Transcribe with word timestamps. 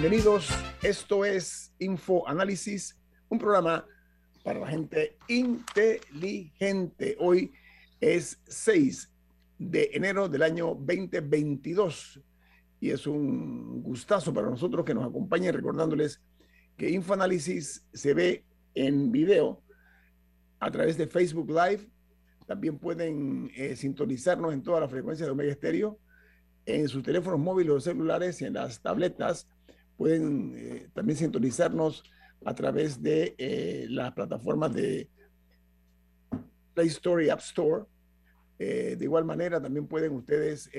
Bienvenidos. 0.00 0.48
Esto 0.82 1.24
es 1.24 1.72
Info 1.78 2.26
Análisis, 2.26 2.98
un 3.28 3.38
programa 3.38 3.86
para 4.42 4.58
la 4.58 4.66
gente 4.66 5.16
inteligente. 5.28 7.16
Hoy 7.20 7.52
es 8.00 8.40
6 8.48 9.12
de 9.56 9.90
enero 9.92 10.28
del 10.28 10.42
año 10.42 10.74
2022 10.74 12.20
y 12.80 12.90
es 12.90 13.06
un 13.06 13.84
gustazo 13.84 14.34
para 14.34 14.50
nosotros 14.50 14.84
que 14.84 14.94
nos 14.94 15.06
acompañen 15.06 15.54
recordándoles 15.54 16.20
que 16.76 16.90
Infoanálisis 16.90 17.86
se 17.92 18.14
ve 18.14 18.44
en 18.74 19.12
video 19.12 19.62
a 20.58 20.72
través 20.72 20.98
de 20.98 21.06
Facebook 21.06 21.50
Live. 21.50 21.88
También 22.48 22.78
pueden 22.78 23.48
eh, 23.54 23.76
sintonizarnos 23.76 24.52
en 24.54 24.64
todas 24.64 24.80
las 24.80 24.90
frecuencias 24.90 25.28
de 25.28 25.32
Omega 25.32 25.52
Estéreo 25.52 26.00
en 26.66 26.88
sus 26.88 27.04
teléfonos 27.04 27.38
móviles 27.38 27.74
o 27.74 27.80
celulares 27.80 28.42
y 28.42 28.46
en 28.46 28.54
las 28.54 28.80
tabletas. 28.82 29.46
Pueden 29.96 30.54
eh, 30.56 30.88
también 30.92 31.18
sintonizarnos 31.18 32.04
a 32.44 32.54
través 32.54 33.02
de 33.02 33.34
eh, 33.38 33.86
las 33.88 34.12
plataformas 34.12 34.74
de 34.74 35.08
Play 36.74 36.88
Store 36.88 37.24
y 37.24 37.30
App 37.30 37.40
Store. 37.40 37.84
Eh, 38.58 38.96
de 38.98 39.04
igual 39.04 39.24
manera, 39.24 39.60
también 39.60 39.86
pueden 39.86 40.12
ustedes 40.12 40.70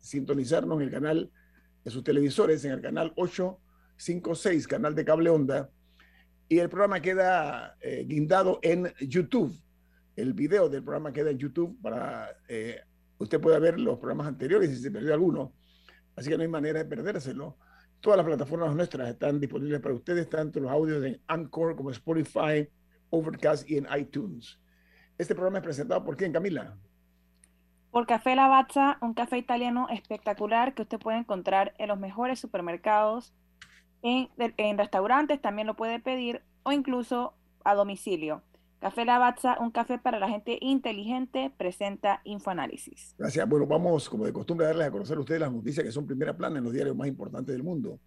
sintonizarnos 0.00 0.78
en 0.78 0.84
el 0.84 0.90
canal 0.90 1.30
de 1.84 1.90
sus 1.90 2.02
televisores, 2.02 2.64
en 2.64 2.72
el 2.72 2.80
canal 2.80 3.12
856, 3.16 4.66
canal 4.66 4.94
de 4.94 5.04
cable 5.04 5.30
onda. 5.30 5.70
Y 6.48 6.58
el 6.58 6.68
programa 6.68 7.00
queda 7.00 7.76
guindado 8.06 8.58
en 8.62 8.92
YouTube. 9.00 9.54
El 10.16 10.32
video 10.32 10.68
del 10.68 10.82
programa 10.82 11.12
queda 11.12 11.30
en 11.30 11.38
YouTube 11.38 11.78
para 11.82 12.34
Usted 13.18 13.40
puede 13.40 13.58
ver 13.58 13.80
los 13.80 13.98
programas 13.98 14.28
anteriores 14.28 14.70
si 14.70 14.76
se 14.76 14.90
perdió 14.90 15.12
alguno. 15.12 15.52
Así 16.14 16.30
que 16.30 16.36
no 16.36 16.42
hay 16.42 16.48
manera 16.48 16.78
de 16.78 16.84
perdérselo. 16.84 17.58
Todas 18.00 18.16
las 18.16 18.26
plataformas 18.26 18.74
nuestras 18.76 19.08
están 19.08 19.40
disponibles 19.40 19.80
para 19.80 19.94
ustedes, 19.94 20.28
tanto 20.28 20.60
los 20.60 20.70
audios 20.70 21.04
en 21.04 21.20
Anchor 21.26 21.74
como 21.74 21.90
Spotify, 21.90 22.68
Overcast 23.10 23.68
y 23.68 23.76
en 23.76 23.86
iTunes. 23.96 24.60
Este 25.18 25.34
programa 25.34 25.58
es 25.58 25.64
presentado 25.64 26.04
por 26.04 26.16
quién, 26.16 26.32
Camila? 26.32 26.76
Por 27.90 28.06
Café 28.06 28.36
Lavazza, 28.36 28.98
un 29.00 29.14
café 29.14 29.38
italiano 29.38 29.88
espectacular 29.90 30.74
que 30.74 30.82
usted 30.82 31.00
puede 31.00 31.18
encontrar 31.18 31.74
en 31.78 31.88
los 31.88 31.98
mejores 31.98 32.38
supermercados, 32.38 33.34
en, 34.02 34.28
en 34.38 34.78
restaurantes 34.78 35.40
también 35.40 35.66
lo 35.66 35.74
puede 35.74 35.98
pedir 35.98 36.42
o 36.62 36.70
incluso 36.70 37.34
a 37.64 37.74
domicilio. 37.74 38.42
Café 38.80 39.04
Lavazza, 39.04 39.56
un 39.58 39.72
café 39.72 39.98
para 39.98 40.20
la 40.20 40.28
gente 40.28 40.56
inteligente, 40.60 41.52
presenta 41.56 42.20
Infoanálisis. 42.22 43.14
Gracias. 43.18 43.48
Bueno, 43.48 43.66
vamos, 43.66 44.08
como 44.08 44.24
de 44.24 44.32
costumbre, 44.32 44.66
a 44.66 44.68
darles 44.68 44.86
a 44.86 44.90
conocer 44.92 45.16
a 45.16 45.20
ustedes 45.20 45.40
las 45.40 45.52
noticias 45.52 45.84
que 45.84 45.90
son 45.90 46.06
primera 46.06 46.36
plana 46.36 46.58
en 46.58 46.64
los 46.64 46.72
diarios 46.72 46.94
más 46.94 47.08
importantes 47.08 47.52
del 47.52 47.64
mundo. 47.64 47.98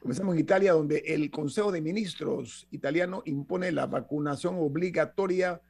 Comenzamos 0.00 0.34
en 0.34 0.40
Italia, 0.40 0.74
donde 0.74 0.98
el 0.98 1.30
Consejo 1.30 1.72
de 1.72 1.80
Ministros 1.80 2.68
italiano 2.70 3.22
impone 3.24 3.72
la 3.72 3.86
vacunación 3.86 4.56
obligatoria 4.58 5.62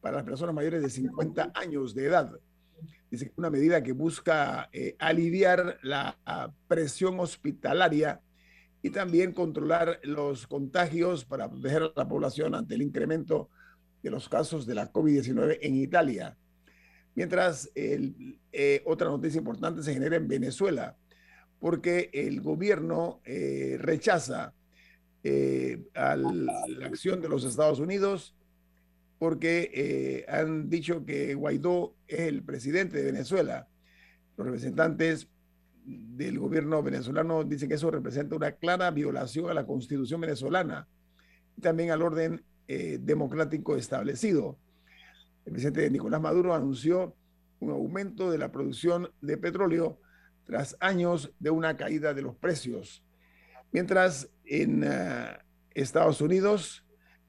para 0.00 0.18
las 0.18 0.24
personas 0.24 0.54
mayores 0.54 0.80
de 0.80 0.90
50 0.90 1.50
años 1.52 1.92
de 1.92 2.06
edad. 2.06 2.30
Dice 3.10 3.24
que 3.26 3.32
es 3.32 3.38
una 3.38 3.50
medida 3.50 3.82
que 3.82 3.92
busca 3.92 4.68
eh, 4.72 4.94
aliviar 5.00 5.78
la 5.82 6.16
presión 6.68 7.18
hospitalaria 7.18 8.20
y 8.80 8.90
también 8.90 9.32
controlar 9.32 9.98
los 10.04 10.46
contagios 10.46 11.24
para 11.24 11.50
proteger 11.50 11.82
a 11.82 11.92
la 11.96 12.08
población 12.08 12.54
ante 12.54 12.76
el 12.76 12.82
incremento 12.82 13.50
los 14.10 14.28
casos 14.28 14.66
de 14.66 14.74
la 14.74 14.92
COVID-19 14.92 15.58
en 15.60 15.76
Italia. 15.76 16.36
Mientras 17.14 17.70
eh, 17.74 18.82
otra 18.84 19.08
noticia 19.08 19.38
importante 19.38 19.82
se 19.82 19.94
genera 19.94 20.16
en 20.16 20.26
Venezuela, 20.26 20.96
porque 21.60 22.10
el 22.12 22.40
gobierno 22.40 23.20
eh, 23.24 23.76
rechaza 23.78 24.52
eh, 25.22 25.84
la 25.94 26.86
acción 26.86 27.20
de 27.20 27.28
los 27.28 27.44
Estados 27.44 27.78
Unidos 27.78 28.36
porque 29.18 30.26
han 30.28 30.68
dicho 30.68 31.06
que 31.06 31.34
Guaidó 31.34 31.94
es 32.06 32.20
el 32.20 32.42
presidente 32.42 32.98
de 32.98 33.04
Venezuela. 33.12 33.68
Los 34.36 34.46
representantes 34.46 35.28
del 35.84 36.38
gobierno 36.38 36.82
venezolano 36.82 37.44
dicen 37.44 37.68
que 37.68 37.76
eso 37.76 37.90
representa 37.90 38.36
una 38.36 38.52
clara 38.52 38.90
violación 38.90 39.48
a 39.48 39.54
la 39.54 39.66
constitución 39.66 40.20
venezolana 40.20 40.88
y 41.56 41.60
también 41.60 41.90
al 41.90 42.02
orden 42.02 42.44
eh, 42.66 42.98
democrático 43.00 43.76
establecido. 43.76 44.58
El 45.44 45.52
presidente 45.52 45.90
Nicolás 45.90 46.20
Maduro 46.20 46.54
anunció 46.54 47.14
un 47.60 47.70
aumento 47.70 48.30
de 48.30 48.38
la 48.38 48.50
producción 48.50 49.10
de 49.20 49.36
petróleo 49.36 49.98
tras 50.44 50.76
años 50.80 51.32
de 51.38 51.50
una 51.50 51.76
caída 51.76 52.14
de 52.14 52.22
los 52.22 52.36
precios. 52.36 53.04
Mientras 53.70 54.30
en 54.46 54.82
eh, 54.84 55.38
Estados 55.74 56.20
Unidos, 56.20 56.86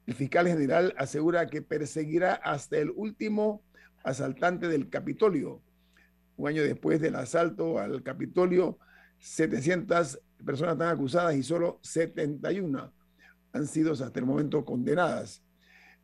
el 0.08 0.14
fiscal 0.14 0.48
general 0.48 0.94
asegura 0.98 1.48
que 1.48 1.62
perseguirá 1.62 2.36
hasta 2.36 2.78
el 2.78 2.92
último 2.92 3.62
asaltante 4.04 4.68
del 4.68 4.90
Capitolio. 4.90 5.62
Un 6.38 6.50
año 6.50 6.64
después 6.64 7.02
del 7.02 7.16
asalto 7.16 7.80
al 7.80 8.04
Capitolio, 8.04 8.78
700 9.20 10.22
personas 10.46 10.74
están 10.74 10.90
acusadas 10.90 11.36
y 11.36 11.44
solo 11.44 11.80
71 11.82 12.94
han 13.56 13.68
sido 13.68 13.94
hasta 13.94 14.20
el 14.20 14.26
momento 14.26 14.66
condenadas. 14.66 15.42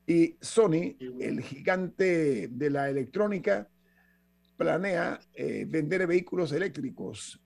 Y 0.08 0.38
Sony, 0.40 0.96
el 1.20 1.42
gigante 1.42 2.48
de 2.48 2.70
la 2.70 2.90
electrónica, 2.90 3.70
planea 4.56 5.20
eh, 5.34 5.66
vender 5.68 6.08
vehículos 6.08 6.54
eléctricos. 6.54 7.42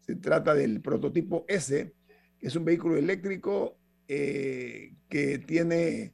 Se 0.00 0.16
trata 0.16 0.54
del 0.54 0.82
prototipo 0.82 1.44
S, 1.48 1.94
que 2.38 2.46
es 2.46 2.56
un 2.56 2.64
vehículo 2.66 2.96
eléctrico 2.96 3.78
eh, 4.06 4.94
que 5.08 5.38
tiene 5.38 6.12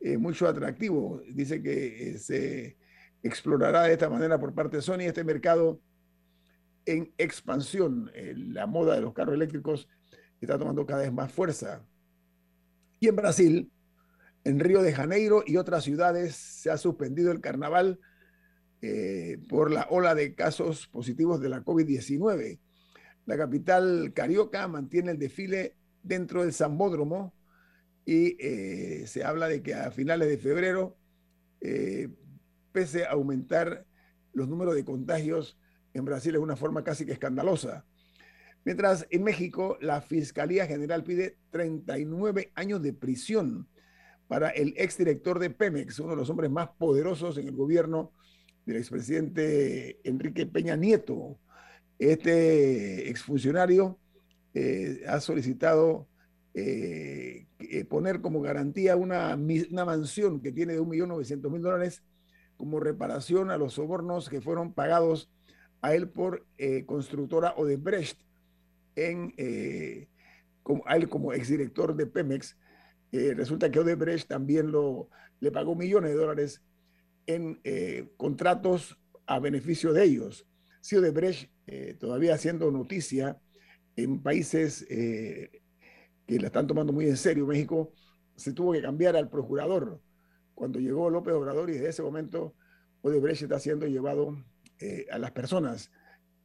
eh, 0.00 0.16
mucho 0.16 0.46
atractivo. 0.46 1.20
Dice 1.28 1.60
que 1.60 2.16
se 2.18 2.76
explorará 3.22 3.82
de 3.82 3.94
esta 3.94 4.08
manera 4.08 4.38
por 4.38 4.54
parte 4.54 4.76
de 4.76 4.82
Sony 4.82 5.00
este 5.00 5.24
mercado 5.24 5.80
en 6.86 7.12
expansión. 7.18 8.10
la 8.14 8.66
moda 8.66 8.94
de 8.94 9.00
los 9.00 9.12
carros 9.12 9.34
eléctricos 9.34 9.88
está 10.40 10.56
tomando 10.56 10.86
cada 10.86 11.02
vez 11.02 11.12
más 11.12 11.32
fuerza. 11.32 11.84
Y 13.00 13.08
en 13.08 13.16
Brasil, 13.16 13.70
en 14.44 14.60
Río 14.60 14.82
de 14.82 14.92
Janeiro 14.92 15.42
y 15.46 15.56
otras 15.56 15.84
ciudades 15.84 16.34
se 16.34 16.70
ha 16.70 16.76
suspendido 16.76 17.32
el 17.32 17.40
carnaval 17.40 18.00
eh, 18.80 19.38
por 19.48 19.70
la 19.70 19.86
ola 19.90 20.14
de 20.14 20.34
casos 20.34 20.86
positivos 20.86 21.40
de 21.40 21.48
la 21.48 21.64
COVID-19. 21.64 22.58
La 23.26 23.36
capital 23.36 24.12
carioca 24.14 24.66
mantiene 24.68 25.12
el 25.12 25.18
desfile 25.18 25.76
dentro 26.02 26.42
del 26.42 26.52
Zambódromo 26.52 27.34
y 28.04 28.36
eh, 28.38 29.06
se 29.06 29.24
habla 29.24 29.48
de 29.48 29.62
que 29.62 29.74
a 29.74 29.90
finales 29.90 30.28
de 30.28 30.38
febrero, 30.38 30.96
eh, 31.60 32.08
pese 32.72 33.04
a 33.04 33.10
aumentar 33.10 33.84
los 34.32 34.48
números 34.48 34.74
de 34.74 34.84
contagios 34.84 35.58
en 35.92 36.04
Brasil 36.04 36.34
es 36.34 36.40
una 36.40 36.56
forma 36.56 36.84
casi 36.84 37.04
que 37.04 37.12
escandalosa. 37.12 37.84
Mientras 38.64 39.06
en 39.10 39.22
México 39.22 39.78
la 39.80 40.00
Fiscalía 40.00 40.66
General 40.66 41.02
pide 41.04 41.36
39 41.50 42.52
años 42.54 42.82
de 42.82 42.92
prisión 42.92 43.68
para 44.26 44.50
el 44.50 44.74
exdirector 44.76 45.38
de 45.38 45.50
Pemex, 45.50 45.98
uno 46.00 46.10
de 46.10 46.16
los 46.16 46.30
hombres 46.30 46.50
más 46.50 46.68
poderosos 46.78 47.38
en 47.38 47.48
el 47.48 47.56
gobierno 47.56 48.12
del 48.66 48.76
expresidente 48.76 49.98
Enrique 50.04 50.46
Peña 50.46 50.76
Nieto. 50.76 51.38
Este 51.98 53.08
exfuncionario 53.08 53.98
eh, 54.52 55.02
ha 55.08 55.20
solicitado 55.20 56.06
eh, 56.54 57.46
poner 57.88 58.20
como 58.20 58.40
garantía 58.40 58.96
una, 58.96 59.36
mansión 59.36 60.40
que 60.40 60.52
tiene 60.52 60.74
de 60.74 60.80
1.900.000 60.80 61.60
dólares 61.60 62.02
como 62.56 62.80
reparación 62.80 63.50
a 63.50 63.56
los 63.56 63.74
sobornos 63.74 64.28
que 64.28 64.40
fueron 64.40 64.74
pagados 64.74 65.30
a 65.80 65.94
él 65.94 66.08
por 66.08 66.46
eh, 66.58 66.84
constructora 66.84 67.54
Odebrecht 67.56 68.20
en, 69.06 69.34
eh, 69.36 70.08
como, 70.62 70.82
a 70.86 70.96
él 70.96 71.08
como 71.08 71.32
exdirector 71.32 71.96
de 71.96 72.06
Pemex. 72.06 72.58
Eh, 73.12 73.34
resulta 73.34 73.70
que 73.70 73.78
Odebrecht 73.78 74.28
también 74.28 74.70
lo, 74.70 75.08
le 75.40 75.50
pagó 75.50 75.74
millones 75.74 76.10
de 76.10 76.16
dólares 76.16 76.62
en 77.26 77.60
eh, 77.64 78.08
contratos 78.16 78.98
a 79.26 79.38
beneficio 79.38 79.92
de 79.92 80.04
ellos. 80.04 80.46
Si 80.80 80.96
Odebrecht, 80.96 81.50
eh, 81.66 81.94
todavía 81.98 82.34
haciendo 82.34 82.70
noticia 82.70 83.38
en 83.96 84.22
países 84.22 84.86
eh, 84.88 85.62
que 86.26 86.38
la 86.38 86.46
están 86.46 86.66
tomando 86.66 86.92
muy 86.92 87.06
en 87.06 87.16
serio, 87.16 87.46
México, 87.46 87.92
se 88.36 88.52
tuvo 88.52 88.72
que 88.72 88.82
cambiar 88.82 89.16
al 89.16 89.28
procurador 89.28 90.00
cuando 90.54 90.78
llegó 90.78 91.10
López 91.10 91.34
Obrador 91.34 91.70
y 91.70 91.74
desde 91.74 91.88
ese 91.88 92.02
momento 92.02 92.54
Odebrecht 93.02 93.42
está 93.42 93.58
siendo 93.58 93.86
llevado 93.86 94.36
eh, 94.80 95.06
a 95.10 95.18
las 95.18 95.32
personas 95.32 95.90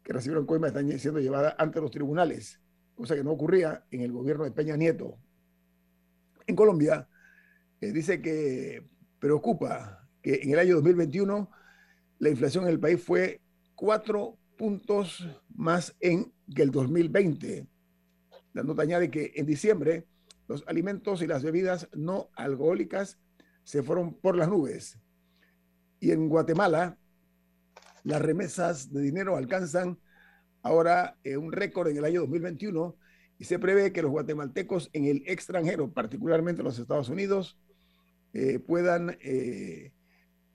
que 0.03 0.13
recibieron 0.13 0.45
coimas 0.45 0.69
están 0.69 1.00
siendo 1.00 1.19
llevadas 1.19 1.55
ante 1.57 1.79
los 1.81 1.91
tribunales, 1.91 2.59
cosa 2.95 3.15
que 3.15 3.23
no 3.23 3.31
ocurría 3.31 3.85
en 3.91 4.01
el 4.01 4.11
gobierno 4.11 4.44
de 4.44 4.51
Peña 4.51 4.75
Nieto. 4.75 5.17
En 6.45 6.55
Colombia, 6.55 7.07
dice 7.79 8.21
que 8.21 8.85
preocupa 9.19 10.07
que 10.21 10.41
en 10.44 10.51
el 10.51 10.59
año 10.59 10.75
2021 10.75 11.50
la 12.19 12.29
inflación 12.29 12.65
en 12.65 12.71
el 12.71 12.79
país 12.79 13.01
fue 13.03 13.41
cuatro 13.75 14.38
puntos 14.57 15.27
más 15.55 15.95
en 16.00 16.33
que 16.53 16.61
el 16.61 16.71
2020. 16.71 17.67
La 18.53 18.63
nota 18.63 18.83
añade 18.83 19.09
que 19.09 19.33
en 19.35 19.45
diciembre 19.45 20.07
los 20.47 20.63
alimentos 20.67 21.21
y 21.21 21.27
las 21.27 21.44
bebidas 21.44 21.89
no 21.94 22.29
alcohólicas 22.35 23.17
se 23.63 23.81
fueron 23.81 24.13
por 24.13 24.35
las 24.35 24.50
nubes. 24.50 25.00
Y 26.00 26.11
en 26.11 26.29
Guatemala, 26.29 26.97
las 28.03 28.21
remesas 28.21 28.94
de 28.94 29.01
dinero 29.01 29.35
alcanzan 29.38 29.97
ahora 30.61 31.17
eh, 31.23 31.38
un 31.38 31.51
récord 31.51 31.89
en 31.89 31.97
el 31.97 32.05
año 32.05 32.21
2021 32.21 32.95
y 33.39 33.45
se 33.45 33.57
prevé 33.59 33.91
que 33.91 34.01
los 34.01 34.09
guatemaltecos 34.11 34.89
en 34.94 35.05
el 35.05 35.21
extranjero, 35.25 35.91
particularmente 35.91 36.61
en 36.61 36.65
los 36.65 36.79
Estados 36.79 37.09
Unidos, 37.09 37.57
eh, 38.33 38.59
puedan 38.59 39.17
eh, 39.21 39.91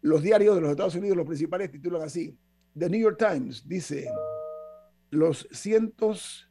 Los 0.00 0.20
diarios 0.20 0.56
de 0.56 0.60
los 0.60 0.72
Estados 0.72 0.96
Unidos, 0.96 1.16
los 1.16 1.26
principales, 1.26 1.70
titulan 1.70 2.02
así. 2.02 2.36
The 2.76 2.90
New 2.90 3.00
York 3.00 3.16
Times 3.16 3.68
dice, 3.68 4.10
los 5.10 5.46
cientos, 5.52 6.50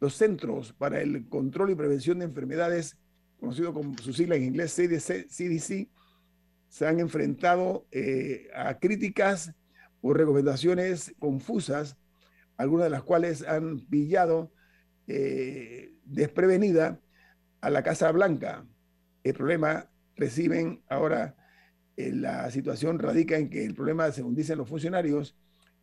los 0.00 0.14
Centros 0.14 0.72
para 0.72 1.02
el 1.02 1.28
Control 1.28 1.72
y 1.72 1.74
Prevención 1.74 2.20
de 2.20 2.24
Enfermedades, 2.24 2.96
conocido 3.38 3.74
como 3.74 3.94
su 3.98 4.14
sigla 4.14 4.36
en 4.36 4.44
inglés 4.44 4.74
CDC, 4.74 5.90
se 6.70 6.86
han 6.86 7.00
enfrentado 7.00 7.86
eh, 7.90 8.48
a 8.54 8.78
críticas 8.78 9.52
o 10.00 10.14
recomendaciones 10.14 11.14
confusas, 11.18 11.98
algunas 12.56 12.84
de 12.84 12.90
las 12.90 13.02
cuales 13.02 13.46
han 13.46 13.80
pillado 13.90 14.50
eh, 15.14 15.92
desprevenida 16.04 16.98
a 17.60 17.68
la 17.68 17.82
Casa 17.82 18.10
Blanca. 18.12 18.66
El 19.22 19.34
problema 19.34 19.90
reciben 20.16 20.82
ahora, 20.88 21.36
eh, 21.96 22.12
la 22.12 22.50
situación 22.50 22.98
radica 22.98 23.36
en 23.36 23.50
que 23.50 23.64
el 23.64 23.74
problema, 23.74 24.10
según 24.12 24.34
dicen 24.34 24.56
los 24.56 24.68
funcionarios, 24.68 25.36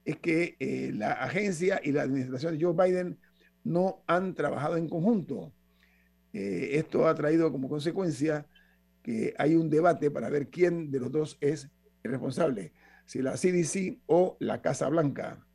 es 0.03 0.17
que 0.17 0.55
eh, 0.59 0.91
la 0.95 1.11
agencia 1.11 1.79
y 1.83 1.91
la 1.91 2.01
administración 2.01 2.57
de 2.57 2.65
Joe 2.65 2.73
Biden 2.73 3.19
no 3.63 4.03
han 4.07 4.33
trabajado 4.33 4.77
en 4.77 4.89
conjunto. 4.89 5.53
Eh, 6.33 6.71
esto 6.73 7.07
ha 7.07 7.13
traído 7.13 7.51
como 7.51 7.69
consecuencia 7.69 8.47
que 9.03 9.35
hay 9.37 9.55
un 9.55 9.69
debate 9.69 10.09
para 10.09 10.29
ver 10.29 10.49
quién 10.49 10.89
de 10.89 10.99
los 10.99 11.11
dos 11.11 11.37
es 11.39 11.69
el 12.03 12.11
responsable, 12.11 12.73
si 13.05 13.21
la 13.21 13.33
CDC 13.33 13.99
o 14.07 14.37
la 14.39 14.61
Casa 14.61 14.89
Blanca. 14.89 15.45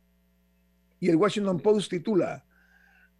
Y 1.01 1.09
el 1.09 1.17
Washington 1.17 1.59
Post 1.59 1.89
titula, 1.91 2.45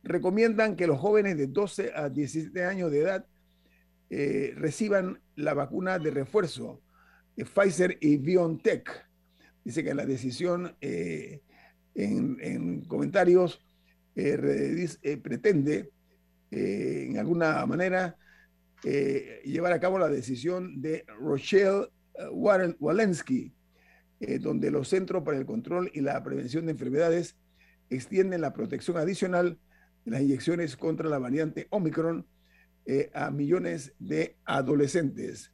recomiendan 0.06 0.76
que 0.76 0.88
los 0.88 1.00
jóvenes 1.00 1.38
de 1.38 1.48
12 1.48 1.92
a 1.94 2.10
17 2.10 2.64
años 2.64 2.92
de 2.92 3.00
edad 3.02 3.26
eh, 4.10 4.54
reciban 4.56 5.20
la 5.36 5.54
vacuna 5.54 6.00
de 6.00 6.12
refuerzo 6.12 6.82
de 7.36 7.46
Pfizer 7.46 7.98
y 8.00 8.18
BioNTech. 8.18 8.90
Dice 9.64 9.84
que 9.84 9.94
la 9.94 10.06
decisión 10.06 10.76
eh, 10.80 11.42
en, 11.96 12.82
comentarios 12.82 13.66
eh, 14.16 14.88
eh, 15.02 15.18
pretende 15.18 15.90
en 16.52 17.18
alguna 17.18 17.66
manera 17.66 18.16
llevar 19.44 19.74
a 19.74 19.80
cabo 19.80 19.98
la 19.98 20.08
decisión 20.08 20.80
de 20.80 21.04
Rochelle 21.20 21.88
Walensky, 22.32 23.52
donde 24.40 24.72
los 24.72 24.88
Centros 24.88 25.24
para 25.24 25.38
el 25.38 25.46
Control 25.46 25.90
y 25.94 26.02
la 26.02 26.24
Prevención 26.24 26.66
de 26.66 26.74
Enfermedades 26.74 27.36
extienden 27.90 28.42
la 28.42 28.54
protección 28.54 28.96
adicional 28.98 29.58
las 30.06 30.22
inyecciones 30.22 30.78
contra 30.78 31.10
la 31.10 31.20
variante 31.20 31.68
Omicron 31.70 32.26
a 33.14 33.32
millones 33.32 33.94
de 33.98 34.38
adolescentes. 34.46 35.52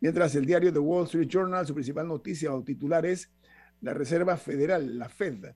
Mientras 0.00 0.34
el 0.34 0.44
diario 0.44 0.72
The 0.72 0.78
Wall 0.78 1.04
Street 1.04 1.28
Journal, 1.28 1.66
su 1.66 1.74
principal 1.74 2.08
noticia 2.08 2.52
o 2.52 2.62
titular 2.62 3.06
es 3.06 3.30
la 3.80 3.94
Reserva 3.94 4.36
Federal, 4.36 4.98
la 4.98 5.08
Fed, 5.08 5.54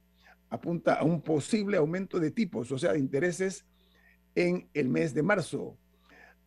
apunta 0.48 0.94
a 0.94 1.04
un 1.04 1.22
posible 1.22 1.76
aumento 1.76 2.18
de 2.18 2.30
tipos, 2.30 2.70
o 2.72 2.78
sea, 2.78 2.92
de 2.92 2.98
intereses 2.98 3.66
en 4.34 4.68
el 4.74 4.88
mes 4.88 5.14
de 5.14 5.22
marzo. 5.22 5.78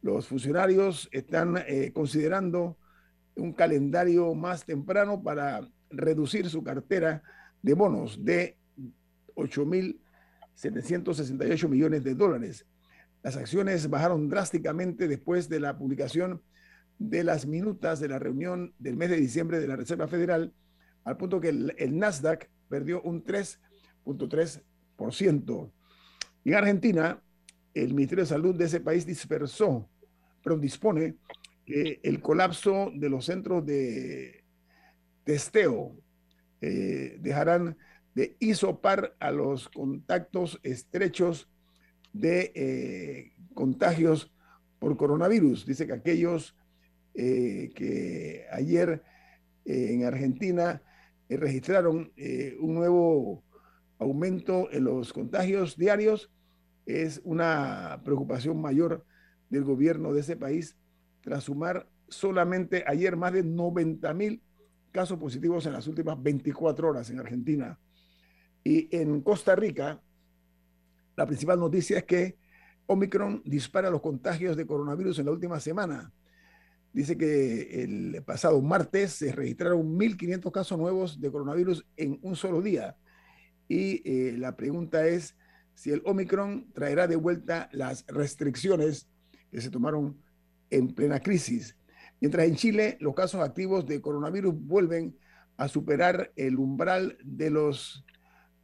Los 0.02 0.28
funcionarios 0.28 1.08
están 1.12 1.64
eh, 1.68 1.92
considerando 1.94 2.78
un 3.36 3.54
calendario 3.54 4.34
más 4.36 4.66
temprano 4.66 5.22
para 5.22 5.68
reducir 5.90 6.50
su 6.50 6.64
cartera 6.64 7.24
de 7.62 7.74
bonos 7.74 8.24
de 8.24 8.58
8.768 10.56 11.70
millones 11.70 12.04
de 12.04 12.16
dólares. 12.16 12.66
Las 13.22 13.38
acciones 13.38 13.88
bajaron 13.90 14.28
drásticamente 14.30 15.08
después 15.08 15.48
de 15.50 15.60
la 15.60 15.78
publicación 15.78 16.42
de 17.00 17.24
las 17.24 17.46
minutas 17.46 18.00
de 18.00 18.10
la 18.10 18.20
reunión 18.20 18.74
del 18.80 18.98
mes 18.98 19.10
de 19.10 19.18
diciembre 19.18 19.60
de 19.60 19.68
la 19.68 19.76
Reserva 19.76 20.08
Federal, 20.08 20.54
al 21.04 21.18
punto 21.18 21.42
que 21.42 21.50
el, 21.50 21.98
Nasdaq 21.98 22.50
perdió 22.70 23.02
un 23.02 23.24
3.3%. 23.24 25.72
En 26.46 26.54
Argentina, 26.54 27.20
el 27.74 27.94
Ministerio 27.94 28.24
de 28.24 28.30
Salud 28.30 28.56
de 28.56 28.66
ese 28.66 28.80
país 28.80 29.06
dispersó, 29.06 29.90
pero 30.44 30.58
dispone 30.58 31.16
que 31.66 32.00
el 32.04 32.22
colapso 32.22 32.92
de 32.94 33.10
los 33.10 33.26
centros 33.26 33.66
de 33.66 34.44
testeo 35.24 35.96
eh, 36.62 37.18
dejarán 37.20 37.76
de 38.16 38.36
isopar 38.40 39.16
a 39.20 39.32
los 39.32 39.70
contactos 39.70 40.60
estrechos 40.64 41.50
de 42.12 42.52
eh, 42.56 43.34
contagios 43.54 44.32
por 44.80 44.98
coronavirus. 44.98 45.66
Dice 45.66 45.88
que 45.88 45.94
aquellos 45.94 46.56
eh, 47.16 47.72
que 47.76 48.46
ayer 48.52 49.04
en 49.66 50.04
Argentina 50.04 50.82
eh, 51.30 51.38
registraron 51.38 52.12
eh, 52.18 52.56
un 52.60 52.76
nuevo 52.76 53.44
aumento 54.00 54.70
en 54.72 54.86
los 54.86 55.14
contagios 55.14 55.78
diarios. 55.78 56.32
Es 56.86 57.22
una 57.24 58.02
preocupación 58.04 58.62
mayor 58.62 59.06
del 59.50 59.64
gobierno 59.64 60.14
de 60.14 60.22
ese 60.22 60.36
país 60.36 60.78
tras 61.22 61.46
sumar 61.46 61.90
solamente 62.10 62.84
ayer 62.86 63.16
más 63.16 63.34
de 63.34 63.44
90 63.44 64.14
mil 64.14 64.44
casos 64.92 65.18
positivos 65.18 65.66
en 65.66 65.74
las 65.74 65.88
últimas 65.88 66.22
24 66.22 66.90
horas 66.90 67.10
en 67.10 67.20
Argentina. 67.20 67.80
Y 68.64 68.96
en 68.96 69.22
Costa 69.22 69.56
Rica, 69.56 70.02
la 71.16 71.26
principal 71.26 71.60
noticia 71.60 71.98
es 71.98 72.04
que 72.06 72.38
Omicron 72.86 73.42
dispara 73.46 73.90
los 73.90 74.02
contagios 74.02 74.58
de 74.58 74.66
coronavirus 74.66 75.20
en 75.20 75.26
la 75.26 75.32
última 75.32 75.60
semana 75.60 76.12
dice 76.94 77.18
que 77.18 77.84
el 77.84 78.24
pasado 78.24 78.62
martes 78.62 79.14
se 79.14 79.32
registraron 79.32 79.98
1.500 79.98 80.52
casos 80.52 80.78
nuevos 80.78 81.20
de 81.20 81.32
coronavirus 81.32 81.86
en 81.98 82.20
un 82.22 82.36
solo 82.36 82.62
día. 82.62 82.96
Y 83.68 84.02
eh, 84.06 84.38
la 84.38 84.56
pregunta 84.56 85.08
es 85.08 85.36
si 85.74 85.92
el 85.92 86.04
Omicron 86.06 86.72
traerá 86.74 87.08
de 87.08 87.16
vuelta 87.16 87.68
las 87.72 88.06
restricciones 88.08 89.10
que 89.52 89.60
se 89.60 89.72
tomaron 89.72 90.22
en 90.70 90.94
plena 90.94 91.20
crisis. 91.20 91.76
Mientras 92.22 92.48
en 92.48 92.56
Chile 92.56 92.98
los 93.02 93.16
casos 93.16 93.42
activos 93.42 93.86
de 93.88 94.00
coronavirus 94.00 94.54
vuelven 94.56 95.18
a 95.58 95.68
superar 95.68 96.32
el 96.36 96.58
umbral 96.58 97.18
de 97.24 97.50
los 97.50 98.06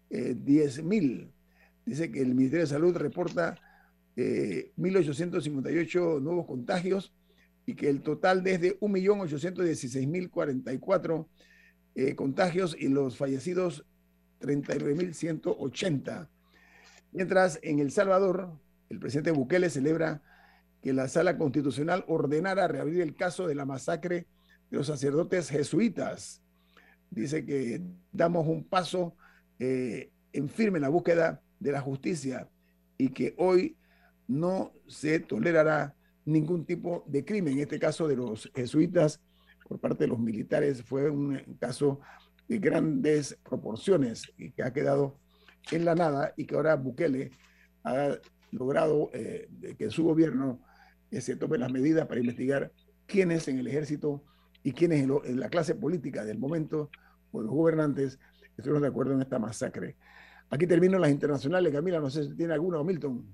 eh, 0.09 0.35
10.000. 0.35 1.31
Dice 1.85 2.11
que 2.11 2.21
el 2.21 2.35
Ministerio 2.35 2.65
de 2.65 2.67
Salud 2.67 2.93
reporta 2.95 3.57
eh, 4.15 4.71
1.858 4.77 6.21
nuevos 6.21 6.45
contagios 6.45 7.11
y 7.65 7.73
que 7.75 7.89
el 7.89 8.01
total 8.01 8.43
desde 8.43 8.79
1.816.044 8.79 11.27
eh, 11.95 12.15
contagios 12.15 12.77
y 12.79 12.87
los 12.89 13.17
fallecidos 13.17 13.85
39.180. 14.41 16.27
Mientras 17.11 17.59
en 17.61 17.79
El 17.79 17.91
Salvador, 17.91 18.49
el 18.89 18.99
presidente 18.99 19.31
Bukele 19.31 19.69
celebra 19.69 20.21
que 20.81 20.93
la 20.93 21.07
sala 21.07 21.37
constitucional 21.37 22.05
ordenara 22.07 22.67
reabrir 22.67 23.01
el 23.01 23.15
caso 23.15 23.47
de 23.47 23.55
la 23.55 23.65
masacre 23.65 24.27
de 24.69 24.77
los 24.77 24.87
sacerdotes 24.87 25.49
jesuitas. 25.49 26.41
Dice 27.09 27.45
que 27.45 27.81
damos 28.11 28.47
un 28.47 28.63
paso 28.63 29.15
eh, 29.59 30.11
en 30.33 30.49
firme 30.49 30.77
en 30.77 30.83
la 30.83 30.89
búsqueda 30.89 31.41
de 31.59 31.71
la 31.71 31.81
justicia 31.81 32.49
y 32.97 33.09
que 33.09 33.35
hoy 33.37 33.77
no 34.27 34.71
se 34.87 35.19
tolerará 35.19 35.95
ningún 36.25 36.65
tipo 36.65 37.03
de 37.07 37.25
crimen. 37.25 37.53
En 37.53 37.59
este 37.59 37.79
caso 37.79 38.07
de 38.07 38.15
los 38.15 38.49
jesuitas 38.55 39.21
por 39.67 39.79
parte 39.79 40.05
de 40.05 40.09
los 40.09 40.19
militares 40.19 40.83
fue 40.83 41.09
un 41.09 41.39
caso 41.59 41.99
de 42.47 42.57
grandes 42.57 43.37
proporciones 43.43 44.23
y 44.37 44.51
que 44.51 44.63
ha 44.63 44.73
quedado 44.73 45.19
en 45.71 45.85
la 45.85 45.95
nada 45.95 46.33
y 46.35 46.45
que 46.45 46.55
ahora 46.55 46.75
Bukele 46.75 47.31
ha 47.83 48.17
logrado 48.51 49.11
eh, 49.13 49.47
que 49.77 49.91
su 49.91 50.03
gobierno 50.03 50.59
eh, 51.11 51.21
se 51.21 51.35
tome 51.35 51.57
las 51.57 51.71
medidas 51.71 52.07
para 52.07 52.19
investigar 52.19 52.71
quiénes 53.05 53.47
en 53.47 53.59
el 53.59 53.67
ejército 53.67 54.23
y 54.63 54.73
quiénes 54.73 55.01
en, 55.01 55.39
la 55.39 55.49
clase 55.49 55.75
política 55.75 56.25
del 56.25 56.39
momento 56.39 56.89
o 57.31 57.41
los 57.41 57.51
gobernantes 57.51 58.19
estuvieron 58.59 58.81
de 58.81 58.89
acuerdo 58.89 59.13
en 59.13 59.21
esta 59.21 59.39
masacre. 59.39 59.95
Aquí 60.49 60.65
termino 60.65 60.97
las 60.97 61.11
internacionales. 61.11 61.71
Camila, 61.71 61.99
no 61.99 62.09
sé 62.09 62.23
si 62.23 62.35
tiene 62.35 62.53
alguna 62.53 62.79
o 62.79 62.83
Milton. 62.83 63.25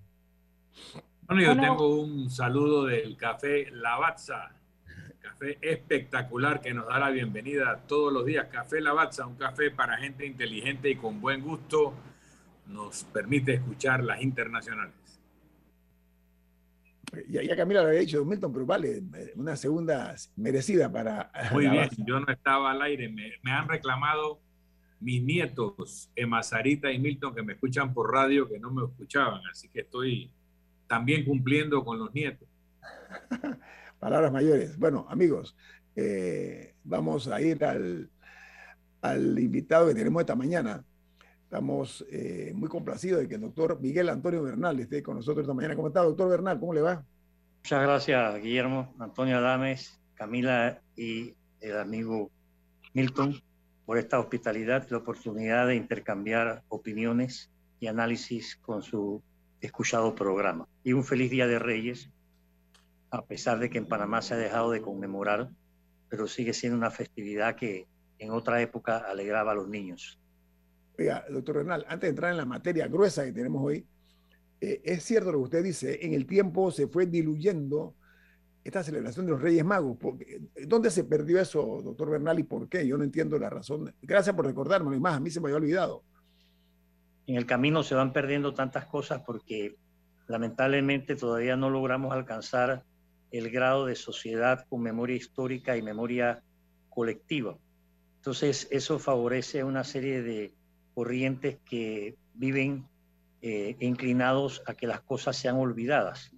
Bueno, 1.27 1.41
yo 1.41 1.59
tengo 1.59 2.01
un 2.01 2.29
saludo 2.29 2.85
del 2.85 3.17
café 3.17 3.71
Lavazza, 3.71 4.51
café 5.19 5.57
espectacular 5.61 6.61
que 6.61 6.73
nos 6.73 6.87
da 6.87 6.99
la 6.99 7.09
bienvenida 7.09 7.81
todos 7.87 8.13
los 8.13 8.25
días. 8.25 8.47
Café 8.51 8.81
Lavazza, 8.81 9.25
un 9.25 9.35
café 9.35 9.71
para 9.71 9.97
gente 9.97 10.25
inteligente 10.25 10.89
y 10.89 10.95
con 10.95 11.19
buen 11.21 11.41
gusto, 11.41 11.93
nos 12.67 13.05
permite 13.05 13.55
escuchar 13.55 14.03
las 14.03 14.21
internacionales. 14.21 14.93
Ya, 17.29 17.41
ya 17.41 17.55
Camila 17.55 17.81
lo 17.81 17.87
había 17.87 18.01
dicho, 18.01 18.25
Milton, 18.25 18.51
pero 18.51 18.65
vale, 18.65 19.01
una 19.35 19.55
segunda 19.55 20.13
merecida 20.35 20.91
para... 20.91 21.31
Muy 21.53 21.67
bien, 21.67 21.89
yo 22.05 22.19
no 22.19 22.31
estaba 22.31 22.71
al 22.71 22.81
aire, 22.81 23.07
me, 23.07 23.31
me 23.41 23.51
han 23.51 23.69
reclamado 23.69 24.41
mis 25.05 25.23
nietos, 25.23 26.09
Emma 26.15 26.41
Sarita 26.41 26.91
y 26.91 26.97
Milton, 26.97 27.35
que 27.35 27.43
me 27.43 27.53
escuchan 27.53 27.93
por 27.93 28.11
radio, 28.11 28.49
que 28.49 28.57
no 28.57 28.71
me 28.71 28.83
escuchaban, 28.85 29.39
así 29.51 29.69
que 29.69 29.81
estoy 29.81 30.31
también 30.87 31.23
cumpliendo 31.23 31.85
con 31.85 31.99
los 31.99 32.11
nietos. 32.11 32.47
Palabras 33.99 34.31
mayores. 34.31 34.79
Bueno, 34.79 35.05
amigos, 35.07 35.55
eh, 35.95 36.73
vamos 36.83 37.27
a 37.27 37.39
ir 37.39 37.63
al, 37.63 38.09
al, 39.01 39.37
invitado 39.37 39.87
que 39.87 39.93
tenemos 39.93 40.21
esta 40.21 40.35
mañana. 40.35 40.83
Estamos 41.43 42.03
eh, 42.09 42.51
muy 42.55 42.67
complacidos 42.67 43.21
de 43.21 43.27
que 43.27 43.35
el 43.35 43.41
doctor 43.41 43.79
Miguel 43.79 44.09
Antonio 44.09 44.41
Bernal 44.41 44.79
esté 44.79 45.03
con 45.03 45.17
nosotros 45.17 45.43
esta 45.43 45.53
mañana. 45.53 45.75
¿Cómo 45.75 45.89
está, 45.89 46.01
doctor 46.01 46.29
Bernal? 46.29 46.59
¿Cómo 46.59 46.73
le 46.73 46.81
va? 46.81 47.05
Muchas 47.59 47.81
gracias, 47.83 48.41
Guillermo, 48.41 48.95
Antonio 48.97 49.37
Adames, 49.37 49.99
Camila 50.15 50.81
y 50.95 51.35
el 51.61 51.77
amigo 51.77 52.31
Milton 52.93 53.39
por 53.85 53.97
esta 53.97 54.19
hospitalidad, 54.19 54.87
la 54.89 54.97
oportunidad 54.97 55.67
de 55.67 55.75
intercambiar 55.75 56.63
opiniones 56.69 57.51
y 57.79 57.87
análisis 57.87 58.57
con 58.57 58.81
su 58.81 59.21
escuchado 59.61 60.15
programa. 60.15 60.67
Y 60.83 60.93
un 60.93 61.03
feliz 61.03 61.29
Día 61.29 61.47
de 61.47 61.59
Reyes, 61.59 62.09
a 63.11 63.23
pesar 63.23 63.59
de 63.59 63.69
que 63.69 63.77
en 63.77 63.87
Panamá 63.87 64.21
se 64.21 64.33
ha 64.33 64.37
dejado 64.37 64.71
de 64.71 64.81
conmemorar, 64.81 65.49
pero 66.09 66.27
sigue 66.27 66.53
siendo 66.53 66.77
una 66.77 66.91
festividad 66.91 67.55
que 67.55 67.87
en 68.17 68.31
otra 68.31 68.61
época 68.61 68.97
alegraba 68.97 69.51
a 69.51 69.55
los 69.55 69.67
niños. 69.67 70.19
Oiga, 70.97 71.25
doctor 71.29 71.57
Renal, 71.57 71.85
antes 71.87 72.01
de 72.01 72.09
entrar 72.09 72.31
en 72.31 72.37
la 72.37 72.45
materia 72.45 72.87
gruesa 72.87 73.25
que 73.25 73.33
tenemos 73.33 73.61
hoy, 73.63 73.85
eh, 74.61 74.81
es 74.83 75.03
cierto 75.03 75.31
lo 75.31 75.39
que 75.39 75.43
usted 75.43 75.63
dice, 75.63 76.05
en 76.05 76.13
el 76.13 76.25
tiempo 76.25 76.71
se 76.71 76.87
fue 76.87 77.05
diluyendo 77.05 77.93
esta 78.65 78.83
celebración 78.83 79.25
de 79.25 79.31
los 79.31 79.41
Reyes 79.41 79.63
Magos. 79.63 79.97
¿Dónde 80.67 80.91
se 80.91 81.05
perdió 81.05 81.39
eso, 81.39 81.81
doctor 81.81 82.09
Bernal, 82.09 82.39
y 82.39 82.43
por 82.43 82.67
qué? 82.67 82.85
Yo 82.85 82.97
no 82.97 83.05
entiendo 83.05 83.39
la 83.39 83.49
razón. 83.49 83.93
Gracias 84.01 84.35
por 84.35 84.45
recordarme, 84.45 84.97
y 84.97 84.99
más, 84.99 85.15
a 85.15 85.19
mí 85.21 85.29
se 85.29 85.39
me 85.39 85.47
había 85.47 85.57
olvidado 85.57 86.03
en 87.27 87.35
el 87.35 87.45
camino 87.45 87.83
se 87.83 87.95
van 87.95 88.13
perdiendo 88.13 88.53
tantas 88.53 88.85
cosas 88.85 89.21
porque 89.25 89.75
lamentablemente 90.27 91.15
todavía 91.15 91.55
no 91.55 91.69
logramos 91.69 92.13
alcanzar 92.13 92.83
el 93.31 93.49
grado 93.49 93.85
de 93.85 93.95
sociedad 93.95 94.65
con 94.69 94.81
memoria 94.81 95.15
histórica 95.15 95.75
y 95.75 95.81
memoria 95.81 96.43
colectiva. 96.89 97.57
Entonces 98.17 98.67
eso 98.71 98.99
favorece 98.99 99.63
una 99.63 99.83
serie 99.83 100.21
de 100.21 100.53
corrientes 100.93 101.57
que 101.65 102.15
viven 102.33 102.87
eh, 103.41 103.75
inclinados 103.79 104.63
a 104.65 104.73
que 104.73 104.87
las 104.87 105.01
cosas 105.01 105.35
sean 105.35 105.57
olvidadas. 105.57 106.31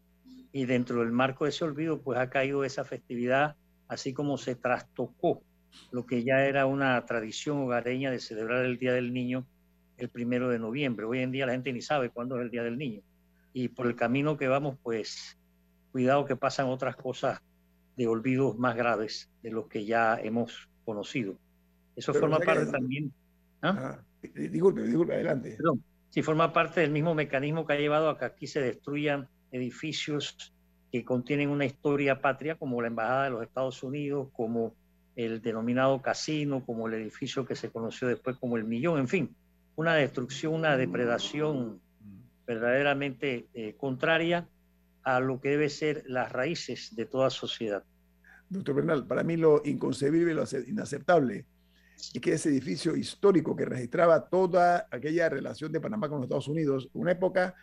Y 0.51 0.65
dentro 0.65 0.99
del 0.99 1.11
marco 1.11 1.43
de 1.45 1.49
ese 1.49 1.65
olvido, 1.65 2.01
pues 2.01 2.19
ha 2.19 2.29
caído 2.29 2.63
esa 2.63 2.83
festividad, 2.83 3.55
así 3.87 4.13
como 4.13 4.37
se 4.37 4.55
trastocó 4.55 5.43
lo 5.91 6.05
que 6.05 6.23
ya 6.23 6.45
era 6.45 6.65
una 6.65 7.05
tradición 7.05 7.59
hogareña 7.59 8.11
de 8.11 8.19
celebrar 8.19 8.65
el 8.65 8.77
Día 8.77 8.93
del 8.93 9.13
Niño 9.13 9.45
el 9.97 10.09
primero 10.09 10.49
de 10.49 10.59
noviembre. 10.59 11.05
Hoy 11.05 11.19
en 11.19 11.31
día 11.31 11.45
la 11.45 11.53
gente 11.53 11.73
ni 11.73 11.81
sabe 11.81 12.09
cuándo 12.09 12.37
es 12.37 12.43
el 12.43 12.51
Día 12.51 12.63
del 12.63 12.77
Niño. 12.77 13.01
Y 13.53 13.69
por 13.69 13.87
el 13.87 13.95
camino 13.95 14.37
que 14.37 14.47
vamos, 14.47 14.77
pues 14.83 15.37
cuidado 15.91 16.25
que 16.25 16.35
pasan 16.35 16.67
otras 16.67 16.95
cosas 16.95 17.41
de 17.95 18.07
olvidos 18.07 18.57
más 18.57 18.75
graves 18.75 19.29
de 19.41 19.51
los 19.51 19.67
que 19.67 19.85
ya 19.85 20.19
hemos 20.21 20.69
conocido. 20.85 21.35
Eso 21.95 22.13
forma 22.13 22.37
parte 22.39 22.67
también... 22.67 23.11
¿ah? 23.63 23.99
disculpe, 24.21 24.83
disculpe, 24.83 25.15
adelante. 25.15 25.55
Perdón. 25.57 25.83
Sí, 26.11 26.21
forma 26.21 26.53
parte 26.53 26.81
del 26.81 26.91
mismo 26.91 27.15
mecanismo 27.15 27.65
que 27.65 27.73
ha 27.73 27.77
llevado 27.77 28.09
a 28.09 28.19
que 28.19 28.25
aquí 28.25 28.45
se 28.45 28.61
destruyan 28.61 29.27
edificios 29.51 30.53
que 30.91 31.03
contienen 31.03 31.49
una 31.49 31.65
historia 31.65 32.21
patria, 32.21 32.55
como 32.55 32.81
la 32.81 32.87
Embajada 32.87 33.25
de 33.25 33.29
los 33.31 33.43
Estados 33.43 33.83
Unidos, 33.83 34.29
como 34.33 34.73
el 35.15 35.41
denominado 35.41 36.01
casino, 36.01 36.63
como 36.65 36.87
el 36.87 36.93
edificio 36.93 37.45
que 37.45 37.55
se 37.55 37.69
conoció 37.69 38.07
después 38.07 38.37
como 38.37 38.57
el 38.57 38.63
Millón, 38.63 38.99
en 38.99 39.07
fin, 39.07 39.35
una 39.75 39.95
destrucción, 39.95 40.53
una 40.53 40.77
depredación 40.77 41.81
verdaderamente 42.45 43.47
eh, 43.53 43.75
contraria 43.77 44.47
a 45.03 45.19
lo 45.19 45.39
que 45.41 45.49
debe 45.49 45.69
ser 45.69 46.03
las 46.07 46.31
raíces 46.31 46.95
de 46.95 47.05
toda 47.05 47.29
sociedad. 47.29 47.83
Doctor 48.49 48.75
Bernal, 48.75 49.05
para 49.05 49.23
mí 49.23 49.37
lo 49.37 49.61
inconcebible, 49.65 50.33
lo 50.33 50.43
inaceptable, 50.67 51.45
es 52.13 52.21
que 52.21 52.33
ese 52.33 52.49
edificio 52.49 52.95
histórico 52.95 53.55
que 53.55 53.65
registraba 53.65 54.29
toda 54.29 54.87
aquella 54.91 55.29
relación 55.29 55.71
de 55.71 55.81
Panamá 55.81 56.07
con 56.07 56.17
los 56.17 56.25
Estados 56.25 56.47
Unidos, 56.47 56.89
una 56.93 57.11
época, 57.11 57.55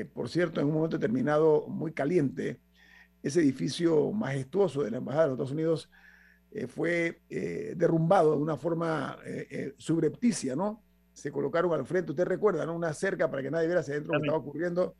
eh, 0.00 0.04
por 0.04 0.28
cierto, 0.28 0.60
en 0.60 0.66
un 0.66 0.74
momento 0.74 0.98
determinado 0.98 1.66
muy 1.68 1.92
caliente, 1.92 2.60
ese 3.22 3.40
edificio 3.40 4.12
majestuoso 4.12 4.82
de 4.82 4.90
la 4.90 4.98
Embajada 4.98 5.24
de 5.24 5.28
los 5.30 5.34
Estados 5.36 5.52
Unidos 5.52 5.90
eh, 6.52 6.66
fue 6.66 7.20
derrumbado 7.76 8.36
de 8.36 8.42
una 8.42 8.56
forma 8.56 9.18
subrepticia, 9.78 10.54
¿no? 10.54 10.82
se 11.16 11.32
colocaron 11.32 11.72
al 11.72 11.86
frente, 11.86 12.10
usted 12.10 12.26
recuerda, 12.26 12.66
¿no? 12.66 12.74
Una 12.74 12.92
cerca 12.92 13.30
para 13.30 13.42
que 13.42 13.50
nadie 13.50 13.66
viera 13.66 13.80
hacia 13.80 13.94
adentro 13.94 14.12
lo 14.12 14.20
que 14.20 14.26
estaba 14.26 14.38
ocurriendo 14.38 14.94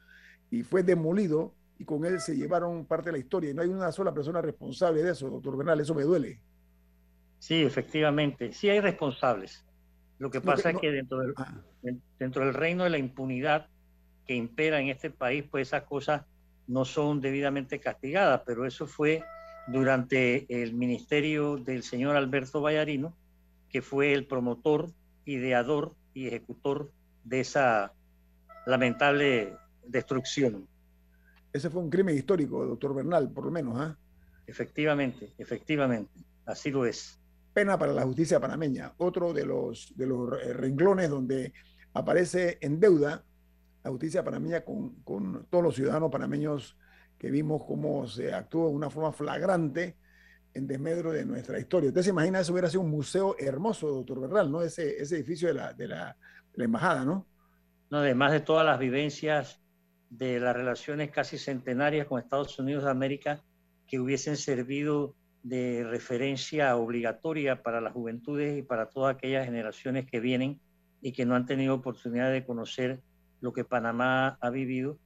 y 0.50 0.62
fue 0.62 0.82
demolido 0.82 1.54
y 1.78 1.84
con 1.84 2.06
él 2.06 2.20
se 2.20 2.34
llevaron 2.34 2.86
parte 2.86 3.10
de 3.10 3.12
la 3.12 3.18
historia. 3.18 3.50
Y 3.50 3.54
no 3.54 3.60
hay 3.60 3.68
una 3.68 3.92
sola 3.92 4.14
persona 4.14 4.40
responsable 4.40 5.02
de 5.02 5.10
eso, 5.10 5.28
doctor 5.28 5.58
Bernal, 5.58 5.78
eso 5.78 5.94
me 5.94 6.04
duele. 6.04 6.40
Sí, 7.38 7.62
efectivamente, 7.62 8.54
sí 8.54 8.70
hay 8.70 8.80
responsables. 8.80 9.62
Lo 10.18 10.30
que 10.30 10.40
pasa 10.40 10.70
es 10.70 10.78
que 10.78 10.90
dentro 10.90 11.18
del, 11.18 11.34
ah. 11.36 11.60
dentro 12.18 12.46
del 12.46 12.54
reino 12.54 12.84
de 12.84 12.90
la 12.90 12.98
impunidad 12.98 13.68
que 14.26 14.34
impera 14.34 14.80
en 14.80 14.88
este 14.88 15.10
país, 15.10 15.44
pues 15.50 15.68
esas 15.68 15.84
cosas 15.84 16.22
no 16.66 16.84
son 16.84 17.20
debidamente 17.20 17.78
castigadas, 17.78 18.42
pero 18.44 18.66
eso 18.66 18.86
fue 18.86 19.22
durante 19.68 20.46
el 20.62 20.74
ministerio 20.74 21.56
del 21.56 21.82
señor 21.82 22.16
Alberto 22.16 22.60
Vallarino, 22.60 23.16
que 23.70 23.82
fue 23.82 24.12
el 24.12 24.26
promotor, 24.26 24.90
ideador 25.24 25.94
y 26.14 26.28
ejecutor 26.28 26.90
de 27.24 27.40
esa 27.40 27.92
lamentable 28.66 29.56
destrucción. 29.84 30.66
Ese 31.52 31.70
fue 31.70 31.82
un 31.82 31.90
crimen 31.90 32.16
histórico, 32.16 32.64
doctor 32.64 32.94
Bernal, 32.94 33.30
por 33.30 33.44
lo 33.46 33.50
menos. 33.50 33.80
¿ah? 33.80 33.96
Efectivamente, 34.46 35.32
efectivamente, 35.38 36.20
así 36.44 36.70
lo 36.70 36.84
es. 36.84 37.18
Pena 37.52 37.78
para 37.78 37.92
la 37.92 38.02
justicia 38.02 38.38
panameña, 38.38 38.92
otro 38.98 39.32
de 39.32 39.46
los, 39.46 39.96
de 39.96 40.06
los 40.06 40.30
renglones 40.54 41.08
donde 41.08 41.52
aparece 41.94 42.58
en 42.60 42.78
deuda 42.78 43.24
la 43.86 43.92
justicia 43.92 44.24
panameña 44.24 44.62
con, 44.62 44.96
con 45.02 45.46
todos 45.48 45.62
los 45.62 45.76
ciudadanos 45.76 46.10
panameños 46.10 46.76
que 47.16 47.30
vimos 47.30 47.62
cómo 47.64 48.06
se 48.08 48.34
actuó 48.34 48.68
de 48.68 48.74
una 48.74 48.90
forma 48.90 49.12
flagrante 49.12 49.96
en 50.54 50.66
desmedro 50.66 51.12
de 51.12 51.24
nuestra 51.24 51.60
historia. 51.60 51.90
Usted 51.90 52.02
se 52.02 52.10
imagina 52.10 52.40
eso 52.40 52.52
hubiera 52.52 52.68
sido 52.68 52.80
un 52.80 52.90
museo 52.90 53.36
hermoso, 53.38 53.88
doctor 53.88 54.20
Bernal, 54.20 54.50
¿no? 54.50 54.62
Ese, 54.62 55.00
ese 55.00 55.16
edificio 55.16 55.48
de 55.48 55.54
la, 55.54 55.72
de, 55.72 55.86
la, 55.86 56.16
la 56.54 56.64
embajada, 56.64 57.04
¿no? 57.04 57.28
No, 57.88 57.98
además 57.98 58.32
de 58.32 58.40
todas 58.40 58.66
las 58.66 58.80
vivencias 58.80 59.62
de 60.10 60.40
las 60.40 60.56
relaciones 60.56 61.12
casi 61.12 61.38
centenarias 61.38 62.08
con 62.08 62.18
Estados 62.18 62.58
Unidos 62.58 62.82
de 62.84 62.90
América 62.90 63.44
que 63.86 64.00
hubiesen 64.00 64.36
servido 64.36 65.14
de 65.44 65.84
referencia 65.84 66.74
obligatoria 66.76 67.62
para 67.62 67.80
las 67.80 67.92
juventudes 67.92 68.58
y 68.58 68.62
para 68.62 68.90
todas 68.90 69.14
aquellas 69.14 69.44
generaciones 69.44 70.10
que 70.10 70.18
vienen 70.18 70.60
y 71.00 71.12
que 71.12 71.24
no 71.24 71.36
han 71.36 71.46
tenido 71.46 71.74
oportunidad 71.74 72.32
de 72.32 72.44
conocer 72.44 73.00
lo 73.46 73.52
que 73.52 73.64
Panamá 73.64 74.36
ha 74.40 74.50
vivido. 74.50 74.98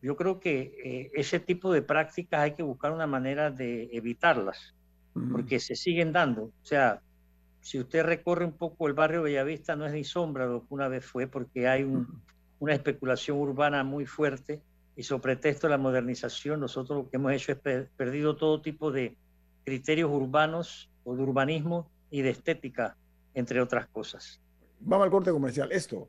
Yo 0.00 0.14
creo 0.14 0.38
que 0.38 0.72
eh, 0.84 1.10
ese 1.14 1.40
tipo 1.40 1.72
de 1.72 1.82
prácticas 1.82 2.40
hay 2.40 2.52
que 2.54 2.62
buscar 2.62 2.92
una 2.92 3.08
manera 3.08 3.50
de 3.50 3.88
evitarlas, 3.92 4.76
porque 5.32 5.58
se 5.58 5.74
siguen 5.74 6.12
dando. 6.12 6.44
O 6.44 6.64
sea, 6.64 7.02
si 7.60 7.80
usted 7.80 8.04
recorre 8.04 8.44
un 8.44 8.52
poco 8.52 8.86
el 8.86 8.94
barrio 8.94 9.22
Bellavista, 9.22 9.74
no 9.74 9.84
es 9.84 9.92
ni 9.92 10.04
sombra 10.04 10.46
lo 10.46 10.60
que 10.60 10.74
una 10.74 10.86
vez 10.86 11.04
fue, 11.04 11.26
porque 11.26 11.66
hay 11.66 11.82
una 12.60 12.72
especulación 12.72 13.36
urbana 13.36 13.82
muy 13.82 14.06
fuerte 14.06 14.62
y 14.94 15.02
sobre 15.02 15.22
pretexto 15.22 15.66
de 15.66 15.72
la 15.72 15.78
modernización, 15.78 16.60
nosotros 16.60 16.98
lo 16.98 17.10
que 17.10 17.16
hemos 17.16 17.32
hecho 17.32 17.50
es 17.50 17.88
perdido 17.96 18.36
todo 18.36 18.62
tipo 18.62 18.92
de 18.92 19.16
criterios 19.64 20.08
urbanos 20.08 20.88
o 21.02 21.16
de 21.16 21.22
urbanismo 21.24 21.90
y 22.12 22.22
de 22.22 22.30
estética, 22.30 22.96
entre 23.34 23.60
otras 23.60 23.88
cosas. 23.88 24.40
Vamos 24.78 25.04
al 25.04 25.10
corte 25.10 25.32
comercial. 25.32 25.72
Esto 25.72 26.08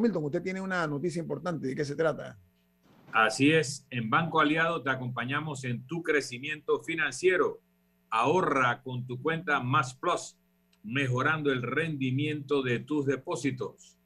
Milton, 0.00 0.24
usted 0.24 0.42
tiene 0.42 0.60
una 0.60 0.86
noticia 0.86 1.20
importante. 1.20 1.68
¿De 1.68 1.74
qué 1.74 1.84
se 1.84 1.96
trata? 1.96 2.38
Así 3.12 3.52
es. 3.52 3.86
En 3.90 4.10
Banco 4.10 4.40
Aliado 4.40 4.82
te 4.82 4.90
acompañamos 4.90 5.64
en 5.64 5.86
tu 5.86 6.02
crecimiento 6.02 6.80
financiero. 6.80 7.60
Ahorra 8.10 8.82
con 8.82 9.06
tu 9.06 9.20
cuenta 9.20 9.60
Más 9.60 9.94
Plus, 9.94 10.36
mejorando 10.82 11.52
el 11.52 11.62
rendimiento 11.62 12.62
de 12.62 12.78
tus 12.78 13.06
depósitos. 13.06 13.98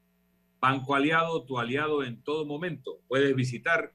Banco 0.61 0.94
Aliado, 0.94 1.44
tu 1.44 1.59
aliado 1.59 2.04
en 2.04 2.22
todo 2.22 2.44
momento. 2.44 3.00
Puedes 3.09 3.35
visitar 3.35 3.94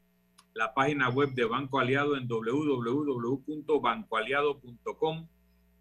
la 0.53 0.73
página 0.73 1.09
web 1.09 1.33
de 1.33 1.45
Banco 1.45 1.79
Aliado 1.79 2.17
en 2.17 2.27
www.bancoaliado.com 2.27 5.27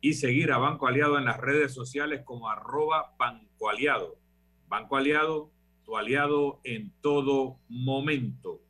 y 0.01 0.13
seguir 0.13 0.53
a 0.53 0.59
Banco 0.59 0.87
Aliado 0.87 1.17
en 1.17 1.25
las 1.25 1.39
redes 1.39 1.73
sociales 1.73 2.21
como 2.25 2.51
arroba 2.51 3.15
Banco 3.19 3.71
Aliado. 3.71 4.19
Banco 4.69 4.97
Aliado, 4.97 5.51
tu 5.85 5.97
aliado 5.97 6.61
en 6.65 6.93
todo 7.01 7.59
momento. 7.69 8.61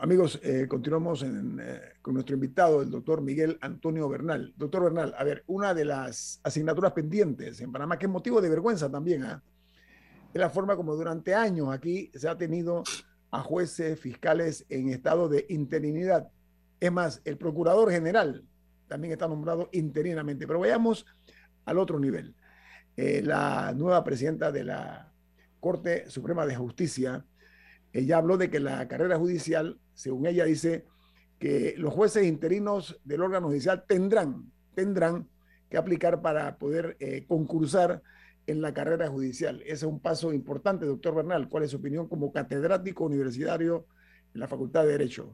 Amigos, 0.00 0.38
eh, 0.42 0.66
continuamos 0.68 1.24
eh, 1.24 1.80
con 2.00 2.14
nuestro 2.14 2.34
invitado, 2.34 2.80
el 2.80 2.90
doctor 2.90 3.20
Miguel 3.22 3.58
Antonio 3.60 4.08
Bernal. 4.08 4.54
Doctor 4.56 4.84
Bernal, 4.84 5.14
a 5.18 5.24
ver, 5.24 5.42
una 5.48 5.74
de 5.74 5.84
las 5.84 6.40
asignaturas 6.44 6.92
pendientes 6.92 7.60
en 7.60 7.72
Panamá, 7.72 7.98
que 7.98 8.06
es 8.06 8.12
motivo 8.12 8.40
de 8.40 8.48
vergüenza 8.48 8.88
también, 8.88 9.24
¿ah? 9.24 9.42
es 10.32 10.40
la 10.40 10.48
forma 10.48 10.76
como 10.76 10.94
durante 10.94 11.34
años 11.34 11.68
aquí 11.70 12.10
se 12.14 12.28
ha 12.28 12.38
tenido 12.38 12.84
a 13.32 13.42
jueces, 13.42 13.98
fiscales 13.98 14.64
en 14.68 14.90
estado 14.90 15.28
de 15.28 15.46
interinidad. 15.48 16.28
Es 16.78 16.92
más, 16.92 17.20
el 17.24 17.36
procurador 17.36 17.90
general 17.90 18.44
también 18.86 19.12
está 19.12 19.28
nombrado 19.28 19.68
interinamente. 19.72 20.46
Pero 20.46 20.60
vayamos 20.60 21.06
al 21.64 21.78
otro 21.78 21.98
nivel. 21.98 22.34
Eh, 22.96 23.22
la 23.24 23.72
nueva 23.74 24.02
presidenta 24.04 24.50
de 24.52 24.64
la 24.64 25.09
Corte 25.60 26.08
Suprema 26.10 26.46
de 26.46 26.56
Justicia, 26.56 27.24
ella 27.92 28.16
habló 28.16 28.36
de 28.36 28.50
que 28.50 28.60
la 28.60 28.86
carrera 28.88 29.18
judicial, 29.18 29.78
según 29.94 30.26
ella 30.26 30.44
dice, 30.44 30.86
que 31.38 31.74
los 31.76 31.92
jueces 31.92 32.26
interinos 32.26 33.00
del 33.04 33.22
órgano 33.22 33.48
judicial 33.48 33.84
tendrán, 33.86 34.52
tendrán 34.74 35.28
que 35.68 35.76
aplicar 35.76 36.20
para 36.20 36.58
poder 36.58 36.96
eh, 37.00 37.24
concursar 37.26 38.02
en 38.46 38.60
la 38.60 38.74
carrera 38.74 39.08
judicial. 39.08 39.60
Ese 39.62 39.72
es 39.72 39.82
un 39.84 40.00
paso 40.00 40.32
importante, 40.32 40.86
doctor 40.86 41.14
Bernal. 41.14 41.48
¿Cuál 41.48 41.64
es 41.64 41.70
su 41.70 41.76
opinión 41.76 42.08
como 42.08 42.32
catedrático 42.32 43.04
universitario 43.04 43.86
en 44.34 44.40
la 44.40 44.48
Facultad 44.48 44.82
de 44.82 44.92
Derecho? 44.92 45.32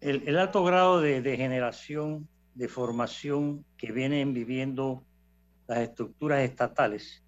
El, 0.00 0.38
alto 0.38 0.64
grado 0.64 1.00
de, 1.00 1.20
de 1.20 1.36
generación, 1.36 2.26
de 2.54 2.68
formación 2.68 3.66
que 3.76 3.92
vienen 3.92 4.32
viviendo 4.32 5.04
las 5.66 5.80
estructuras 5.80 6.40
estatales 6.40 7.22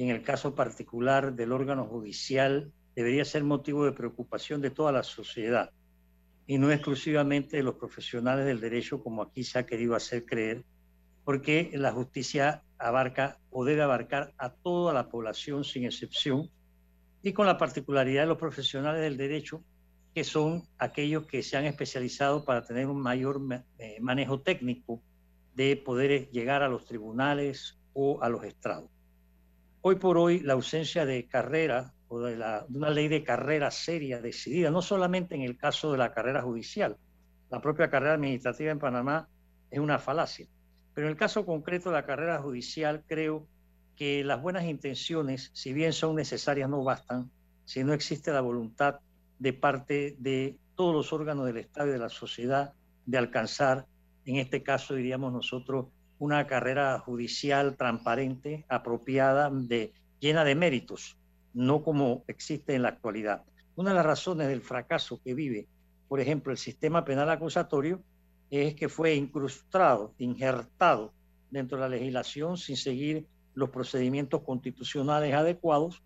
y 0.00 0.04
en 0.04 0.08
el 0.08 0.22
caso 0.22 0.54
particular 0.54 1.34
del 1.34 1.52
órgano 1.52 1.84
judicial 1.84 2.72
debería 2.96 3.22
ser 3.26 3.44
motivo 3.44 3.84
de 3.84 3.92
preocupación 3.92 4.62
de 4.62 4.70
toda 4.70 4.92
la 4.92 5.02
sociedad 5.02 5.72
y 6.46 6.56
no 6.56 6.72
exclusivamente 6.72 7.58
de 7.58 7.62
los 7.62 7.74
profesionales 7.74 8.46
del 8.46 8.60
derecho 8.60 9.02
como 9.02 9.20
aquí 9.20 9.44
se 9.44 9.58
ha 9.58 9.66
querido 9.66 9.94
hacer 9.94 10.24
creer, 10.24 10.64
porque 11.22 11.70
la 11.74 11.92
justicia 11.92 12.62
abarca 12.78 13.40
o 13.50 13.62
debe 13.66 13.82
abarcar 13.82 14.32
a 14.38 14.54
toda 14.54 14.94
la 14.94 15.10
población 15.10 15.64
sin 15.64 15.84
excepción 15.84 16.48
y 17.22 17.34
con 17.34 17.44
la 17.44 17.58
particularidad 17.58 18.22
de 18.22 18.28
los 18.28 18.38
profesionales 18.38 19.02
del 19.02 19.18
derecho 19.18 19.62
que 20.14 20.24
son 20.24 20.62
aquellos 20.78 21.26
que 21.26 21.42
se 21.42 21.58
han 21.58 21.66
especializado 21.66 22.46
para 22.46 22.64
tener 22.64 22.86
un 22.86 23.02
mayor 23.02 23.38
eh, 23.76 23.98
manejo 24.00 24.40
técnico 24.40 25.02
de 25.54 25.76
poder 25.76 26.30
llegar 26.30 26.62
a 26.62 26.68
los 26.68 26.86
tribunales 26.86 27.78
o 27.92 28.22
a 28.22 28.30
los 28.30 28.44
estrados. 28.44 28.88
Hoy 29.82 29.96
por 29.96 30.18
hoy, 30.18 30.40
la 30.40 30.52
ausencia 30.52 31.06
de 31.06 31.26
carrera 31.26 31.94
o 32.08 32.20
de, 32.20 32.36
una 32.68 32.90
ley 32.90 33.08
de 33.08 33.24
carrera 33.24 33.70
seria, 33.70 34.20
decidida, 34.20 34.70
no 34.70 34.82
solamente 34.82 35.34
en 35.34 35.42
el 35.42 35.56
caso 35.56 35.92
de 35.92 35.98
la 35.98 36.12
carrera 36.12 36.42
judicial, 36.42 36.96
la 37.50 37.60
propia 37.60 37.88
carrera 37.88 38.14
administrativa 38.14 38.72
en 38.72 38.78
Panamá 38.78 39.28
es 39.70 39.78
una 39.78 39.98
falacia, 39.98 40.46
pero 40.92 41.06
en 41.06 41.12
el 41.12 41.18
caso 41.18 41.46
concreto 41.46 41.88
de 41.88 41.96
la 41.96 42.04
carrera 42.04 42.42
judicial 42.42 43.04
creo 43.06 43.46
que 43.96 44.22
las 44.22 44.42
buenas 44.42 44.64
intenciones, 44.64 45.50
si 45.54 45.72
bien 45.72 45.92
son 45.92 46.16
necesarias, 46.16 46.68
no 46.68 46.84
bastan 46.84 47.30
si 47.64 47.84
no 47.84 47.92
existe 47.92 48.32
la 48.32 48.40
voluntad 48.40 48.96
de 49.38 49.52
parte 49.52 50.16
de 50.18 50.58
todos 50.74 50.92
los 50.92 51.12
órganos 51.12 51.46
del 51.46 51.58
Estado 51.58 51.88
y 51.88 51.92
de 51.92 51.98
la 51.98 52.08
sociedad 52.08 52.72
de 53.06 53.16
alcanzar, 53.16 53.86
en 54.24 54.36
este 54.36 54.64
caso 54.64 54.94
diríamos 54.94 55.32
nosotros, 55.32 55.86
una 56.20 56.46
carrera 56.46 56.98
judicial 56.98 57.78
transparente, 57.78 58.66
apropiada, 58.68 59.50
de 59.50 59.94
llena 60.20 60.44
de 60.44 60.54
méritos, 60.54 61.16
no 61.54 61.82
como 61.82 62.24
existe 62.28 62.74
en 62.74 62.82
la 62.82 62.90
actualidad. 62.90 63.42
Una 63.74 63.90
de 63.90 63.96
las 63.96 64.04
razones 64.04 64.46
del 64.48 64.60
fracaso 64.60 65.18
que 65.24 65.32
vive, 65.32 65.66
por 66.08 66.20
ejemplo, 66.20 66.52
el 66.52 66.58
sistema 66.58 67.06
penal 67.06 67.30
acusatorio 67.30 68.02
es 68.50 68.74
que 68.74 68.90
fue 68.90 69.14
incrustado, 69.14 70.12
injertado 70.18 71.14
dentro 71.50 71.78
de 71.78 71.84
la 71.84 71.88
legislación 71.88 72.58
sin 72.58 72.76
seguir 72.76 73.26
los 73.54 73.70
procedimientos 73.70 74.42
constitucionales 74.42 75.32
adecuados. 75.34 76.02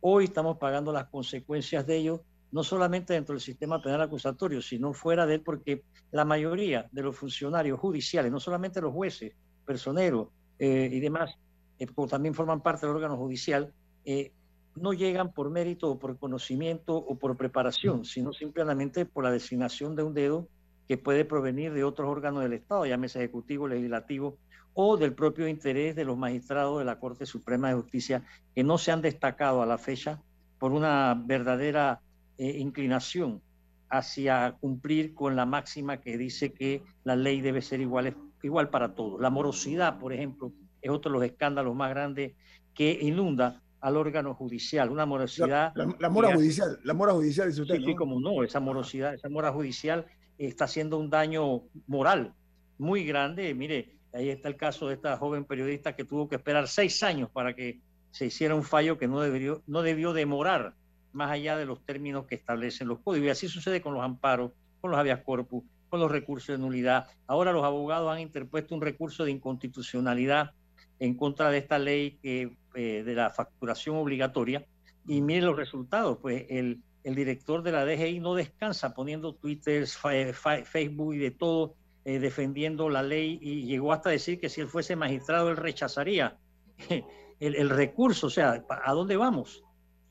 Hoy 0.00 0.24
estamos 0.24 0.58
pagando 0.58 0.92
las 0.92 1.06
consecuencias 1.06 1.84
de 1.88 1.96
ello, 1.96 2.22
no 2.52 2.62
solamente 2.62 3.14
dentro 3.14 3.34
del 3.34 3.42
sistema 3.42 3.82
penal 3.82 4.02
acusatorio, 4.02 4.62
sino 4.62 4.92
fuera 4.92 5.26
de 5.26 5.34
él, 5.34 5.40
porque 5.40 5.82
la 6.12 6.24
mayoría 6.24 6.88
de 6.92 7.02
los 7.02 7.16
funcionarios 7.16 7.80
judiciales, 7.80 8.30
no 8.30 8.38
solamente 8.38 8.80
los 8.80 8.92
jueces, 8.94 9.32
personeros 9.66 10.28
eh, 10.58 10.88
y 10.90 11.00
demás, 11.00 11.36
eh, 11.78 11.86
como 11.86 12.08
también 12.08 12.34
forman 12.34 12.62
parte 12.62 12.86
del 12.86 12.94
órgano 12.96 13.16
judicial, 13.16 13.72
eh, 14.04 14.32
no 14.76 14.92
llegan 14.92 15.32
por 15.32 15.50
mérito 15.50 15.90
o 15.90 15.98
por 15.98 16.18
conocimiento 16.18 16.96
o 16.96 17.18
por 17.18 17.36
preparación, 17.36 18.04
sino 18.04 18.32
simplemente 18.32 19.04
por 19.04 19.24
la 19.24 19.30
designación 19.30 19.96
de 19.96 20.02
un 20.02 20.14
dedo 20.14 20.48
que 20.86 20.98
puede 20.98 21.24
provenir 21.24 21.72
de 21.72 21.84
otros 21.84 22.08
órganos 22.08 22.42
del 22.42 22.52
Estado, 22.52 22.86
llámese 22.86 23.18
ejecutivo, 23.18 23.66
legislativo 23.66 24.38
o 24.74 24.96
del 24.96 25.14
propio 25.14 25.48
interés 25.48 25.96
de 25.96 26.04
los 26.04 26.18
magistrados 26.18 26.78
de 26.78 26.84
la 26.84 27.00
Corte 27.00 27.24
Suprema 27.26 27.68
de 27.68 27.74
Justicia, 27.74 28.24
que 28.54 28.62
no 28.62 28.76
se 28.76 28.92
han 28.92 29.00
destacado 29.00 29.62
a 29.62 29.66
la 29.66 29.78
fecha 29.78 30.20
por 30.58 30.72
una 30.72 31.14
verdadera 31.14 32.00
eh, 32.38 32.58
inclinación 32.58 33.40
hacia 33.88 34.56
cumplir 34.60 35.14
con 35.14 35.34
la 35.34 35.46
máxima 35.46 36.00
que 36.00 36.18
dice 36.18 36.52
que 36.52 36.82
la 37.04 37.16
ley 37.16 37.40
debe 37.40 37.62
ser 37.62 37.80
igual, 37.80 38.14
igual 38.42 38.70
para 38.70 38.94
todos. 38.94 39.20
La 39.20 39.30
morosidad, 39.30 39.98
por 39.98 40.12
ejemplo, 40.12 40.52
es 40.80 40.90
otro 40.90 41.12
de 41.12 41.18
los 41.18 41.26
escándalos 41.26 41.74
más 41.74 41.90
grandes 41.90 42.34
que 42.74 42.98
inunda 43.00 43.62
al 43.80 43.96
órgano 43.96 44.34
judicial, 44.34 44.90
una 44.90 45.06
morosidad... 45.06 45.72
La, 45.74 46.08
mora 46.08 46.34
judicial, 46.34 46.78
la 46.82 46.94
mora 46.94 47.12
judicial, 47.12 47.48
dice 47.48 47.62
usted, 47.62 47.80
Sí, 47.84 47.94
como 47.94 48.20
no, 48.20 48.42
esa 48.42 48.58
morosidad, 48.60 49.14
esa 49.14 49.28
mora 49.28 49.52
judicial 49.52 50.06
está 50.38 50.64
haciendo 50.64 50.98
un 50.98 51.10
daño 51.10 51.62
moral 51.86 52.34
muy 52.78 53.04
grande. 53.04 53.54
Mire, 53.54 53.96
ahí 54.12 54.30
está 54.30 54.48
el 54.48 54.56
caso 54.56 54.88
de 54.88 54.94
esta 54.94 55.16
joven 55.16 55.44
periodista 55.44 55.94
que 55.94 56.04
tuvo 56.04 56.28
que 56.28 56.36
esperar 56.36 56.68
seis 56.68 57.02
años 57.02 57.30
para 57.30 57.54
que 57.54 57.80
se 58.10 58.26
hiciera 58.26 58.54
un 58.54 58.62
fallo 58.62 58.98
que 58.98 59.08
no 59.08 59.20
debió, 59.20 59.62
no 59.66 59.82
debió 59.82 60.12
demorar 60.12 60.74
más 61.12 61.30
allá 61.30 61.56
de 61.56 61.66
los 61.66 61.84
términos 61.84 62.26
que 62.26 62.34
establecen 62.34 62.88
los 62.88 63.00
códigos. 63.00 63.26
Y 63.26 63.30
así 63.30 63.48
sucede 63.48 63.80
con 63.80 63.94
los 63.94 64.02
amparos, 64.02 64.52
con 64.80 64.90
los 64.90 64.98
habeas 64.98 65.20
corpus, 65.22 65.64
con 65.88 66.00
los 66.00 66.10
recursos 66.10 66.48
de 66.48 66.58
nulidad. 66.58 67.06
Ahora 67.26 67.52
los 67.52 67.64
abogados 67.64 68.12
han 68.12 68.20
interpuesto 68.20 68.74
un 68.74 68.82
recurso 68.82 69.24
de 69.24 69.30
inconstitucionalidad 69.30 70.52
en 70.98 71.14
contra 71.14 71.50
de 71.50 71.58
esta 71.58 71.78
ley 71.78 72.18
eh, 72.22 72.56
de 72.74 73.14
la 73.14 73.30
facturación 73.30 73.96
obligatoria. 73.96 74.64
Y 75.06 75.20
miren 75.20 75.46
los 75.46 75.56
resultados, 75.56 76.18
pues 76.20 76.46
el, 76.48 76.82
el 77.04 77.14
director 77.14 77.62
de 77.62 77.72
la 77.72 77.84
DGI 77.84 78.18
no 78.18 78.34
descansa 78.34 78.92
poniendo 78.92 79.34
Twitter, 79.34 79.86
Facebook 79.86 81.14
y 81.14 81.18
de 81.18 81.30
todo, 81.30 81.74
eh, 82.04 82.18
defendiendo 82.18 82.88
la 82.88 83.02
ley 83.02 83.38
y 83.40 83.64
llegó 83.64 83.92
hasta 83.92 84.10
decir 84.10 84.40
que 84.40 84.48
si 84.48 84.60
él 84.60 84.68
fuese 84.68 84.96
magistrado 84.96 85.50
él 85.50 85.56
rechazaría 85.56 86.36
el, 87.40 87.70
recurso. 87.70 88.26
O 88.26 88.30
sea, 88.30 88.64
¿a 88.68 88.92
dónde 88.92 89.16
vamos? 89.16 89.62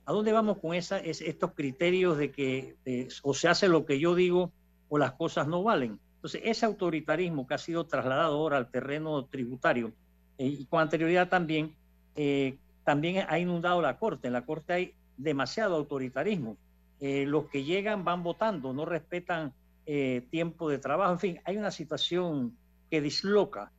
¿A 0.05 0.13
dónde 0.13 0.31
vamos 0.31 0.59
con 0.59 0.73
esa, 0.73 0.99
estos 0.99 1.53
criterios 1.53 2.17
de 2.17 2.31
que 2.31 2.75
o 3.23 3.33
se 3.33 3.47
hace 3.49 3.67
lo 3.67 3.85
que 3.85 3.99
yo 3.99 4.15
digo 4.15 4.53
o 4.95 4.97
las 4.97 5.11
cosas 5.11 5.47
no 5.47 5.61
valen? 5.61 5.99
Entonces, 6.15 6.41
ese 6.45 6.65
autoritarismo 6.65 7.45
que 7.45 7.53
ha 7.53 7.57
sido 7.57 7.85
trasladado 7.85 8.35
ahora 8.35 8.55
al 8.55 8.71
terreno 8.71 9.25
tributario 9.25 9.91
eh, 10.37 10.47
y 10.47 10.65
con 10.65 10.79
anterioridad 10.79 11.27
también, 11.27 11.75
eh, 12.15 12.57
también 12.85 13.25
ha 13.27 13.37
inundado 13.37 13.81
la 13.81 13.97
Corte. 13.97 14.27
En 14.27 14.33
la 14.33 14.45
Corte 14.45 14.73
hay 14.73 14.93
demasiado 15.17 15.75
autoritarismo. 15.75 16.57
Eh, 17.01 17.25
los 17.25 17.49
que 17.49 17.63
llegan 17.63 18.05
van 18.05 18.23
votando, 18.23 18.73
no 18.73 18.85
respetan 18.85 19.53
eh, 19.85 20.25
tiempo 20.31 20.69
de 20.69 20.77
trabajo, 20.77 21.11
en 21.11 21.19
fin, 21.19 21.41
hay 21.43 21.57
una 21.57 21.71
situación 21.71 22.57
que 22.89 23.01
disloca 23.01 23.71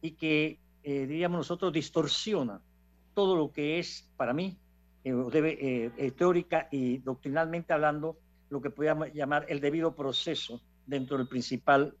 y 0.00 0.12
que, 0.12 0.60
eh, 0.84 1.06
diríamos 1.06 1.38
nosotros, 1.38 1.72
distorsiona 1.72 2.60
todo 3.14 3.34
lo 3.34 3.50
que 3.50 3.80
es, 3.80 4.08
para 4.16 4.32
mí, 4.32 4.56
debe, 5.02 6.12
teórica 6.16 6.68
y 6.70 6.98
doctrinalmente 6.98 7.72
hablando, 7.72 8.16
lo 8.50 8.60
que 8.60 8.70
podríamos 8.70 9.12
llamar 9.12 9.46
el 9.48 9.60
debido 9.60 9.94
proceso 9.94 10.60
dentro 10.86 11.18
del 11.18 11.28
principal, 11.28 11.96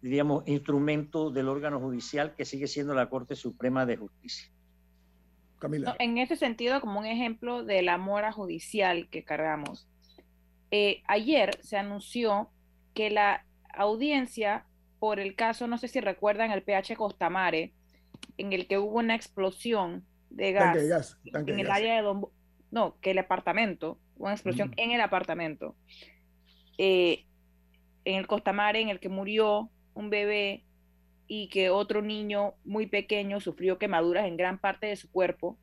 diríamos, 0.00 0.48
instrumento 0.48 1.30
del 1.30 1.48
órgano 1.48 1.78
judicial 1.80 2.34
que 2.34 2.44
sigue 2.44 2.66
siendo 2.66 2.94
la 2.94 3.08
Corte 3.08 3.36
Suprema 3.36 3.86
de 3.86 3.96
Justicia. 3.96 4.50
En 5.98 6.18
ese 6.18 6.36
sentido, 6.36 6.80
como 6.80 7.00
un 7.00 7.06
ejemplo 7.06 7.64
de 7.64 7.82
la 7.82 7.98
mora 7.98 8.32
judicial 8.32 9.08
que 9.10 9.24
cargamos, 9.24 9.86
eh, 10.70 11.02
ayer 11.06 11.58
se 11.62 11.76
anunció 11.76 12.50
que 12.94 13.10
la 13.10 13.44
audiencia 13.74 14.66
por 14.98 15.20
el 15.20 15.34
caso, 15.34 15.66
no 15.66 15.78
sé 15.78 15.88
si 15.88 16.00
recuerdan 16.00 16.50
el 16.50 16.62
PH 16.62 16.96
Costamare, 16.96 17.72
en 18.36 18.52
el 18.52 18.66
que 18.68 18.78
hubo 18.78 18.98
una 18.98 19.14
explosión 19.14 20.04
de 20.30 20.52
gas, 20.52 21.18
en 21.24 21.58
el 21.58 21.70
área 21.70 21.96
de 21.96 22.02
Don... 22.02 22.26
No, 22.70 22.96
que 23.00 23.10
el 23.10 23.18
apartamento, 23.18 23.98
una 24.20 24.32
explosión 24.32 24.68
mm. 24.70 24.74
en 24.76 24.90
el 24.92 25.00
apartamento, 25.00 25.76
eh, 26.78 27.24
en 28.04 28.16
el 28.16 28.26
Costamare, 28.26 28.80
en 28.80 28.88
el 28.88 29.00
que 29.00 29.08
murió 29.08 29.70
un 29.94 30.10
bebé 30.10 30.64
y 31.26 31.48
que 31.48 31.70
otro 31.70 32.02
niño 32.02 32.54
muy 32.64 32.86
pequeño 32.86 33.40
sufrió 33.40 33.78
quemaduras 33.78 34.26
en 34.26 34.36
gran 34.36 34.58
parte 34.58 34.86
de 34.86 34.96
su 34.96 35.10
cuerpo. 35.10 35.58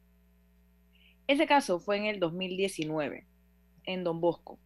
Ese 1.27 1.45
caso 1.45 1.79
fue 1.79 1.97
en 1.97 2.05
el 2.05 2.19
2019, 2.19 3.27
en 3.85 4.03
Don 4.03 4.21
Bosco. 4.21 4.59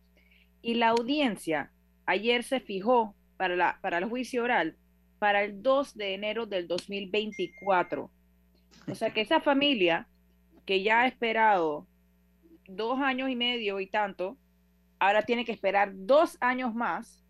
Y 0.62 0.76
la 0.76 0.90
audiencia 0.90 1.72
ayer 2.06 2.44
se 2.44 2.60
fijó 2.60 3.16
para, 3.38 3.56
la, 3.56 3.80
para 3.82 3.98
el 3.98 4.06
juicio 4.06 4.44
oral 4.44 4.78
para 5.22 5.44
el 5.44 5.62
2 5.62 5.98
de 5.98 6.16
enero 6.16 6.48
del 6.48 6.68
2024. 6.68 8.10
O 8.88 8.96
sea 8.96 9.14
que 9.14 9.22
esa 9.22 9.40
familia 9.40 10.08
que 10.66 10.82
ya 10.82 11.02
ha 11.02 11.08
esperado 11.08 11.88
dos 12.76 13.00
años 13.00 13.30
y 13.30 13.36
medio 13.36 13.80
y 13.80 13.88
tanto, 13.88 14.38
ahora 15.00 15.24
tiene 15.24 15.46
que 15.46 15.52
esperar 15.52 15.92
dos 15.94 16.38
años 16.42 16.74
más 16.74 17.24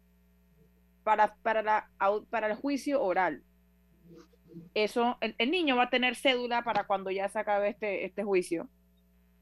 para, 1.04 1.36
para, 1.42 1.62
la, 1.62 1.90
para 2.30 2.48
el 2.48 2.56
juicio 2.56 3.02
oral 3.02 3.44
eso, 4.74 5.18
el, 5.22 5.52
niño 5.52 5.76
va 5.76 5.84
a 5.84 5.90
tener 5.90 6.16
cédula 6.16 6.64
para 6.64 6.86
cuando 6.86 7.12
ya 7.12 7.28
se 7.30 7.40
acabe 7.40 7.70
este, 7.70 8.06
este 8.06 8.24
juicio. 8.24 8.70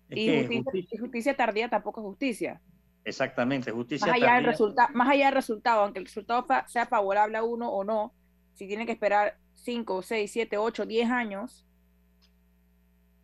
y, 0.09 0.63
justicia, 0.99 1.35
tardía 1.35 1.69
tampoco 1.69 2.01
es 2.01 2.05
justicia. 2.05 2.61
Exactamente, 3.03 3.71
justicia 3.71 4.07
más 4.07 4.15
allá 4.15 4.35
Del 4.35 4.45
más 4.93 5.09
allá 5.09 5.25
del 5.25 5.35
resultado, 5.35 5.81
aunque 5.81 5.99
el 5.99 6.05
resultado 6.05 6.45
sea 6.67 6.85
favorable 6.85 7.37
a 7.37 7.43
uno 7.43 7.69
o 7.69 7.83
no, 7.83 8.13
si 8.53 8.67
tiene 8.67 8.85
que 8.85 8.91
esperar 8.91 9.37
5, 9.55 10.01
6, 10.01 10.31
7, 10.31 10.57
8, 10.57 10.85
10 10.85 11.09
años, 11.09 11.65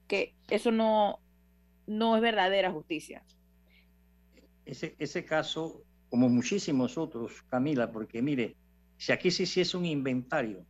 que 0.07 0.35
eso 0.49 0.71
no, 0.71 1.19
no 1.87 2.15
es 2.15 2.21
verdadera 2.21 2.71
justicia. 2.71 3.23
Ese, 4.65 4.95
ese 4.97 5.25
caso, 5.25 5.83
como 6.09 6.29
muchísimos 6.29 6.97
otros, 6.97 7.43
Camila, 7.49 7.91
porque 7.91 8.21
mire, 8.21 8.55
si 8.97 9.11
aquí 9.11 9.31
se 9.31 9.43
hiciese 9.43 9.77
un 9.77 9.85
inventario 9.85 10.65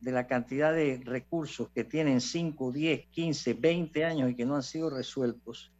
de 0.00 0.12
la 0.12 0.26
cantidad 0.26 0.74
de 0.74 1.00
recursos 1.02 1.70
que 1.70 1.84
tienen 1.84 2.20
5, 2.20 2.72
10, 2.72 3.06
15, 3.06 3.54
20 3.54 4.04
años 4.04 4.30
y 4.30 4.34
que 4.34 4.44
no 4.44 4.56
han 4.56 4.62
sido 4.62 4.90
resueltos, 4.90 5.72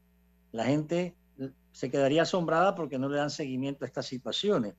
la 0.53 0.64
gente 0.64 1.14
se 1.72 1.90
quedaría 1.90 2.22
asombrada 2.22 2.74
porque 2.74 2.98
no 2.98 3.09
le 3.09 3.18
dan 3.18 3.31
seguimiento 3.31 3.85
a 3.85 3.88
estas 3.88 4.07
situaciones. 4.07 4.74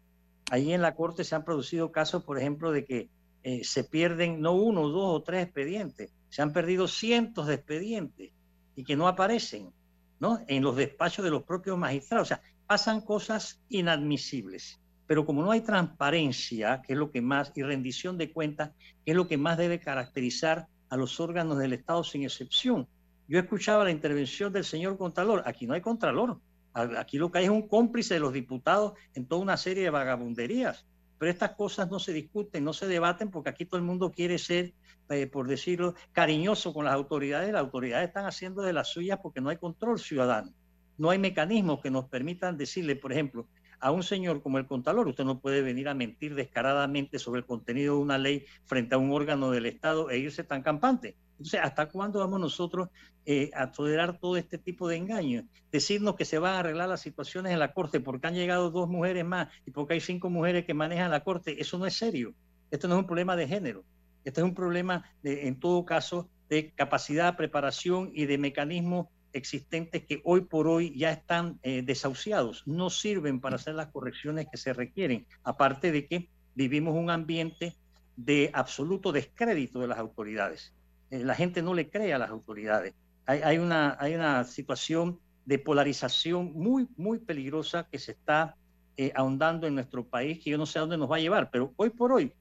Ahí 0.49 0.71
en 0.71 0.81
la 0.81 0.95
Corte 0.95 1.23
se 1.23 1.35
han 1.35 1.43
producido 1.43 1.91
casos, 1.91 2.23
por 2.23 2.39
ejemplo, 2.39 2.71
de 2.71 2.85
que 2.85 3.09
eh, 3.43 3.63
se 3.63 3.83
pierden 3.83 4.39
no 4.41 4.53
uno, 4.53 4.87
dos 4.87 5.19
o 5.19 5.21
tres 5.21 5.43
expedientes, 5.43 6.11
se 6.29 6.41
han 6.41 6.53
perdido 6.53 6.87
cientos 6.87 7.47
de 7.47 7.55
expedientes 7.55 8.31
y 8.75 8.83
que 8.83 8.95
no 8.95 9.07
aparecen 9.07 9.71
¿no? 10.19 10.39
en 10.47 10.63
los 10.63 10.75
despachos 10.75 11.23
de 11.23 11.31
los 11.31 11.43
propios 11.43 11.77
magistrados. 11.77 12.27
O 12.27 12.29
sea, 12.29 12.41
pasan 12.67 13.01
cosas 13.01 13.61
inadmisibles 13.69 14.79
pero 15.07 15.25
como 15.25 15.43
no 15.43 15.51
hay 15.51 15.61
transparencia, 15.61 16.81
que 16.81 16.93
es 16.93 16.99
lo 16.99 17.11
que 17.11 17.21
más, 17.21 17.51
y 17.55 17.61
rendición 17.61 18.17
de 18.17 18.31
cuentas, 18.31 18.71
que 19.05 19.11
es 19.11 19.17
lo 19.17 19.27
que 19.27 19.38
más 19.38 19.57
debe 19.57 19.79
caracterizar 19.79 20.67
a 20.89 20.97
los 20.97 21.19
órganos 21.19 21.57
del 21.57 21.73
Estado 21.73 22.03
sin 22.03 22.23
excepción. 22.23 22.88
Yo 23.27 23.39
escuchaba 23.39 23.83
la 23.83 23.91
intervención 23.91 24.51
del 24.51 24.63
señor 24.63 24.97
Contralor, 24.97 25.43
aquí 25.45 25.67
no 25.67 25.73
hay 25.73 25.81
Contralor, 25.81 26.39
aquí 26.73 27.17
lo 27.17 27.31
que 27.31 27.39
hay 27.39 27.45
es 27.45 27.51
un 27.51 27.67
cómplice 27.67 28.15
de 28.15 28.19
los 28.19 28.33
diputados 28.33 28.93
en 29.13 29.25
toda 29.25 29.41
una 29.41 29.57
serie 29.57 29.83
de 29.83 29.89
vagabunderías, 29.89 30.85
pero 31.17 31.32
estas 31.32 31.51
cosas 31.51 31.89
no 31.89 31.99
se 31.99 32.13
discuten, 32.13 32.63
no 32.63 32.73
se 32.73 32.88
debaten, 32.88 33.32
porque 33.32 33.49
aquí 33.49 33.65
todo 33.65 33.78
el 33.78 33.86
mundo 33.86 34.12
quiere 34.12 34.38
ser, 34.38 34.73
eh, 35.10 35.28
por 35.28 35.47
decirlo, 35.47 35.95
cariñoso 36.12 36.73
con 36.73 36.86
las 36.86 36.93
autoridades, 36.93 37.51
las 37.51 37.62
autoridades 37.62 38.08
están 38.08 38.25
haciendo 38.25 38.62
de 38.62 38.73
las 38.73 38.89
suyas 38.89 39.19
porque 39.21 39.41
no 39.41 39.49
hay 39.49 39.58
control 39.58 39.99
ciudadano, 39.99 40.54
no 40.97 41.10
hay 41.10 41.19
mecanismos 41.19 41.82
que 41.82 41.91
nos 41.91 42.06
permitan 42.06 42.58
decirle, 42.58 42.95
por 42.95 43.12
ejemplo, 43.12 43.47
a 43.80 43.91
un 43.91 44.04
señor 44.04 44.41
como 44.41 44.58
el 44.58 44.67
Contralor, 44.67 45.08
usted 45.08 45.25
no 45.25 45.39
puede 45.39 45.62
venir 45.62 45.89
a 45.89 45.93
mentir 45.93 46.34
descaradamente 46.36 47.19
sobre 47.19 47.39
el 47.39 47.45
contenido 47.45 47.95
de 47.95 48.01
una 48.01 48.17
ley 48.17 48.45
frente 48.65 48.95
a 48.95 48.97
un 48.97 49.12
órgano 49.12 49.51
del 49.51 49.65
Estado 49.65 50.10
e 50.10 50.17
irse 50.17 50.43
tan 50.43 50.63
campante. 50.63 51.17
Entonces, 51.37 51.59
¿hasta 51.61 51.87
cuándo 51.87 52.19
vamos 52.19 52.39
nosotros 52.39 52.89
eh, 53.25 53.51
a 53.53 53.71
tolerar 53.71 54.17
todo 54.17 54.37
este 54.37 54.57
tipo 54.57 54.87
de 54.87 54.95
engaños? 54.95 55.45
Decirnos 55.71 56.15
que 56.15 56.25
se 56.25 56.39
van 56.39 56.55
a 56.55 56.59
arreglar 56.59 56.89
las 56.89 57.01
situaciones 57.01 57.51
en 57.51 57.59
la 57.59 57.73
Corte 57.73 57.99
porque 57.99 58.27
han 58.27 58.35
llegado 58.35 58.71
dos 58.71 58.87
mujeres 58.87 59.25
más 59.25 59.49
y 59.65 59.71
porque 59.71 59.95
hay 59.95 60.01
cinco 60.01 60.29
mujeres 60.29 60.65
que 60.65 60.73
manejan 60.73 61.11
la 61.11 61.23
Corte, 61.23 61.61
eso 61.61 61.77
no 61.77 61.85
es 61.85 61.95
serio. 61.95 62.33
Esto 62.71 62.87
no 62.87 62.95
es 62.95 63.01
un 63.01 63.07
problema 63.07 63.35
de 63.35 63.47
género. 63.47 63.83
Este 64.23 64.41
es 64.41 64.45
un 64.45 64.55
problema, 64.55 65.03
de, 65.21 65.47
en 65.47 65.59
todo 65.59 65.85
caso, 65.85 66.29
de 66.49 66.71
capacidad, 66.71 67.35
preparación 67.35 68.11
y 68.13 68.25
de 68.25 68.37
mecanismos 68.37 69.07
existentes 69.33 70.05
que 70.05 70.21
hoy 70.23 70.41
por 70.41 70.67
hoy 70.67 70.97
ya 70.97 71.11
están 71.11 71.59
eh, 71.61 71.81
desahuciados, 71.83 72.63
no 72.65 72.89
sirven 72.89 73.41
para 73.41 73.57
hacer 73.57 73.75
las 73.75 73.87
correcciones 73.87 74.47
que 74.49 74.57
se 74.57 74.73
requieren, 74.73 75.27
aparte 75.43 75.91
de 75.91 76.07
que 76.07 76.29
vivimos 76.55 76.95
un 76.95 77.09
ambiente 77.09 77.75
de 78.15 78.49
absoluto 78.53 79.11
descrédito 79.11 79.79
de 79.79 79.87
las 79.87 79.99
autoridades. 79.99 80.73
Eh, 81.15 81.23
la 81.23 81.36
gente 81.36 81.62
no 81.62 81.73
le 81.73 81.89
cree 81.89 82.13
a 82.13 82.17
las 82.17 82.30
autoridades. 82.30 82.93
Hay, 83.25 83.58
una, 83.58 84.43
situación 84.43 85.19
de 85.45 85.58
polarización 85.58 86.54
muy, 86.54 86.88
muy 86.95 87.17
peligrosa 87.17 87.88
que 87.89 87.97
se 87.97 88.12
está 88.12 88.56
eh, 88.97 89.12
ahondando 89.15 89.65
en 89.65 89.73
nuestro 89.73 90.06
país, 90.06 90.43
que 90.43 90.51
yo 90.51 90.60
no 90.60 90.67
sé 90.67 90.78
a 90.78 90.82
dónde 90.82 90.97
nos 90.97 91.10
va 91.10 91.15
a 91.15 91.19
llevar, 91.19 91.49
pero 91.49 91.73
hoy 91.78 91.89
por 91.89 92.12
hoy 92.12 92.32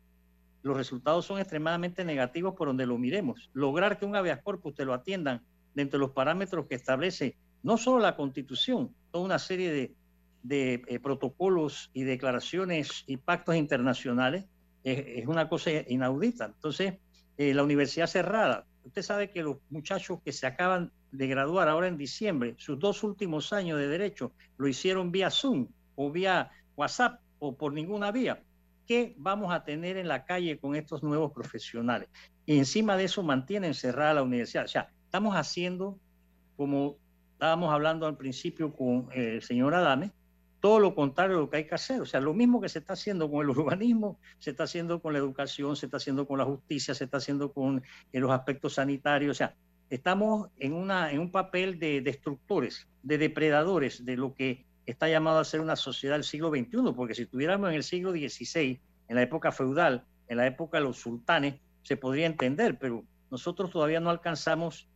los 0.62 0.76
resultados 0.76 1.24
son 1.24 1.38
extremadamente 1.38 2.04
negativos 2.04 2.54
por 2.54 2.68
donde 2.68 2.84
lo 2.84 2.98
miremos. 2.98 3.50
Lograr 3.54 3.98
que 3.98 4.04
un 4.04 4.14
habeas 4.14 4.42
corpus 4.42 4.74
te 4.74 4.84
lo 4.84 4.92
atiendan 4.92 5.42
dentro 5.74 5.98
de 5.98 6.06
los 6.06 6.14
parámetros 6.14 6.66
que 6.66 6.74
establece 6.74 7.36
no 7.62 7.78
solo 7.78 8.00
la 8.00 8.16
Constitución, 8.16 8.94
toda 9.10 9.24
una 9.24 9.38
serie 9.38 9.94
de, 10.42 10.82
eh, 10.86 11.00
protocolos 11.00 11.90
y 11.94 12.02
declaraciones 12.02 13.04
y 13.06 13.16
pactos 13.16 13.56
internacionales, 13.56 14.44
es 14.82 15.26
una 15.26 15.48
cosa 15.48 15.70
inaudita. 15.88 16.44
Entonces, 16.44 16.94
eh, 17.36 17.54
la 17.54 17.62
universidad 17.62 18.06
cerrada, 18.06 18.66
usted 18.84 19.02
sabe 19.02 19.30
que 19.30 19.42
los 19.42 19.56
muchachos 19.70 20.20
que 20.24 20.32
se 20.32 20.46
acaban 20.46 20.92
de 21.10 21.26
graduar 21.26 21.68
ahora 21.68 21.88
en 21.88 21.96
diciembre, 21.96 22.54
sus 22.58 22.78
dos 22.78 23.02
últimos 23.02 23.52
años 23.52 23.78
de 23.78 23.88
derecho, 23.88 24.32
lo 24.56 24.68
hicieron 24.68 25.10
vía 25.10 25.30
Zoom 25.30 25.68
o 25.94 26.10
vía 26.10 26.50
WhatsApp 26.76 27.20
o 27.38 27.56
por 27.56 27.72
ninguna 27.72 28.10
vía. 28.10 28.42
¿Qué 28.86 29.14
vamos 29.16 29.52
a 29.52 29.64
tener 29.64 29.96
en 29.96 30.08
la 30.08 30.24
calle 30.24 30.58
con 30.58 30.76
estos 30.76 31.02
nuevos 31.02 31.32
profesionales? 31.32 32.08
Y 32.46 32.58
encima 32.58 32.96
de 32.96 33.04
eso 33.04 33.22
mantienen 33.22 33.74
cerrada 33.74 34.14
la 34.14 34.22
universidad. 34.22 34.64
O 34.64 34.68
sea, 34.68 34.90
estamos 35.04 35.34
haciendo, 35.34 35.98
como 36.56 36.98
estábamos 37.32 37.72
hablando 37.72 38.06
al 38.06 38.16
principio 38.16 38.74
con 38.74 39.08
el 39.12 39.42
señor 39.42 39.74
Adame, 39.74 40.12
todo 40.64 40.80
lo 40.80 40.94
contrario 40.94 41.36
de 41.36 41.42
lo 41.42 41.50
que 41.50 41.58
hay 41.58 41.66
que 41.66 41.74
hacer. 41.74 42.00
O 42.00 42.06
sea, 42.06 42.20
lo 42.20 42.32
mismo 42.32 42.58
que 42.58 42.70
se 42.70 42.78
está 42.78 42.94
haciendo 42.94 43.30
con 43.30 43.42
el 43.42 43.50
urbanismo, 43.50 44.18
se 44.38 44.52
está 44.52 44.64
haciendo 44.64 45.02
con 45.02 45.12
la 45.12 45.18
educación, 45.18 45.76
se 45.76 45.84
está 45.84 45.98
haciendo 45.98 46.26
con 46.26 46.38
la 46.38 46.46
justicia, 46.46 46.94
se 46.94 47.04
está 47.04 47.18
haciendo 47.18 47.52
con 47.52 47.82
eh, 48.14 48.18
los 48.18 48.30
aspectos 48.30 48.72
sanitarios. 48.72 49.32
O 49.32 49.34
sea, 49.34 49.54
estamos 49.90 50.48
en, 50.56 50.72
una, 50.72 51.12
en 51.12 51.18
un 51.18 51.30
papel 51.30 51.78
de 51.78 52.00
destructores, 52.00 52.88
de 53.02 53.18
depredadores 53.18 54.06
de 54.06 54.16
lo 54.16 54.32
que 54.32 54.64
está 54.86 55.06
llamado 55.06 55.38
a 55.38 55.44
ser 55.44 55.60
una 55.60 55.76
sociedad 55.76 56.14
del 56.14 56.24
siglo 56.24 56.48
XXI, 56.48 56.94
porque 56.96 57.14
si 57.14 57.24
estuviéramos 57.24 57.68
en 57.68 57.74
el 57.74 57.82
siglo 57.82 58.12
XVI, 58.12 58.80
en 59.08 59.16
la 59.16 59.20
época 59.20 59.52
feudal, 59.52 60.06
en 60.28 60.38
la 60.38 60.46
época 60.46 60.78
de 60.78 60.84
los 60.84 60.96
sultanes, 60.96 61.56
se 61.82 61.98
podría 61.98 62.24
entender, 62.24 62.78
pero 62.78 63.04
nosotros 63.30 63.70
todavía 63.70 64.00
no 64.00 64.08
alcanzamos 64.08 64.88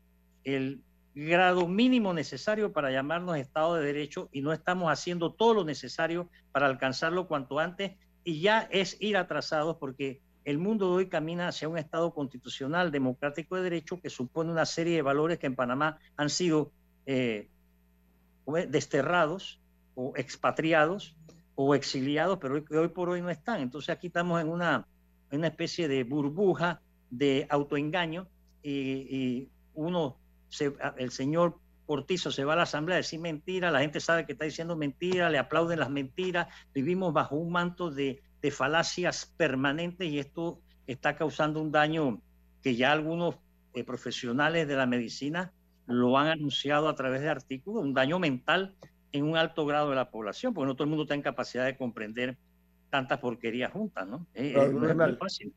el 0.44 0.82
grado 1.26 1.66
mínimo 1.66 2.14
necesario 2.14 2.72
para 2.72 2.92
llamarnos 2.92 3.36
Estado 3.36 3.74
de 3.74 3.86
Derecho 3.86 4.28
y 4.30 4.40
no 4.40 4.52
estamos 4.52 4.90
haciendo 4.90 5.32
todo 5.32 5.52
lo 5.52 5.64
necesario 5.64 6.30
para 6.52 6.66
alcanzarlo 6.66 7.26
cuanto 7.26 7.58
antes 7.58 7.96
y 8.22 8.40
ya 8.40 8.68
es 8.70 8.96
ir 9.00 9.16
atrasados 9.16 9.78
porque 9.78 10.20
el 10.44 10.58
mundo 10.58 10.90
de 10.90 10.96
hoy 10.96 11.08
camina 11.08 11.48
hacia 11.48 11.68
un 11.68 11.76
Estado 11.76 12.14
constitucional, 12.14 12.92
democrático 12.92 13.56
de 13.56 13.62
derecho 13.62 14.00
que 14.00 14.10
supone 14.10 14.52
una 14.52 14.64
serie 14.64 14.94
de 14.94 15.02
valores 15.02 15.38
que 15.38 15.46
en 15.48 15.56
Panamá 15.56 15.98
han 16.16 16.30
sido 16.30 16.70
eh, 17.04 17.48
desterrados 18.68 19.60
o 19.96 20.12
expatriados 20.16 21.16
o 21.56 21.74
exiliados, 21.74 22.38
pero 22.38 22.54
hoy, 22.54 22.64
hoy, 22.70 22.88
por 22.88 23.08
hoy 23.08 23.20
no 23.22 23.30
están. 23.30 23.60
Entonces 23.60 23.90
aquí 23.90 24.06
estamos 24.06 24.40
en 24.40 24.48
una, 24.48 24.86
una 25.32 25.48
especie 25.48 25.88
de 25.88 26.04
burbuja 26.04 26.80
de 27.10 27.46
autoengaño 27.50 28.28
y 28.62 29.48
uno 29.74 30.17
el 30.96 31.10
señor 31.10 31.58
Cortizo 31.88 32.30
se 32.30 32.44
va 32.44 32.52
a 32.52 32.56
la 32.56 32.62
asamblea 32.64 32.96
a 32.96 32.98
decir 32.98 33.18
mentira, 33.18 33.70
la 33.70 33.80
gente 33.80 33.98
sabe 33.98 34.26
que 34.26 34.32
está 34.32 34.44
diciendo 34.44 34.76
mentira, 34.76 35.30
le 35.30 35.38
aplauden 35.38 35.78
las 35.78 35.88
mentiras, 35.88 36.48
vivimos 36.74 37.14
bajo 37.14 37.36
un 37.36 37.50
manto 37.50 37.90
de, 37.90 38.22
falacias 38.52 39.32
permanentes 39.38 40.06
y 40.06 40.18
esto 40.18 40.60
está 40.86 41.16
causando 41.16 41.62
un 41.62 41.72
daño 41.72 42.20
que 42.62 42.76
ya 42.76 42.92
algunos 42.92 43.36
eh, 43.72 43.84
profesionales 43.84 44.68
de 44.68 44.76
la 44.76 44.86
medicina 44.86 45.52
lo 45.86 46.18
han 46.18 46.28
anunciado 46.28 46.88
a 46.88 46.94
través 46.94 47.22
de 47.22 47.30
artículos, 47.30 47.82
un 47.82 47.94
daño 47.94 48.18
mental 48.18 48.74
en 49.12 49.24
un 49.24 49.38
alto 49.38 49.64
grado 49.64 49.88
de 49.88 49.96
la 49.96 50.10
población, 50.10 50.52
porque 50.52 50.66
no 50.66 50.74
todo 50.74 50.84
el 50.84 50.90
mundo 50.90 51.04
está 51.04 51.14
en 51.14 51.22
capacidad 51.22 51.64
de 51.64 51.76
comprender 51.76 52.36
tantas 52.90 53.18
porquerías 53.18 53.72
juntas, 53.72 54.06
¿no? 54.06 54.26
Eh, 54.34 54.54
fácil. 55.18 55.54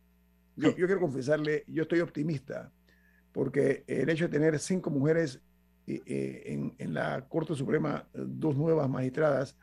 yo 0.55 0.73
quiero 0.73 1.01
confesarle, 1.01 1.65
yo 1.67 1.83
estoy 1.83 1.99
optimista 1.99 2.71
porque 3.31 3.83
el 3.87 4.09
hecho 4.09 4.25
de 4.25 4.37
tener 4.37 4.59
cinco 4.59 4.89
mujeres 4.89 5.41
eh, 5.87 6.01
eh, 6.05 6.73
en, 6.77 6.93
la 6.93 7.27
Corte 7.27 7.55
Suprema, 7.55 8.07
dos 8.13 8.55
nuevas 8.55 8.89
magistradas, 8.89 9.57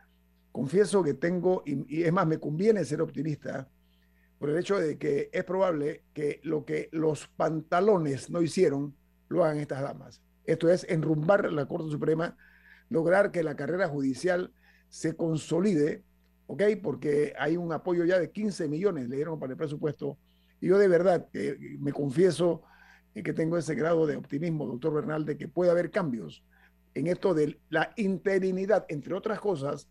confieso 0.53 1.03
que 1.03 1.15
tengo, 1.15 1.63
y, 1.65 2.03
es 2.03 2.13
más, 2.13 2.27
me 2.27 2.39
conviene 2.39 2.85
ser 2.85 3.01
optimista, 3.01 3.69
por 4.39 4.51
el 4.51 4.59
hecho 4.59 4.79
de 4.79 4.99
que 4.99 5.31
es 5.33 5.45
probable 5.45 6.05
que 6.13 6.41
lo 6.45 6.65
que 6.65 6.89
los 6.93 7.27
pantalones 7.29 8.31
no 8.31 8.41
hicieron, 8.41 8.95
lo 9.29 9.45
hagan 9.45 9.59
estas 9.59 9.83
damas. 9.83 10.23
Esto 10.45 10.71
es 10.71 10.85
enrumbar 10.89 11.53
la 11.53 11.67
Corte 11.67 11.91
Suprema, 11.91 12.37
lograr 12.89 13.31
que 13.31 13.43
la 13.43 13.57
carrera 13.57 13.89
judicial 13.89 14.53
se 14.89 15.17
consolide, 15.17 16.05
¿ok? 16.47 16.63
Porque 16.83 17.35
hay 17.39 17.57
un 17.57 17.73
apoyo 17.73 18.05
ya 18.05 18.19
de 18.19 18.31
15 18.31 18.69
millones, 18.69 19.09
le 19.09 19.17
dieron 19.17 19.39
para 19.39 19.53
el 19.53 19.59
presupuesto. 19.59 20.19
Y 20.61 20.69
yo 20.69 20.79
de 20.79 20.89
verdad, 20.89 21.29
que 21.33 21.77
me 21.81 21.93
confieso, 21.93 22.63
y 23.19 23.23
que 23.25 23.33
tengo 23.33 23.59
ese 23.59 23.75
grado 23.75 24.07
de 24.07 24.17
optimismo, 24.17 24.65
doctor 24.65 24.95
Bernal, 24.95 25.25
de 25.25 25.37
que 25.37 25.49
puede 25.49 25.73
haber 25.73 25.91
cambios 25.91 26.45
en 26.95 27.09
esto 27.09 27.35
de 27.35 27.59
la 27.69 27.93
interinidad, 27.97 28.87
entre 28.89 29.13
otras 29.13 29.41
cosas, 29.41 29.89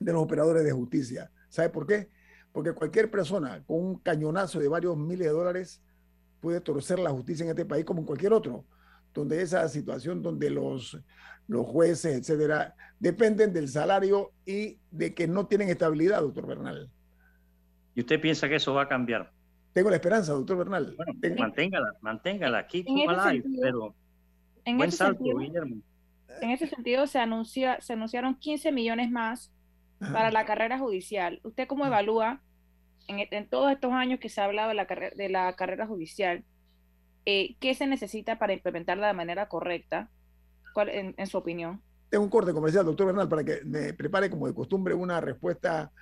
de 0.00 0.12
los 0.12 0.24
operadores 0.24 0.64
de 0.64 0.72
justicia. 0.72 1.30
¿Sabe 1.48 1.68
por 1.68 1.86
qué? 1.86 2.08
Porque 2.50 2.72
cualquier 2.72 3.12
persona 3.12 3.62
con 3.64 3.78
un 3.78 3.98
cañonazo 4.00 4.58
de 4.58 4.66
varios 4.66 4.96
miles 4.96 5.28
de 5.28 5.32
dólares 5.32 5.80
puede 6.40 6.60
torcer 6.60 6.98
la 6.98 7.10
justicia 7.10 7.44
en 7.44 7.50
este 7.50 7.64
país 7.64 7.84
como 7.84 8.00
en 8.00 8.06
cualquier 8.06 8.32
otro, 8.32 8.64
donde 9.14 9.40
esa 9.40 9.68
situación 9.68 10.20
donde 10.20 10.50
los, 10.50 10.98
los 11.46 11.64
jueces, 11.64 12.16
etcétera, 12.16 12.74
dependen 12.98 13.52
del 13.52 13.68
salario 13.68 14.32
y 14.44 14.80
de 14.90 15.14
que 15.14 15.28
no 15.28 15.46
tienen 15.46 15.68
estabilidad, 15.68 16.22
doctor 16.22 16.48
Bernal. 16.48 16.90
¿Y 17.94 18.00
usted 18.00 18.20
piensa 18.20 18.48
que 18.48 18.56
eso 18.56 18.74
va 18.74 18.82
a 18.82 18.88
cambiar? 18.88 19.35
Tengo 19.76 19.90
la 19.90 19.96
esperanza, 19.96 20.32
doctor 20.32 20.56
Bernal. 20.56 20.94
Bueno, 20.96 21.36
manténgala, 21.38 21.92
manténgala 22.00 22.58
aquí, 22.60 22.82
pero 23.60 23.94
en 24.64 24.78
buen 24.78 24.88
ese 24.88 24.96
salto, 24.96 25.18
sentido, 25.18 25.38
Guillermo. 25.38 25.82
En 26.40 26.50
ese 26.50 26.66
sentido, 26.66 27.06
se, 27.06 27.18
anuncia, 27.18 27.78
se 27.82 27.92
anunciaron 27.92 28.36
15 28.36 28.72
millones 28.72 29.10
más 29.10 29.52
para 29.98 30.30
la 30.30 30.46
carrera 30.46 30.78
judicial. 30.78 31.40
¿Usted 31.42 31.68
cómo 31.68 31.84
evalúa 31.84 32.40
en, 33.06 33.50
todos 33.50 33.70
estos 33.70 33.92
años 33.92 34.18
que 34.18 34.30
se 34.30 34.40
ha 34.40 34.46
hablado 34.46 34.70
de 34.70 34.76
la, 34.76 34.86
de 35.14 35.28
la 35.28 35.54
carrera 35.56 35.86
judicial, 35.86 36.42
eh, 37.26 37.56
qué 37.60 37.74
se 37.74 37.86
necesita 37.86 38.38
para 38.38 38.54
implementarla 38.54 39.08
de 39.08 39.12
manera 39.12 39.46
correcta? 39.46 40.08
¿Cuál, 40.72 40.88
en, 40.88 41.14
en 41.18 41.26
su 41.26 41.36
opinión? 41.36 41.82
Tengo 42.08 42.24
un 42.24 42.30
corte 42.30 42.54
comercial, 42.54 42.86
doctor 42.86 43.08
Bernal, 43.08 43.28
para 43.28 43.44
que 43.44 43.60
me 43.62 43.92
prepare 43.92 44.30
como 44.30 44.46
de 44.46 44.54
costumbre 44.54 44.94
una 44.94 45.20
respuesta 45.20 45.92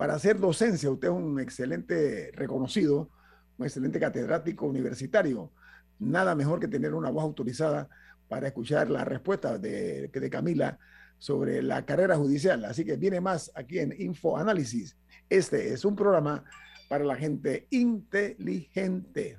para 0.00 0.14
hacer 0.14 0.40
docencia, 0.40 0.90
usted 0.90 1.08
es 1.08 1.14
un 1.14 1.38
excelente 1.40 2.30
reconocido, 2.32 3.10
un 3.58 3.66
excelente 3.66 4.00
catedrático 4.00 4.64
universitario. 4.64 5.52
Nada 5.98 6.34
mejor 6.34 6.58
que 6.58 6.68
tener 6.68 6.94
una 6.94 7.10
voz 7.10 7.22
autorizada 7.22 7.86
para 8.26 8.46
escuchar 8.46 8.88
la 8.88 9.04
respuesta 9.04 9.58
de, 9.58 10.08
de 10.08 10.30
Camila 10.30 10.78
sobre 11.18 11.60
la 11.60 11.84
carrera 11.84 12.16
judicial. 12.16 12.64
Así 12.64 12.82
que 12.82 12.96
viene 12.96 13.20
más 13.20 13.52
aquí 13.54 13.78
en 13.78 13.94
Info 14.00 14.38
Análisis. 14.38 14.96
Este 15.28 15.74
es 15.74 15.84
un 15.84 15.94
programa 15.94 16.44
para 16.88 17.04
la 17.04 17.16
gente 17.16 17.66
inteligente. 17.68 19.38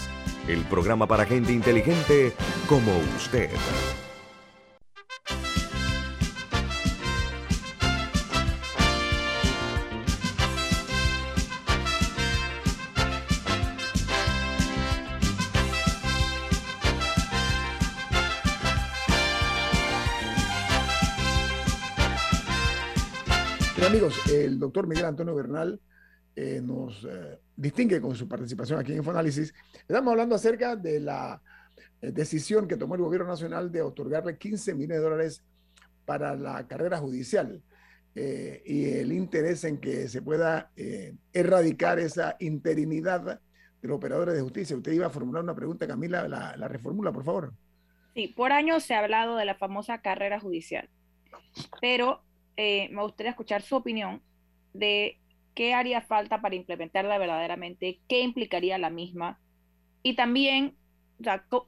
el 0.47 0.63
programa 0.65 1.07
para 1.07 1.25
gente 1.25 1.51
inteligente 1.51 2.33
como 2.67 2.91
usted. 3.17 3.49
amigos, 23.91 24.15
el 24.31 24.57
doctor 24.57 24.87
Miguel 24.87 25.03
Antonio 25.03 25.35
Bernal 25.35 25.81
eh, 26.33 26.61
nos 26.63 27.03
eh, 27.03 27.39
distingue 27.55 27.99
con 27.99 28.15
su 28.15 28.27
participación 28.27 28.79
aquí 28.79 28.93
en 28.93 28.99
Infoanálisis. 28.99 29.53
Estamos 29.81 30.11
hablando 30.11 30.35
acerca 30.35 30.77
de 30.77 31.01
la 31.01 31.41
eh, 32.01 32.11
decisión 32.11 32.69
que 32.69 32.77
tomó 32.77 32.95
el 32.95 33.01
gobierno 33.01 33.27
nacional 33.27 33.69
de 33.69 33.81
otorgarle 33.81 34.37
15 34.37 34.73
millones 34.75 34.97
de 34.97 35.03
dólares 35.03 35.43
para 36.05 36.35
la 36.35 36.65
carrera 36.67 36.97
judicial 36.97 37.61
y 38.13 38.89
el 38.89 39.13
interés 39.13 39.63
en 39.63 39.77
que 39.77 40.09
se 40.09 40.21
pueda 40.21 40.69
erradicar 41.31 41.97
esa 41.97 42.35
interinidad 42.41 43.39
de 43.81 43.87
los 43.87 43.95
operadores 43.95 44.35
de 44.35 44.41
justicia. 44.41 44.75
Usted 44.75 44.91
iba 44.91 45.05
a 45.05 45.09
formular 45.09 45.41
una 45.41 45.55
pregunta, 45.55 45.87
Camila, 45.87 46.27
la, 46.27 46.57
la 46.57 46.67
reformula, 46.67 47.13
por 47.13 47.23
favor. 47.23 47.53
Sí, 48.13 48.27
por 48.27 48.51
años 48.51 48.83
se 48.83 48.95
ha 48.95 48.99
hablado 48.99 49.37
de 49.37 49.45
la 49.45 49.55
famosa 49.55 50.01
carrera 50.01 50.41
judicial, 50.41 50.89
pero 51.79 52.21
me 52.57 53.01
gustaría 53.01 53.29
escuchar 53.29 53.61
su 53.61 53.77
opinión 53.77 54.21
de 54.73 55.20
qué 55.55 55.73
haría 55.73 56.01
falta 56.01 56.41
para 56.41 56.55
implementarla 56.55 57.17
verdaderamente, 57.17 57.99
qué 58.07 58.21
implicaría 58.21 58.77
la 58.77 58.89
misma 58.89 59.39
y 60.03 60.15
también 60.15 60.75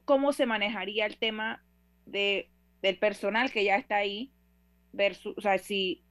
cómo 0.04 0.32
se 0.32 0.46
manejaría 0.46 1.06
el 1.06 1.18
tema 1.18 1.62
de, 2.06 2.50
del 2.82 2.98
personal 2.98 3.52
que 3.52 3.64
ya 3.64 3.76
está 3.76 3.96
ahí 3.96 4.32
versus, 4.92 5.36
o 5.36 5.40
sea, 5.40 5.58
si, 5.58 6.02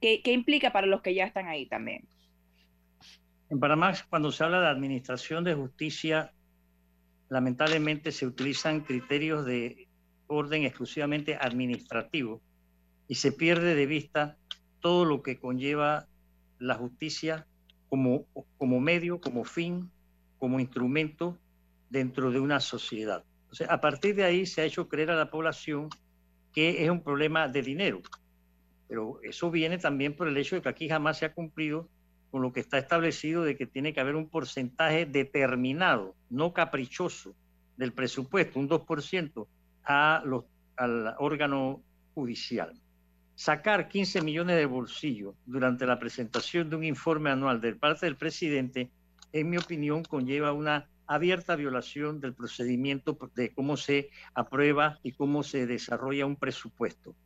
qué, 0.00 0.22
qué 0.22 0.32
implica 0.32 0.72
para 0.72 0.86
los 0.86 1.02
que 1.02 1.14
ya 1.14 1.24
están 1.24 1.48
ahí 1.48 1.66
también. 1.66 2.06
En 3.48 3.60
Panamá, 3.60 3.92
cuando 4.08 4.32
se 4.32 4.44
habla 4.44 4.60
de 4.60 4.68
administración 4.68 5.44
de 5.44 5.54
justicia, 5.54 6.32
lamentablemente 7.28 8.12
se 8.12 8.26
utilizan 8.26 8.80
criterios 8.80 9.44
de 9.44 9.88
orden 10.26 10.64
exclusivamente 10.64 11.36
administrativo 11.38 12.40
y 13.08 13.16
se 13.16 13.32
pierde 13.32 13.74
de 13.74 13.86
vista 13.86 14.36
todo 14.80 15.04
lo 15.04 15.22
que 15.22 15.38
conlleva 15.38 16.06
la 16.62 16.76
justicia 16.76 17.46
como, 17.88 18.26
como 18.56 18.80
medio, 18.80 19.20
como 19.20 19.44
fin, 19.44 19.90
como 20.38 20.60
instrumento 20.60 21.38
dentro 21.90 22.30
de 22.30 22.40
una 22.40 22.60
sociedad. 22.60 23.24
O 23.50 23.54
a 23.68 23.80
partir 23.80 24.14
de 24.14 24.24
ahí 24.24 24.46
se 24.46 24.62
ha 24.62 24.64
hecho 24.64 24.88
creer 24.88 25.10
a 25.10 25.16
la 25.16 25.30
población 25.30 25.88
que 26.52 26.84
es 26.84 26.90
un 26.90 27.02
problema 27.02 27.48
de 27.48 27.62
dinero. 27.62 28.00
Pero 28.88 29.20
eso 29.22 29.50
viene 29.50 29.78
también 29.78 30.16
por 30.16 30.28
el 30.28 30.36
hecho 30.36 30.56
de 30.56 30.62
que 30.62 30.68
aquí 30.68 30.88
jamás 30.88 31.18
se 31.18 31.26
ha 31.26 31.34
cumplido 31.34 31.88
con 32.30 32.42
lo 32.42 32.52
que 32.52 32.60
está 32.60 32.78
establecido 32.78 33.42
de 33.42 33.56
que 33.56 33.66
tiene 33.66 33.92
que 33.92 34.00
haber 34.00 34.16
un 34.16 34.28
porcentaje 34.28 35.04
determinado, 35.04 36.14
no 36.30 36.52
caprichoso, 36.52 37.34
del 37.76 37.92
presupuesto, 37.92 38.58
un 38.58 38.68
2%, 38.68 39.46
a 39.84 40.22
los, 40.24 40.44
al 40.76 41.14
órgano 41.18 41.82
judicial 42.14 42.81
sacar 43.42 43.88
15 43.88 44.22
millones 44.22 44.54
de 44.54 44.66
bolsillo 44.66 45.34
durante 45.46 45.84
la 45.84 45.98
presentación 45.98 46.70
de 46.70 46.76
un 46.76 46.84
informe 46.84 47.28
anual 47.28 47.60
de 47.60 47.74
parte 47.74 48.06
del 48.06 48.14
presidente, 48.14 48.88
en 49.32 49.50
mi 49.50 49.56
opinión, 49.56 50.04
conlleva 50.04 50.52
una 50.52 50.88
abierta 51.08 51.56
violación 51.56 52.20
del 52.20 52.34
procedimiento 52.34 53.18
de 53.34 53.52
cómo 53.52 53.76
se 53.76 54.10
aprueba 54.34 55.00
y 55.02 55.10
cómo 55.10 55.42
se 55.42 55.66
desarrolla 55.66 56.24
un 56.24 56.36
presupuesto. 56.36 57.16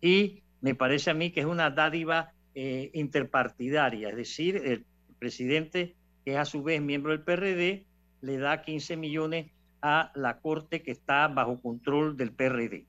Y 0.00 0.44
me 0.60 0.76
parece 0.76 1.10
a 1.10 1.14
mí 1.14 1.32
que 1.32 1.40
es 1.40 1.46
una 1.46 1.70
dádiva 1.70 2.32
eh, 2.54 2.92
interpartidaria, 2.94 4.10
es 4.10 4.16
decir, 4.16 4.56
el 4.64 4.86
presidente, 5.18 5.96
que 6.24 6.34
es 6.34 6.38
a 6.38 6.44
su 6.44 6.62
vez 6.62 6.80
miembro 6.80 7.10
del 7.10 7.24
PRD, 7.24 7.84
le 8.20 8.38
da 8.38 8.62
15 8.62 8.96
millones 8.96 9.50
a 9.82 10.12
la 10.14 10.38
Corte 10.38 10.84
que 10.84 10.92
está 10.92 11.26
bajo 11.26 11.60
control 11.60 12.16
del 12.16 12.30
PRD. 12.30 12.86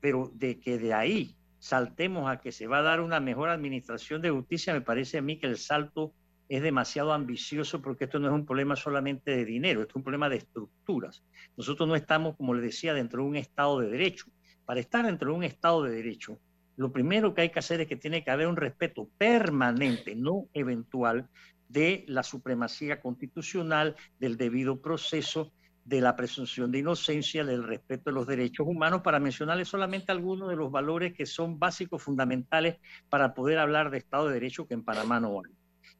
Pero 0.00 0.32
de 0.34 0.58
que 0.58 0.78
de 0.78 0.94
ahí 0.94 1.36
saltemos 1.64 2.30
a 2.30 2.42
que 2.42 2.52
se 2.52 2.66
va 2.66 2.80
a 2.80 2.82
dar 2.82 3.00
una 3.00 3.20
mejor 3.20 3.48
administración 3.48 4.20
de 4.20 4.28
justicia, 4.28 4.74
me 4.74 4.82
parece 4.82 5.16
a 5.16 5.22
mí 5.22 5.38
que 5.38 5.46
el 5.46 5.56
salto 5.56 6.12
es 6.46 6.62
demasiado 6.62 7.14
ambicioso 7.14 7.80
porque 7.80 8.04
esto 8.04 8.18
no 8.18 8.28
es 8.28 8.34
un 8.34 8.44
problema 8.44 8.76
solamente 8.76 9.30
de 9.30 9.46
dinero, 9.46 9.80
esto 9.80 9.92
es 9.92 9.96
un 9.96 10.02
problema 10.02 10.28
de 10.28 10.36
estructuras. 10.36 11.24
Nosotros 11.56 11.88
no 11.88 11.96
estamos, 11.96 12.36
como 12.36 12.52
le 12.52 12.60
decía, 12.60 12.92
dentro 12.92 13.22
de 13.22 13.28
un 13.30 13.36
Estado 13.36 13.80
de 13.80 13.88
Derecho. 13.88 14.26
Para 14.66 14.78
estar 14.78 15.06
dentro 15.06 15.30
de 15.30 15.36
un 15.38 15.42
Estado 15.42 15.84
de 15.84 15.92
Derecho, 15.92 16.38
lo 16.76 16.92
primero 16.92 17.32
que 17.32 17.40
hay 17.40 17.48
que 17.48 17.60
hacer 17.60 17.80
es 17.80 17.88
que 17.88 17.96
tiene 17.96 18.22
que 18.22 18.30
haber 18.30 18.46
un 18.46 18.56
respeto 18.56 19.08
permanente, 19.16 20.14
no 20.14 20.48
eventual, 20.52 21.30
de 21.70 22.04
la 22.08 22.22
supremacía 22.24 23.00
constitucional, 23.00 23.96
del 24.18 24.36
debido 24.36 24.82
proceso, 24.82 25.50
de 25.84 26.00
la 26.00 26.16
presunción 26.16 26.70
de 26.70 26.78
inocencia, 26.78 27.44
del 27.44 27.62
respeto 27.62 28.10
de 28.10 28.14
los 28.14 28.26
derechos 28.26 28.66
humanos, 28.66 29.02
para 29.02 29.20
mencionarles 29.20 29.68
solamente 29.68 30.12
algunos 30.12 30.48
de 30.48 30.56
los 30.56 30.70
valores 30.70 31.12
que 31.12 31.26
son 31.26 31.58
básicos, 31.58 32.02
fundamentales 32.02 32.78
para 33.08 33.34
poder 33.34 33.58
hablar 33.58 33.90
de 33.90 33.98
Estado 33.98 34.28
de 34.28 34.34
Derecho 34.34 34.66
que 34.66 34.74
en 34.74 34.84
Panamá 34.84 35.20
no 35.20 35.40
hay. 35.44 35.52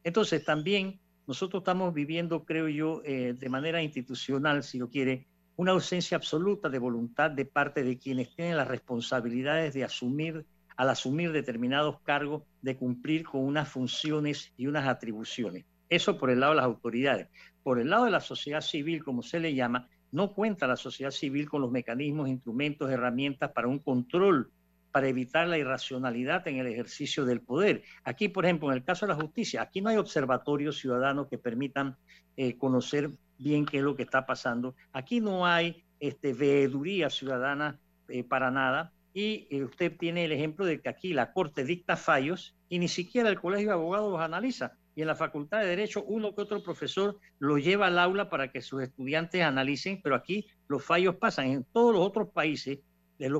Entonces, 0.03 0.45
también 0.45 1.01
nosotros 1.27 1.61
estamos 1.61 1.93
viviendo, 1.93 2.45
creo 2.45 2.69
yo, 2.69 3.03
eh, 3.05 3.35
de 3.39 3.49
manera 3.49 3.83
institucional, 3.83 4.63
si 4.63 4.79
lo 4.79 4.89
quiere, 4.89 5.27
una 5.57 5.73
ausencia 5.73 6.17
absoluta 6.17 6.69
de 6.69 6.79
voluntad 6.79 7.31
de 7.31 7.45
parte 7.45 7.85
de 7.85 7.99
quienes 7.99 8.35
tienen 8.35 8.57
las 8.57 8.69
responsabilidades 8.69 9.73
de 9.75 9.85
asumir, 9.85 10.45
al 10.77 10.91
asumir 10.91 11.33
determinados 11.33 12.01
cargos, 12.01 12.43
de 12.61 12.77
cumplir 12.77 13.25
con 13.25 13.45
unas 13.45 13.69
funciones 13.69 14.53
y 14.57 14.67
unas 14.67 14.89
atribuciones. 14.89 15.65
Eso 15.89 16.19
por 16.19 16.31
el 16.31 16.41
lado 16.41 16.53
de 16.53 16.57
las 16.57 16.65
autoridades. 16.65 17.29
Por 17.65 17.81
el 17.81 17.89
lado 17.89 18.05
de 18.05 18.11
la 18.11 18.21
sociedad 18.21 18.61
civil, 18.61 19.03
como 19.03 19.23
se 19.23 19.41
le 19.41 19.55
llama, 19.55 19.89
no 20.13 20.35
cuenta 20.35 20.67
la 20.67 20.77
sociedad 20.77 21.11
civil 21.11 21.49
con 21.49 21.63
los 21.63 21.73
mecanismos, 21.73 22.29
instrumentos, 22.29 22.91
herramientas 22.91 23.51
para 23.53 23.69
un 23.69 23.79
control, 23.79 24.53
para 24.93 25.09
evitar 25.09 25.49
la 25.49 25.57
irracionalidad 25.57 26.47
en 26.47 26.59
el 26.59 26.67
ejercicio 26.67 27.25
del 27.25 27.41
poder. 27.41 27.83
Aquí, 28.05 28.29
por 28.29 28.45
ejemplo, 28.45 28.71
en 28.71 28.77
el 28.77 28.85
caso 28.85 29.07
de 29.07 29.15
la 29.15 29.21
justicia, 29.21 29.63
aquí 29.63 29.81
no 29.81 29.89
hay 29.89 29.97
observatorios 29.97 30.79
ciudadanos 30.79 31.27
que 31.29 31.39
permitan 31.39 31.97
eh, 32.37 32.59
conocer 32.59 33.11
bien 33.39 33.65
qué 33.65 33.79
es 33.79 33.83
lo 33.83 33.97
que 33.97 34.03
está 34.03 34.27
pasando. 34.27 34.77
Aquí 34.93 35.21
no 35.21 35.47
hay 35.47 35.83
este, 36.01 36.35
veeduría 36.35 37.09
ciudadana 37.09 37.81
eh, 38.09 38.25
para 38.25 38.51
nada. 38.51 38.93
Y 39.15 39.49
eh, 39.51 39.65
usted 39.65 39.97
tiene 39.97 40.27
el 40.27 40.33
ejemplo 40.33 40.67
de 40.67 40.83
que 40.83 40.91
aquí 40.91 41.15
la 41.15 41.33
Corte 41.33 41.65
dicta 41.65 41.97
fallos 41.97 42.55
y 42.69 42.79
ni 42.79 42.89
siquiera 42.89 43.31
el 43.31 43.41
Colegio 43.41 43.69
de 43.69 43.75
Abogados 43.75 44.13
los 44.13 44.21
analiza 44.21 44.77
y 44.95 45.03
en 45.03 45.09
la 45.09 45.17
Facultad 45.17 45.61
de 45.61 45.67
Derecho 45.67 46.05
uno 46.05 46.35
que 46.35 46.43
otro 46.43 46.63
profesor 46.63 47.19
lo 47.39 47.59
lleva 47.59 47.89
al 47.89 47.99
aula 47.99 48.31
para 48.31 48.51
que 48.51 48.61
sus 48.61 48.83
estudiantes 48.83 49.43
analicen, 49.43 50.01
pero 50.03 50.15
aquí 50.15 50.47
los 50.69 50.85
fallos 50.85 51.17
pasan. 51.17 51.47
En 51.47 51.65
todos 51.65 51.95
los 51.95 52.07
otros 52.07 52.29
países, 52.31 52.79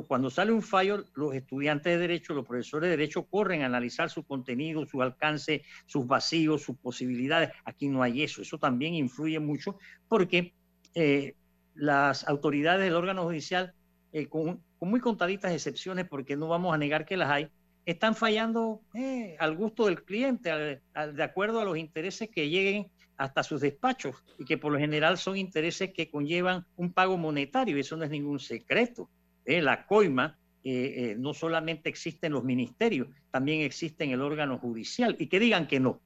cuando 0.07 0.31
sale 0.31 0.53
un 0.53 0.63
fallo, 0.63 1.05
los 1.15 1.35
estudiantes 1.35 1.93
de 1.93 1.99
Derecho, 1.99 2.35
los 2.35 2.47
profesores 2.47 2.89
de 2.89 2.97
Derecho 2.97 3.25
corren 3.25 3.63
a 3.63 3.67
analizar 3.67 4.09
su 4.09 4.25
contenido, 4.25 4.87
su 4.87 5.03
alcance, 5.03 5.63
sus 5.87 6.07
vacíos, 6.07 6.63
sus 6.63 6.77
posibilidades. 6.79 7.51
Aquí 7.65 7.89
no 7.89 8.03
hay 8.03 8.23
eso. 8.23 8.43
Eso 8.43 8.59
también 8.59 8.95
influye 8.95 9.39
mucho 9.41 9.79
porque 10.09 10.55
eh, 10.95 11.35
las 11.75 12.27
autoridades 12.29 12.85
del 12.85 12.95
órgano 12.95 13.25
judicial, 13.25 13.75
eh, 14.13 14.29
con 14.29 14.63
muy 14.81 15.01
contaditas 15.01 15.53
excepciones, 15.53 16.07
porque 16.09 16.37
no 16.37 16.49
vamos 16.49 16.73
a 16.73 16.79
negar 16.79 17.05
que 17.05 17.17
las 17.17 17.31
hay, 17.31 17.49
están 17.85 18.15
fallando 18.15 18.83
eh, 18.95 19.37
al 19.39 19.57
gusto 19.57 19.87
del 19.87 20.05
cliente, 20.05 20.51
de 20.51 21.23
acuerdo 21.23 21.61
a 21.61 21.65
los 21.65 21.77
intereses 21.77 22.29
que 22.31 22.49
lleguen 22.49 22.91
hasta 23.17 23.43
sus 23.43 23.61
despachos 23.61 24.17
y 24.39 24.45
que 24.45 24.59
por 24.59 24.73
lo 24.73 24.79
general 24.79 25.19
son 25.19 25.37
intereses 25.37 25.93
que 25.93 26.11
conllevan 26.11 26.67
un 26.77 26.93
pago 26.93 27.17
monetario, 27.17 27.77
eso 27.77 27.97
no 27.97 28.05
es 28.05 28.11
ningún 28.11 28.41
secreto. 28.41 29.09
¿eh? 29.45 29.61
La 29.61 29.87
coima 29.87 30.39
eh, 30.65 31.15
no 31.19 31.35
solamente 31.35 31.89
existe 31.89 32.27
en 32.27 32.33
los 32.33 32.45
ministerios, 32.45 33.09
también 33.31 33.61
existe 33.61 34.05
en 34.05 34.11
el 34.11 34.23
órgano 34.23 34.59
judicial 34.59 35.15
y 35.19 35.27
que 35.29 35.39
digan 35.39 35.67
que 35.67 35.79
no, 35.79 36.01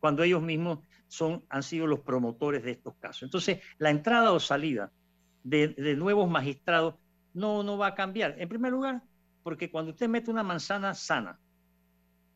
cuando 0.00 0.24
ellos 0.24 0.42
mismos 0.42 0.80
han 1.48 1.62
sido 1.62 1.86
los 1.86 2.00
promotores 2.00 2.62
de 2.62 2.72
estos 2.72 2.94
casos. 2.96 3.22
Entonces, 3.22 3.60
la 3.78 3.90
entrada 3.90 4.32
o 4.32 4.40
salida 4.40 4.90
de, 5.44 5.68
de 5.68 5.94
nuevos 5.94 6.28
magistrados 6.28 6.94
no, 7.34 7.62
no 7.62 7.78
va 7.78 7.88
a 7.88 7.94
cambiar. 7.94 8.36
En 8.38 8.48
primer 8.48 8.72
lugar, 8.72 9.02
porque 9.42 9.70
cuando 9.70 9.92
usted 9.92 10.08
mete 10.08 10.30
una 10.30 10.42
manzana 10.42 10.94
sana 10.94 11.38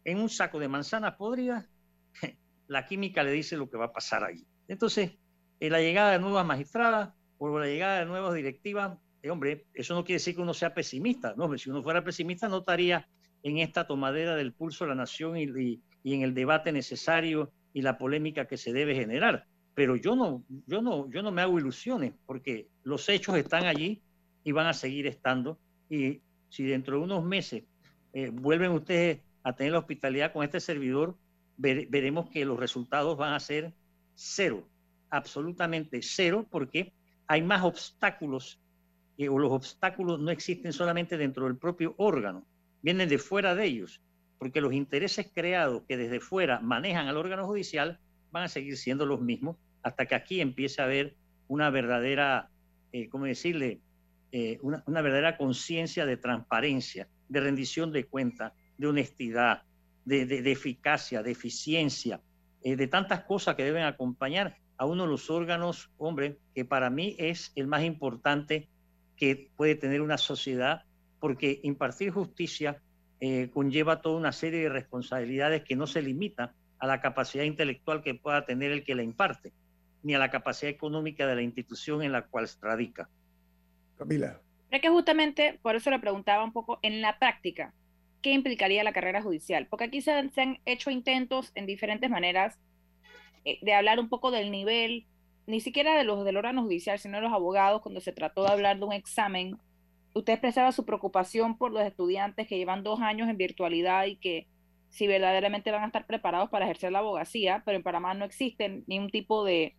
en 0.04 0.18
un 0.18 0.28
saco 0.28 0.58
de 0.58 0.68
manzanas 0.68 1.14
podridas, 1.16 1.68
la 2.68 2.86
química 2.86 3.22
le 3.22 3.32
dice 3.32 3.56
lo 3.56 3.68
que 3.68 3.76
va 3.76 3.86
a 3.86 3.92
pasar 3.92 4.24
ahí. 4.24 4.46
Entonces, 4.68 5.16
en 5.60 5.72
la 5.72 5.80
llegada 5.80 6.12
de 6.12 6.18
nuevas 6.18 6.46
magistradas 6.46 7.12
o 7.38 7.58
la 7.58 7.66
llegada 7.66 8.00
de 8.00 8.06
nuevas 8.06 8.34
directivas, 8.34 8.98
eh, 9.22 9.30
hombre, 9.30 9.66
eso 9.74 9.94
no 9.94 10.04
quiere 10.04 10.16
decir 10.16 10.34
que 10.34 10.42
uno 10.42 10.54
sea 10.54 10.74
pesimista. 10.74 11.34
No, 11.36 11.56
si 11.58 11.70
uno 11.70 11.82
fuera 11.82 12.04
pesimista, 12.04 12.48
no 12.48 12.58
estaría 12.58 13.08
en 13.42 13.58
esta 13.58 13.86
tomadera 13.86 14.36
del 14.36 14.52
pulso 14.52 14.84
de 14.84 14.90
la 14.90 14.94
nación 14.94 15.36
y, 15.36 15.80
y 16.02 16.14
en 16.14 16.22
el 16.22 16.34
debate 16.34 16.72
necesario 16.72 17.52
y 17.72 17.82
la 17.82 17.98
polémica 17.98 18.46
que 18.46 18.56
se 18.56 18.72
debe 18.72 18.94
generar. 18.94 19.46
Pero 19.74 19.96
yo 19.96 20.16
no, 20.16 20.44
yo 20.66 20.80
no, 20.80 21.10
yo 21.10 21.22
no 21.22 21.30
me 21.30 21.42
hago 21.42 21.58
ilusiones 21.58 22.14
porque 22.24 22.68
los 22.82 23.08
hechos 23.08 23.36
están 23.36 23.66
allí 23.66 24.02
y 24.42 24.52
van 24.52 24.66
a 24.66 24.72
seguir 24.72 25.06
estando. 25.06 25.58
Y 25.90 26.22
si 26.56 26.64
dentro 26.64 26.96
de 26.96 27.04
unos 27.04 27.22
meses 27.22 27.64
eh, 28.14 28.30
vuelven 28.30 28.72
ustedes 28.72 29.20
a 29.42 29.54
tener 29.54 29.74
la 29.74 29.80
hospitalidad 29.80 30.32
con 30.32 30.42
este 30.42 30.58
servidor, 30.58 31.18
veremos 31.58 32.30
que 32.30 32.46
los 32.46 32.58
resultados 32.58 33.18
van 33.18 33.34
a 33.34 33.40
ser 33.40 33.74
cero, 34.14 34.66
absolutamente 35.10 36.00
cero, 36.00 36.46
porque 36.50 36.94
hay 37.26 37.42
más 37.42 37.62
obstáculos 37.62 38.58
eh, 39.18 39.28
o 39.28 39.38
los 39.38 39.52
obstáculos 39.52 40.18
no 40.18 40.30
existen 40.30 40.72
solamente 40.72 41.18
dentro 41.18 41.44
del 41.44 41.58
propio 41.58 41.94
órgano, 41.98 42.46
vienen 42.80 43.10
de 43.10 43.18
fuera 43.18 43.54
de 43.54 43.66
ellos, 43.66 44.00
porque 44.38 44.62
los 44.62 44.72
intereses 44.72 45.30
creados 45.34 45.82
que 45.86 45.98
desde 45.98 46.20
fuera 46.20 46.60
manejan 46.60 47.06
al 47.06 47.18
órgano 47.18 47.46
judicial 47.46 48.00
van 48.30 48.44
a 48.44 48.48
seguir 48.48 48.78
siendo 48.78 49.04
los 49.04 49.20
mismos 49.20 49.58
hasta 49.82 50.06
que 50.06 50.14
aquí 50.14 50.40
empiece 50.40 50.80
a 50.80 50.86
haber 50.86 51.16
una 51.48 51.68
verdadera, 51.68 52.48
eh, 52.92 53.10
¿cómo 53.10 53.26
decirle?, 53.26 53.82
eh, 54.32 54.58
una, 54.62 54.82
verdadera 55.02 55.36
conciencia 55.36 56.04
de 56.04 56.16
transparencia, 56.16 57.08
de 57.28 57.40
rendición 57.40 57.92
de 57.92 58.04
cuentas, 58.04 58.52
de 58.76 58.86
honestidad, 58.86 59.62
de, 60.04 60.52
eficacia, 60.52 61.22
de 61.22 61.32
eficiencia, 61.32 62.20
eh, 62.62 62.76
de 62.76 62.86
tantas 62.86 63.24
cosas 63.24 63.56
que 63.56 63.64
deben 63.64 63.84
acompañar 63.84 64.56
a 64.78 64.86
uno 64.86 65.04
de 65.04 65.10
los 65.10 65.30
órganos, 65.30 65.90
hombre, 65.96 66.38
que 66.54 66.64
para 66.64 66.90
mí 66.90 67.16
es 67.18 67.52
el 67.56 67.66
más 67.66 67.82
importante 67.84 68.68
que 69.16 69.50
puede 69.56 69.74
tener 69.74 70.02
una 70.02 70.18
sociedad, 70.18 70.84
porque 71.18 71.60
impartir 71.62 72.10
justicia 72.10 72.82
eh, 73.20 73.50
conlleva 73.52 74.02
toda 74.02 74.18
una 74.18 74.32
serie 74.32 74.60
de 74.60 74.68
responsabilidades 74.68 75.64
que 75.64 75.76
no 75.76 75.86
se 75.86 76.02
limita 76.02 76.54
a 76.78 76.86
la 76.86 77.00
capacidad 77.00 77.44
intelectual 77.44 78.02
que 78.02 78.14
pueda 78.14 78.44
tener 78.44 78.70
el 78.72 78.84
que 78.84 78.94
la 78.94 79.02
imparte, 79.02 79.52
ni 80.02 80.14
a 80.14 80.18
la 80.18 80.30
capacidad 80.30 80.70
económica 80.70 81.26
de 81.26 81.34
la 81.34 81.42
institución 81.42 82.02
en 82.02 82.12
la 82.12 82.26
cual 82.26 82.46
se 82.46 82.58
radica. 82.60 83.08
Camila. 83.96 84.40
Es 84.70 84.80
que 84.80 84.88
justamente 84.88 85.58
por 85.62 85.76
eso 85.76 85.90
le 85.90 85.98
preguntaba 85.98 86.44
un 86.44 86.52
poco 86.52 86.78
en 86.82 87.00
la 87.00 87.18
práctica, 87.18 87.72
¿qué 88.20 88.32
implicaría 88.32 88.84
la 88.84 88.92
carrera 88.92 89.22
judicial? 89.22 89.66
Porque 89.68 89.84
aquí 89.84 90.00
se, 90.00 90.10
han 90.12 90.58
hecho 90.64 90.90
intentos 90.90 91.52
en 91.54 91.66
diferentes 91.66 92.10
maneras 92.10 92.58
eh, 93.44 93.58
de 93.62 93.74
hablar 93.74 94.00
un 94.00 94.08
poco 94.08 94.30
del 94.30 94.50
nivel, 94.50 95.06
ni 95.46 95.60
siquiera 95.60 95.96
de 95.96 96.04
los 96.04 96.24
del 96.24 96.36
órgano 96.36 96.62
judicial, 96.62 96.98
sino 96.98 97.18
de 97.18 97.22
los 97.22 97.32
abogados, 97.32 97.82
cuando 97.82 98.00
se 98.00 98.12
trató 98.12 98.44
de 98.44 98.50
hablar 98.50 98.78
de 98.78 98.84
un 98.84 98.92
examen. 98.92 99.56
Usted 100.14 100.32
expresaba 100.32 100.72
su 100.72 100.84
preocupación 100.84 101.56
por 101.56 101.72
los 101.72 101.82
estudiantes 101.82 102.48
que 102.48 102.58
llevan 102.58 102.82
dos 102.82 103.00
años 103.00 103.28
en 103.28 103.36
virtualidad 103.36 104.06
y 104.06 104.16
que 104.16 104.48
si 104.90 105.06
verdaderamente 105.06 105.70
van 105.70 105.82
a 105.82 105.86
estar 105.86 106.06
preparados 106.06 106.48
para 106.48 106.64
ejercer 106.64 106.90
la 106.90 107.00
abogacía, 107.00 107.62
pero 107.64 107.76
en 107.76 107.82
Panamá 107.82 108.14
no 108.14 108.24
existe 108.24 108.82
ningún 108.86 109.10
tipo 109.10 109.44
de, 109.44 109.76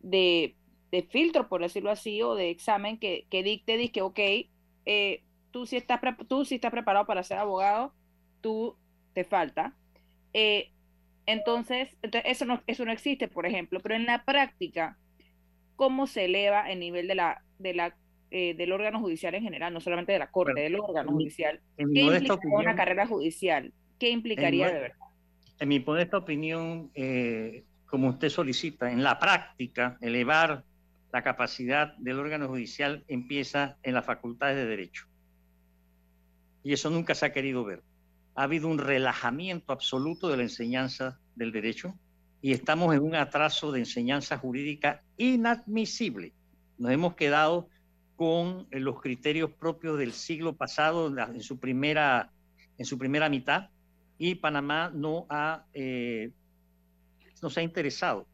de 0.00 0.56
de 0.90 1.02
filtro, 1.02 1.48
por 1.48 1.62
decirlo 1.62 1.90
así, 1.90 2.22
o 2.22 2.34
de 2.34 2.50
examen 2.50 2.98
que, 2.98 3.26
que 3.30 3.42
dicte, 3.42 3.76
dice, 3.76 4.02
ok, 4.02 4.18
eh, 4.86 5.22
tú, 5.50 5.66
si 5.66 5.76
estás 5.76 6.00
tú 6.28 6.44
si 6.44 6.56
estás 6.56 6.70
preparado 6.70 7.06
para 7.06 7.22
ser 7.22 7.38
abogado, 7.38 7.92
tú 8.40 8.76
te 9.12 9.24
falta. 9.24 9.74
Eh, 10.32 10.70
entonces, 11.26 11.96
eso, 12.02 12.44
no, 12.44 12.62
eso 12.66 12.84
no 12.84 12.92
existe, 12.92 13.26
por 13.26 13.46
ejemplo, 13.46 13.80
pero 13.80 13.96
en 13.96 14.06
la 14.06 14.24
práctica, 14.24 14.96
¿cómo 15.74 16.06
se 16.06 16.26
eleva 16.26 16.70
el 16.70 16.78
nivel 16.78 17.08
de 17.08 17.16
la, 17.16 17.42
de 17.58 17.74
la, 17.74 17.96
eh, 18.30 18.54
del 18.54 18.70
órgano 18.70 19.00
judicial 19.00 19.34
en 19.34 19.42
general, 19.42 19.72
no 19.74 19.80
solamente 19.80 20.12
de 20.12 20.20
la 20.20 20.30
corte, 20.30 20.60
del 20.60 20.78
órgano 20.78 21.12
judicial? 21.12 21.60
¿Qué 21.76 21.82
implica 22.00 22.38
una 22.44 22.76
carrera 22.76 23.06
judicial? 23.08 23.72
¿Qué 23.98 24.10
implicaría 24.10 24.68
de 24.68 24.80
verdad? 24.80 24.96
En 25.58 25.68
mi 25.68 25.84
esta 25.98 26.18
opinión, 26.18 26.92
como 27.86 28.10
usted 28.10 28.28
solicita, 28.28 28.92
en 28.92 29.02
la 29.02 29.18
práctica, 29.18 29.96
elevar 30.00 30.64
la 31.16 31.22
capacidad 31.22 31.96
del 31.96 32.18
órgano 32.18 32.46
judicial 32.46 33.02
empieza 33.08 33.78
en 33.82 33.94
las 33.94 34.04
facultades 34.04 34.54
de 34.56 34.66
derecho. 34.66 35.06
Y 36.62 36.74
eso 36.74 36.90
nunca 36.90 37.14
se 37.14 37.24
ha 37.24 37.32
querido 37.32 37.64
ver. 37.64 37.82
Ha 38.34 38.42
habido 38.42 38.68
un 38.68 38.76
relajamiento 38.76 39.72
absoluto 39.72 40.28
de 40.28 40.36
la 40.36 40.42
enseñanza 40.42 41.18
del 41.34 41.52
derecho 41.52 41.94
y 42.42 42.52
estamos 42.52 42.94
en 42.94 43.00
un 43.00 43.14
atraso 43.14 43.72
de 43.72 43.78
enseñanza 43.78 44.36
jurídica 44.36 45.04
inadmisible. 45.16 46.34
Nos 46.76 46.92
hemos 46.92 47.14
quedado 47.14 47.70
con 48.14 48.66
eh, 48.70 48.78
los 48.78 49.00
criterios 49.00 49.50
propios 49.52 49.98
del 49.98 50.12
siglo 50.12 50.54
pasado 50.54 51.10
en 51.18 51.40
su 51.40 51.58
primera, 51.58 52.30
en 52.76 52.84
su 52.84 52.98
primera 52.98 53.30
mitad 53.30 53.70
y 54.18 54.34
Panamá 54.34 54.90
no, 54.94 55.24
ha, 55.30 55.64
eh, 55.72 56.30
ha 57.42 57.62
interesado 57.62 58.26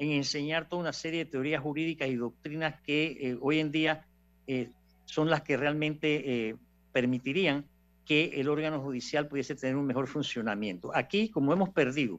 en 0.00 0.12
enseñar 0.12 0.66
toda 0.66 0.80
una 0.80 0.94
serie 0.94 1.26
de 1.26 1.30
teorías 1.30 1.62
jurídicas 1.62 2.08
y 2.08 2.16
doctrinas 2.16 2.80
que 2.80 3.18
eh, 3.20 3.38
hoy 3.38 3.60
en 3.60 3.70
día 3.70 4.06
eh, 4.46 4.70
son 5.04 5.28
las 5.28 5.42
que 5.42 5.58
realmente 5.58 6.48
eh, 6.48 6.56
permitirían 6.90 7.66
que 8.06 8.40
el 8.40 8.48
órgano 8.48 8.80
judicial 8.80 9.28
pudiese 9.28 9.54
tener 9.54 9.76
un 9.76 9.86
mejor 9.86 10.06
funcionamiento. 10.06 10.90
Aquí, 10.96 11.28
como 11.28 11.52
hemos 11.52 11.68
perdido 11.68 12.18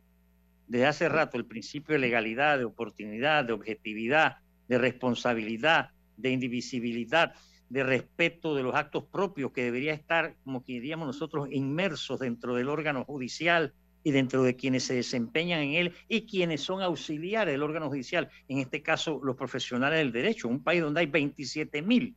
desde 0.67 0.85
hace 0.85 1.09
rato 1.09 1.37
el 1.37 1.45
principio 1.47 1.93
de 1.93 1.99
legalidad, 1.99 2.59
de 2.59 2.65
oportunidad, 2.65 3.45
de 3.45 3.53
objetividad, 3.53 4.37
de 4.67 4.77
responsabilidad, 4.77 5.89
de 6.17 6.29
indivisibilidad, 6.29 7.33
de 7.67 7.83
respeto 7.83 8.53
de 8.53 8.61
los 8.61 8.75
actos 8.75 9.05
propios 9.05 9.53
que 9.53 9.63
debería 9.63 9.93
estar, 9.93 10.35
como 10.43 10.63
diríamos 10.67 11.07
nosotros, 11.07 11.49
inmersos 11.51 12.19
dentro 12.19 12.53
del 12.53 12.69
órgano 12.69 13.05
judicial, 13.05 13.73
y 14.03 14.11
dentro 14.11 14.43
de 14.43 14.55
quienes 14.55 14.83
se 14.83 14.95
desempeñan 14.95 15.61
en 15.61 15.73
él 15.73 15.93
y 16.07 16.25
quienes 16.25 16.61
son 16.61 16.81
auxiliares 16.81 17.53
del 17.53 17.63
órgano 17.63 17.89
judicial, 17.89 18.29
en 18.47 18.59
este 18.59 18.81
caso 18.81 19.19
los 19.23 19.35
profesionales 19.35 19.99
del 19.99 20.11
derecho, 20.11 20.47
un 20.47 20.63
país 20.63 20.81
donde 20.81 21.01
hay 21.01 21.05
27 21.07 21.81
mil 21.81 22.15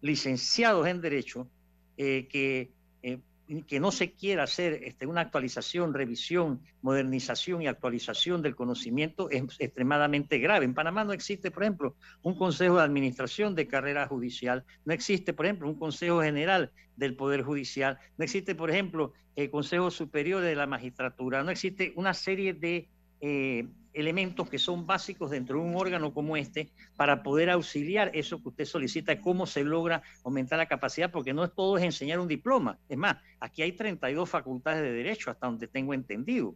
licenciados 0.00 0.86
en 0.86 1.00
derecho 1.00 1.48
eh, 1.96 2.28
que 2.30 2.70
eh, 3.02 3.18
que 3.66 3.80
no 3.80 3.90
se 3.90 4.12
quiera 4.12 4.42
hacer 4.42 4.80
este, 4.84 5.06
una 5.06 5.22
actualización, 5.22 5.94
revisión, 5.94 6.60
modernización 6.82 7.62
y 7.62 7.66
actualización 7.66 8.42
del 8.42 8.54
conocimiento 8.54 9.30
es 9.30 9.42
extremadamente 9.58 10.38
grave. 10.38 10.66
En 10.66 10.74
Panamá 10.74 11.04
no 11.04 11.12
existe, 11.12 11.50
por 11.50 11.62
ejemplo, 11.62 11.96
un 12.22 12.36
Consejo 12.36 12.76
de 12.76 12.82
Administración 12.82 13.54
de 13.54 13.66
Carrera 13.66 14.06
Judicial, 14.06 14.64
no 14.84 14.92
existe, 14.92 15.32
por 15.32 15.46
ejemplo, 15.46 15.68
un 15.68 15.78
Consejo 15.78 16.20
General 16.20 16.72
del 16.96 17.16
Poder 17.16 17.42
Judicial, 17.42 17.98
no 18.18 18.24
existe, 18.24 18.54
por 18.54 18.70
ejemplo, 18.70 19.12
el 19.34 19.50
Consejo 19.50 19.90
Superior 19.90 20.42
de 20.42 20.54
la 20.54 20.66
Magistratura, 20.66 21.42
no 21.42 21.50
existe 21.50 21.92
una 21.96 22.12
serie 22.12 22.52
de 22.52 22.88
eh, 23.20 23.66
elementos 23.92 24.48
que 24.48 24.58
son 24.58 24.86
básicos 24.86 25.30
dentro 25.30 25.58
de 25.58 25.66
un 25.66 25.76
órgano 25.76 26.14
como 26.14 26.36
este 26.36 26.70
para 26.96 27.22
poder 27.22 27.50
auxiliar 27.50 28.10
eso 28.14 28.40
que 28.40 28.50
usted 28.50 28.64
solicita, 28.64 29.20
cómo 29.20 29.46
se 29.46 29.64
logra 29.64 30.02
aumentar 30.24 30.58
la 30.58 30.66
capacidad, 30.66 31.10
porque 31.10 31.34
no 31.34 31.44
es 31.44 31.52
todo 31.52 31.78
es 31.78 31.84
enseñar 31.84 32.20
un 32.20 32.28
diploma. 32.28 32.78
Es 32.88 32.96
más, 32.96 33.16
aquí 33.40 33.62
hay 33.62 33.72
32 33.72 34.28
facultades 34.28 34.82
de 34.82 34.92
derecho, 34.92 35.30
hasta 35.30 35.46
donde 35.46 35.66
tengo 35.66 35.94
entendido. 35.94 36.54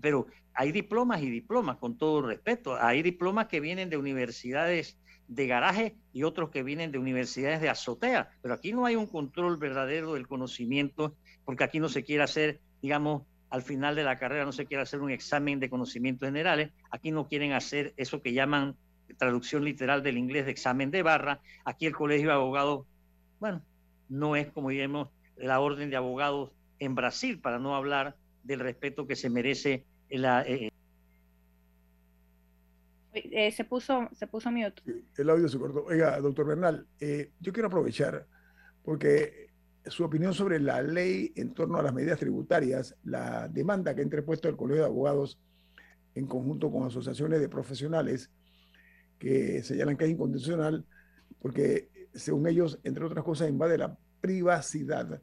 Pero 0.00 0.26
hay 0.54 0.72
diplomas 0.72 1.22
y 1.22 1.28
diplomas, 1.28 1.76
con 1.76 1.98
todo 1.98 2.22
respeto. 2.22 2.76
Hay 2.80 3.02
diplomas 3.02 3.48
que 3.48 3.60
vienen 3.60 3.90
de 3.90 3.96
universidades 3.96 4.98
de 5.26 5.46
garaje 5.46 5.96
y 6.12 6.22
otros 6.22 6.50
que 6.50 6.62
vienen 6.62 6.90
de 6.90 6.98
universidades 6.98 7.60
de 7.60 7.68
azotea. 7.68 8.30
Pero 8.40 8.54
aquí 8.54 8.72
no 8.72 8.86
hay 8.86 8.96
un 8.96 9.06
control 9.06 9.58
verdadero 9.58 10.14
del 10.14 10.26
conocimiento, 10.26 11.14
porque 11.44 11.64
aquí 11.64 11.80
no 11.80 11.88
se 11.88 12.02
quiere 12.02 12.22
hacer, 12.22 12.60
digamos, 12.80 13.24
al 13.50 13.62
final 13.62 13.94
de 13.94 14.04
la 14.04 14.18
carrera 14.18 14.44
no 14.44 14.52
se 14.52 14.66
quiere 14.66 14.82
hacer 14.82 15.00
un 15.00 15.10
examen 15.10 15.60
de 15.60 15.70
conocimientos 15.70 16.26
generales, 16.26 16.70
aquí 16.90 17.10
no 17.10 17.28
quieren 17.28 17.52
hacer 17.52 17.94
eso 17.96 18.22
que 18.22 18.32
llaman 18.32 18.76
traducción 19.16 19.64
literal 19.64 20.02
del 20.02 20.18
inglés 20.18 20.44
de 20.44 20.50
examen 20.50 20.90
de 20.90 21.02
barra, 21.02 21.40
aquí 21.64 21.86
el 21.86 21.94
colegio 21.94 22.28
de 22.28 22.34
abogados, 22.34 22.86
bueno, 23.40 23.62
no 24.08 24.36
es 24.36 24.50
como 24.50 24.70
digamos 24.70 25.08
la 25.36 25.60
orden 25.60 25.90
de 25.90 25.96
abogados 25.96 26.50
en 26.78 26.94
Brasil, 26.94 27.40
para 27.40 27.58
no 27.58 27.74
hablar 27.74 28.16
del 28.42 28.60
respeto 28.60 29.06
que 29.06 29.16
se 29.16 29.30
merece 29.30 29.84
la... 30.10 30.42
Eh, 30.42 30.70
eh, 33.12 33.50
se 33.50 33.64
puso, 33.64 34.08
se 34.12 34.26
puso 34.26 34.50
mute. 34.50 34.82
El 35.16 35.30
audio 35.30 35.48
se 35.48 35.58
cortó. 35.58 35.84
Oiga, 35.84 36.20
doctor 36.20 36.46
Bernal, 36.46 36.86
eh, 37.00 37.32
yo 37.40 37.52
quiero 37.52 37.66
aprovechar 37.68 38.26
porque 38.84 39.47
su 39.90 40.04
opinión 40.04 40.34
sobre 40.34 40.60
la 40.60 40.82
ley 40.82 41.32
en 41.36 41.54
torno 41.54 41.78
a 41.78 41.82
las 41.82 41.94
medidas 41.94 42.18
tributarias, 42.18 42.96
la 43.04 43.48
demanda 43.48 43.94
que 43.94 44.00
ha 44.00 44.04
interpuesto 44.04 44.48
el 44.48 44.56
Colegio 44.56 44.82
de 44.82 44.88
Abogados 44.88 45.38
en 46.14 46.26
conjunto 46.26 46.70
con 46.70 46.86
asociaciones 46.86 47.40
de 47.40 47.48
profesionales 47.48 48.30
que 49.18 49.62
señalan 49.62 49.96
que 49.96 50.04
es 50.04 50.10
incondicional 50.10 50.84
porque 51.40 51.88
según 52.14 52.46
ellos, 52.46 52.78
entre 52.84 53.04
otras 53.04 53.24
cosas, 53.24 53.48
invade 53.48 53.78
la 53.78 53.96
privacidad 54.20 55.20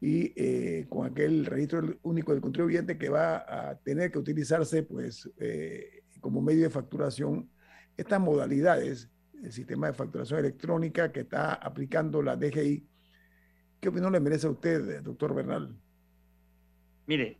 y 0.00 0.32
eh, 0.36 0.86
con 0.88 1.06
aquel 1.06 1.46
registro 1.46 1.96
único 2.02 2.32
del 2.32 2.40
contribuyente 2.40 2.98
que 2.98 3.08
va 3.08 3.44
a 3.46 3.78
tener 3.78 4.10
que 4.10 4.18
utilizarse 4.18 4.82
pues 4.82 5.30
eh, 5.38 6.02
como 6.20 6.42
medio 6.42 6.64
de 6.64 6.70
facturación 6.70 7.48
estas 7.96 8.20
modalidades, 8.20 9.08
el 9.42 9.52
sistema 9.52 9.86
de 9.86 9.92
facturación 9.94 10.40
electrónica 10.40 11.12
que 11.12 11.20
está 11.20 11.54
aplicando 11.54 12.22
la 12.22 12.36
DGI. 12.36 12.86
¿Qué 13.84 13.90
opinión 13.90 14.12
le 14.12 14.20
merece 14.20 14.46
a 14.46 14.50
usted, 14.50 15.02
doctor 15.02 15.34
Bernal? 15.34 15.76
Mire, 17.06 17.36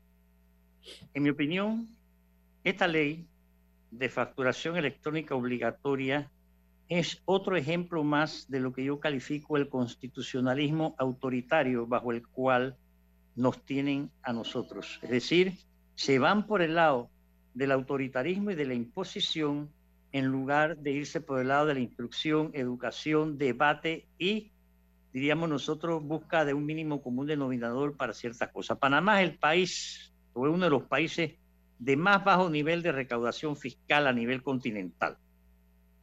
en 1.14 1.22
mi 1.22 1.30
opinión, 1.30 1.88
esta 2.62 2.86
ley 2.86 3.26
de 3.90 4.10
facturación 4.10 4.76
electrónica 4.76 5.34
obligatoria 5.34 6.30
es 6.90 7.22
otro 7.24 7.56
ejemplo 7.56 8.04
más 8.04 8.44
de 8.50 8.60
lo 8.60 8.74
que 8.74 8.84
yo 8.84 9.00
califico 9.00 9.56
el 9.56 9.70
constitucionalismo 9.70 10.94
autoritario 10.98 11.86
bajo 11.86 12.12
el 12.12 12.28
cual 12.28 12.76
nos 13.34 13.64
tienen 13.64 14.10
a 14.22 14.34
nosotros. 14.34 15.00
Es 15.00 15.08
decir, 15.08 15.54
se 15.94 16.18
van 16.18 16.46
por 16.46 16.60
el 16.60 16.74
lado 16.74 17.08
del 17.54 17.72
autoritarismo 17.72 18.50
y 18.50 18.54
de 18.54 18.66
la 18.66 18.74
imposición 18.74 19.70
en 20.12 20.26
lugar 20.26 20.76
de 20.76 20.90
irse 20.90 21.22
por 21.22 21.40
el 21.40 21.48
lado 21.48 21.64
de 21.64 21.72
la 21.72 21.80
instrucción, 21.80 22.50
educación, 22.52 23.38
debate 23.38 24.08
y, 24.18 24.52
diríamos 25.14 25.48
nosotros, 25.48 26.02
busca 26.02 26.44
de 26.44 26.54
un 26.54 26.66
mínimo 26.66 27.00
común 27.00 27.28
denominador 27.28 27.96
para 27.96 28.12
ciertas 28.12 28.50
cosas. 28.50 28.78
Panamá 28.78 29.22
es 29.22 29.30
el 29.30 29.38
país, 29.38 30.12
o 30.32 30.44
es 30.44 30.52
uno 30.52 30.64
de 30.64 30.70
los 30.70 30.82
países 30.82 31.34
de 31.78 31.96
más 31.96 32.24
bajo 32.24 32.50
nivel 32.50 32.82
de 32.82 32.90
recaudación 32.90 33.56
fiscal 33.56 34.08
a 34.08 34.12
nivel 34.12 34.42
continental. 34.42 35.16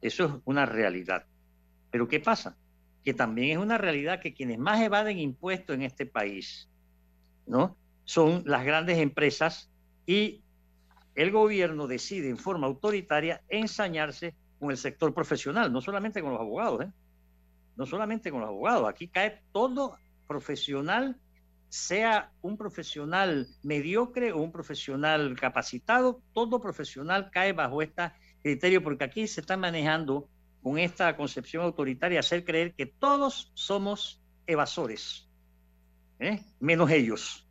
Eso 0.00 0.24
es 0.24 0.32
una 0.46 0.64
realidad. 0.64 1.26
Pero 1.90 2.08
¿qué 2.08 2.20
pasa? 2.20 2.56
Que 3.04 3.12
también 3.12 3.50
es 3.50 3.62
una 3.62 3.76
realidad 3.76 4.18
que 4.18 4.32
quienes 4.32 4.58
más 4.58 4.80
evaden 4.80 5.18
impuestos 5.18 5.76
en 5.76 5.82
este 5.82 6.06
país, 6.06 6.70
¿no? 7.46 7.76
Son 8.04 8.42
las 8.46 8.64
grandes 8.64 8.96
empresas 8.96 9.70
y 10.06 10.42
el 11.14 11.30
gobierno 11.30 11.86
decide 11.86 12.30
en 12.30 12.38
forma 12.38 12.66
autoritaria 12.66 13.42
ensañarse 13.50 14.34
con 14.58 14.70
el 14.70 14.78
sector 14.78 15.12
profesional, 15.12 15.70
no 15.70 15.82
solamente 15.82 16.22
con 16.22 16.32
los 16.32 16.40
abogados, 16.40 16.86
¿eh? 16.86 16.90
No 17.76 17.86
solamente 17.86 18.30
con 18.30 18.40
los 18.40 18.48
abogados, 18.48 18.88
aquí 18.88 19.08
cae 19.08 19.42
todo 19.52 19.96
profesional, 20.26 21.18
sea 21.68 22.32
un 22.42 22.56
profesional 22.56 23.48
mediocre 23.62 24.32
o 24.32 24.38
un 24.38 24.52
profesional 24.52 25.34
capacitado, 25.38 26.20
todo 26.32 26.60
profesional 26.60 27.30
cae 27.30 27.52
bajo 27.52 27.80
esta 27.80 28.14
criterio, 28.42 28.82
porque 28.82 29.04
aquí 29.04 29.26
se 29.26 29.40
está 29.40 29.56
manejando 29.56 30.28
con 30.62 30.78
esta 30.78 31.16
concepción 31.16 31.64
autoritaria 31.64 32.20
hacer 32.20 32.44
creer 32.44 32.74
que 32.74 32.86
todos 32.86 33.50
somos 33.54 34.22
evasores, 34.46 35.28
¿eh? 36.18 36.40
menos 36.60 36.90
ellos, 36.90 37.48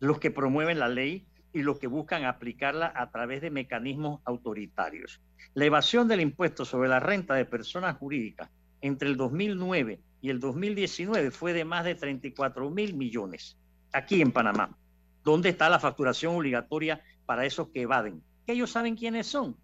los 0.00 0.18
que 0.18 0.30
promueven 0.30 0.78
la 0.78 0.88
ley 0.88 1.26
y 1.52 1.62
los 1.62 1.78
que 1.78 1.86
buscan 1.86 2.24
aplicarla 2.24 2.92
a 2.94 3.10
través 3.10 3.40
de 3.42 3.50
mecanismos 3.50 4.20
autoritarios. 4.24 5.20
La 5.54 5.64
evasión 5.64 6.08
del 6.08 6.20
impuesto 6.20 6.64
sobre 6.64 6.88
la 6.88 7.00
renta 7.00 7.34
de 7.34 7.44
personas 7.44 7.96
jurídicas 7.96 8.50
entre 8.82 9.08
el 9.08 9.16
2009 9.16 10.00
y 10.20 10.30
el 10.30 10.38
2019 10.38 11.30
fue 11.30 11.54
de 11.54 11.64
más 11.64 11.84
de 11.84 11.94
34 11.94 12.70
mil 12.70 12.94
millones 12.94 13.56
aquí 13.92 14.20
en 14.20 14.32
Panamá. 14.32 14.76
¿Dónde 15.24 15.48
está 15.48 15.70
la 15.70 15.78
facturación 15.78 16.36
obligatoria 16.36 17.02
para 17.24 17.46
esos 17.46 17.68
que 17.68 17.82
evaden? 17.82 18.22
Que 18.46 18.52
ellos 18.52 18.70
saben 18.70 18.96
quiénes 18.96 19.26
son. 19.26 19.56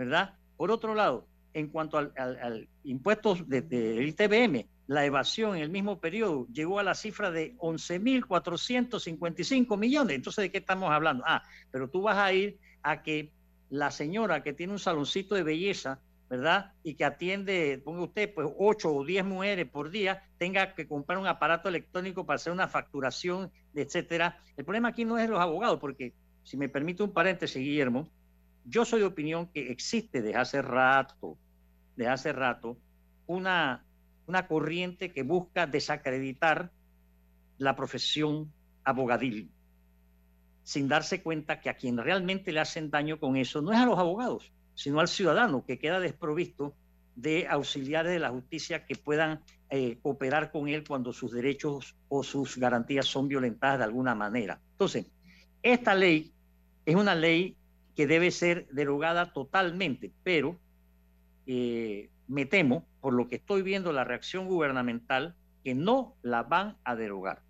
¿verdad? 0.00 0.34
Por 0.56 0.70
otro 0.70 0.94
lado, 0.94 1.26
en 1.52 1.68
cuanto 1.68 1.98
al, 1.98 2.68
impuesto 2.84 3.34
del 3.34 3.68
de, 3.68 4.06
ITBM, 4.06 4.66
la 4.86 5.04
evasión 5.04 5.56
en 5.56 5.62
el 5.62 5.68
mismo 5.68 6.00
periodo 6.00 6.46
llegó 6.50 6.78
a 6.78 6.82
la 6.82 6.94
cifra 6.94 7.30
de 7.30 7.54
11.455 7.58 9.76
millones. 9.76 10.16
Entonces, 10.16 10.40
¿de 10.42 10.50
qué 10.50 10.56
estamos 10.56 10.90
hablando? 10.90 11.22
Ah, 11.26 11.42
pero 11.70 11.90
tú 11.90 12.00
vas 12.00 12.16
a 12.16 12.32
ir 12.32 12.58
a 12.82 13.02
que 13.02 13.30
la 13.68 13.90
señora 13.90 14.42
que 14.42 14.54
tiene 14.54 14.72
un 14.72 14.78
saloncito 14.78 15.34
de 15.34 15.42
belleza, 15.42 16.00
¿verdad? 16.30 16.72
Y 16.84 16.94
que 16.94 17.04
atiende, 17.04 17.82
ponga 17.84 18.04
usted, 18.04 18.32
pues 18.32 18.48
8 18.56 18.94
o 18.94 19.04
10 19.04 19.24
mujeres 19.24 19.68
por 19.68 19.90
día, 19.90 20.22
tenga 20.38 20.76
que 20.76 20.86
comprar 20.86 21.18
un 21.18 21.26
aparato 21.26 21.68
electrónico 21.68 22.24
para 22.24 22.36
hacer 22.36 22.52
una 22.52 22.68
facturación, 22.68 23.50
etcétera. 23.74 24.38
El 24.56 24.64
problema 24.64 24.90
aquí 24.90 25.04
no 25.04 25.18
es 25.18 25.28
los 25.28 25.40
abogados, 25.40 25.80
porque 25.80 26.14
si 26.44 26.56
me 26.56 26.68
permite 26.68 27.02
un 27.02 27.12
paréntesis, 27.12 27.60
Guillermo, 27.60 28.08
yo 28.64 28.84
soy 28.84 29.00
de 29.00 29.06
opinión 29.06 29.48
que 29.48 29.72
existe 29.72 30.22
desde 30.22 30.38
hace 30.38 30.62
rato, 30.62 31.36
desde 31.96 32.12
hace 32.12 32.32
rato, 32.32 32.78
una, 33.26 33.84
una 34.26 34.46
corriente 34.46 35.12
que 35.12 35.24
busca 35.24 35.66
desacreditar 35.66 36.70
la 37.58 37.74
profesión 37.74 38.52
abogadil, 38.84 39.50
sin 40.62 40.86
darse 40.86 41.24
cuenta 41.24 41.60
que 41.60 41.70
a 41.70 41.74
quien 41.74 41.98
realmente 41.98 42.52
le 42.52 42.60
hacen 42.60 42.88
daño 42.88 43.18
con 43.18 43.36
eso 43.36 43.60
no 43.62 43.72
es 43.72 43.78
a 43.80 43.86
los 43.86 43.98
abogados, 43.98 44.52
sino 44.80 44.98
al 44.98 45.08
ciudadano 45.08 45.62
que 45.66 45.78
queda 45.78 46.00
desprovisto 46.00 46.74
de 47.14 47.46
auxiliares 47.48 48.12
de 48.12 48.18
la 48.18 48.30
justicia 48.30 48.86
que 48.86 48.96
puedan 48.96 49.40
eh, 49.68 49.98
cooperar 50.00 50.50
con 50.50 50.68
él 50.68 50.84
cuando 50.88 51.12
sus 51.12 51.32
derechos 51.32 51.94
o 52.08 52.22
sus 52.22 52.56
garantías 52.56 53.04
son 53.04 53.28
violentadas 53.28 53.76
de 53.76 53.84
alguna 53.84 54.14
manera. 54.14 54.58
Entonces, 54.72 55.04
esta 55.62 55.94
ley 55.94 56.32
es 56.86 56.94
una 56.94 57.14
ley 57.14 57.58
que 57.94 58.06
debe 58.06 58.30
ser 58.30 58.68
derogada 58.70 59.34
totalmente, 59.34 60.12
pero 60.24 60.58
eh, 61.46 62.08
me 62.26 62.46
temo, 62.46 62.86
por 63.02 63.12
lo 63.12 63.28
que 63.28 63.36
estoy 63.36 63.60
viendo 63.60 63.92
la 63.92 64.04
reacción 64.04 64.48
gubernamental, 64.48 65.36
que 65.62 65.74
no 65.74 66.14
la 66.22 66.42
van 66.42 66.78
a 66.84 66.96
derogar, 66.96 67.42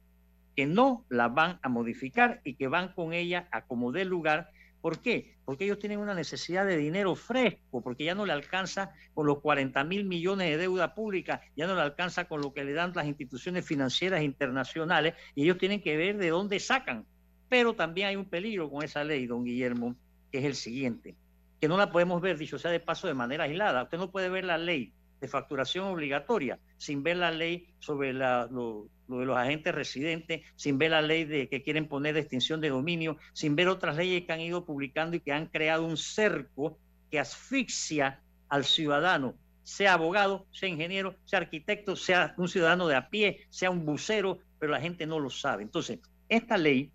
que 0.57 0.67
no 0.67 1.05
la 1.09 1.29
van 1.29 1.61
a 1.63 1.69
modificar 1.69 2.41
y 2.43 2.55
que 2.55 2.67
van 2.67 2.93
con 2.93 3.13
ella 3.13 3.47
a 3.53 3.67
como 3.67 3.93
dé 3.93 4.05
lugar. 4.05 4.51
¿Por 4.81 5.01
qué? 5.01 5.37
Porque 5.45 5.65
ellos 5.65 5.79
tienen 5.79 5.99
una 5.99 6.15
necesidad 6.15 6.65
de 6.65 6.77
dinero 6.77 7.15
fresco, 7.15 7.83
porque 7.83 8.05
ya 8.05 8.15
no 8.15 8.25
le 8.25 8.33
alcanza 8.33 8.93
con 9.15 9.27
los 9.27 9.41
40 9.41 9.85
mil 9.85 10.05
millones 10.05 10.49
de 10.51 10.57
deuda 10.57 10.95
pública, 10.95 11.43
ya 11.57 11.67
no 11.67 11.75
le 11.75 11.83
alcanza 11.83 12.27
con 12.27 12.41
lo 12.41 12.53
que 12.55 12.65
le 12.65 12.73
dan 12.73 12.93
las 12.95 13.07
instituciones 13.07 13.67
financieras 13.67 14.23
internacionales, 14.23 15.15
y 15.35 15.45
ellos 15.45 15.59
tienen 15.59 15.83
que 15.83 15.97
ver 15.97 16.17
de 16.17 16.31
dónde 16.31 16.59
sacan. 16.61 17.07
Pero 17.49 17.75
también 17.75 18.09
hay 18.09 18.17
un 18.17 18.29
peligro 18.29 18.71
con 18.71 18.83
esa 18.83 19.05
ley, 19.05 19.27
don 19.27 19.45
Guillermo, 19.45 19.97
que 20.33 20.39
es 20.39 20.45
el 20.45 20.55
siguiente, 20.55 21.17
que 21.61 21.69
no 21.69 21.77
la 21.77 21.91
podemos 21.91 22.23
ver, 22.23 22.39
dicho 22.39 22.59
sea 22.59 22.71
de 22.71 22.81
paso, 22.81 23.07
de 23.07 23.15
manera 23.15 23.45
aislada. 23.45 23.83
Usted 23.83 23.99
no 23.99 24.11
puede 24.11 24.29
ver 24.29 24.45
la 24.45 24.57
ley 24.57 24.95
de 25.21 25.29
facturación 25.29 25.87
obligatoria 25.87 26.59
sin 26.77 27.03
ver 27.03 27.19
la 27.19 27.31
ley 27.31 27.69
sobre 27.79 28.13
lo, 28.13 28.89
de 29.09 29.25
los 29.25 29.37
agentes 29.37 29.75
residentes, 29.75 30.43
sin 30.57 30.79
ver 30.79 30.93
la 30.93 31.03
ley 31.03 31.25
de 31.25 31.49
que 31.49 31.63
quieren 31.63 31.89
poner 31.89 32.15
de 32.15 32.21
extinción 32.21 32.61
de 32.61 32.71
dominio, 32.71 33.17
sin 33.33 33.57
ver 33.57 33.69
otras 33.69 33.97
leyes 33.97 34.25
que 34.25 34.33
han 34.33 34.41
ido 34.41 34.65
publicando 34.65 35.17
y 35.17 35.21
que 35.21 35.33
han 35.33 35.47
creado 35.47 35.85
un 35.85 35.97
cerco 35.97 36.79
que 37.11 37.19
asfixia 37.19 38.21
al 38.49 38.65
ciudadano, 38.65 39.35
sea 39.63 39.95
abogado, 39.95 40.47
sea 40.51 40.69
ingeniero, 40.69 41.15
sea 41.25 41.41
arquitecto, 41.41 41.97
sea 41.97 42.35
un 42.39 42.49
ciudadano 42.49 42.89
de 42.89 42.97
a 42.97 43.11
pie, 43.11 43.47
sea 43.51 43.71
un 43.71 43.85
bucero, 43.85 44.39
pero 44.59 44.73
la 44.73 44.81
gente 44.81 45.07
no 45.07 45.21
lo 45.21 45.31
sabe. 45.31 45.63
Entonces, 45.63 46.01
esta 46.29 46.57
ley, 46.57 46.91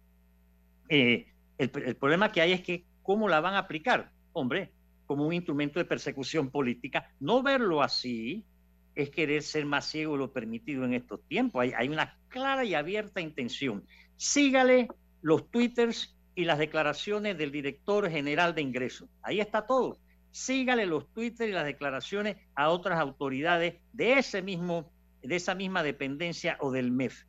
eh, 0.90 1.28
el, 1.58 1.72
el 1.86 1.96
problema 1.96 2.32
que 2.32 2.42
hay 2.42 2.54
es 2.54 2.62
que 2.62 2.86
¿cómo 3.06 3.30
la 3.30 3.40
van 3.40 3.54
a 3.54 3.60
aplicar? 3.60 4.12
Hombre, 4.34 4.72
como 5.06 5.26
un 5.26 5.34
instrumento 5.34 5.80
de 5.80 5.86
persecución 5.86 6.49
política. 6.49 7.12
No 7.20 7.43
verlo 7.43 7.82
así 7.82 8.45
es 8.95 9.10
querer 9.10 9.43
ser 9.43 9.66
más 9.66 9.86
ciego 9.86 10.18
lo 10.18 10.32
permitido 10.32 10.86
en 10.86 10.93
estos 10.93 11.22
tiempos. 11.28 11.62
Hay, 11.62 11.74
hay 11.76 11.89
una 11.89 12.18
clara 12.30 12.64
y 12.64 12.74
abierta 12.74 13.22
intención. 13.22 13.84
Sígale 14.16 14.88
los 15.22 15.49
twitters 15.51 16.16
y 16.36 16.45
las 16.45 16.60
declaraciones 16.60 17.38
del 17.38 17.51
director 17.51 18.10
general 18.10 18.56
de 18.56 18.62
ingresos. 18.62 19.10
Ahí 19.22 19.39
está 19.39 19.66
todo. 19.66 19.97
Sígale 20.32 20.86
los 20.86 21.12
twitters 21.14 21.49
y 21.49 21.53
las 21.53 21.66
declaraciones 21.66 22.38
a 22.56 22.70
otras 22.70 22.99
autoridades 22.99 23.76
de 23.93 24.20
ese 24.20 24.41
mismo, 24.41 24.91
de 25.22 25.36
esa 25.38 25.56
misma 25.56 25.82
dependencia 25.82 26.58
o 26.60 26.72
del 26.72 26.91
MEF. 26.91 27.24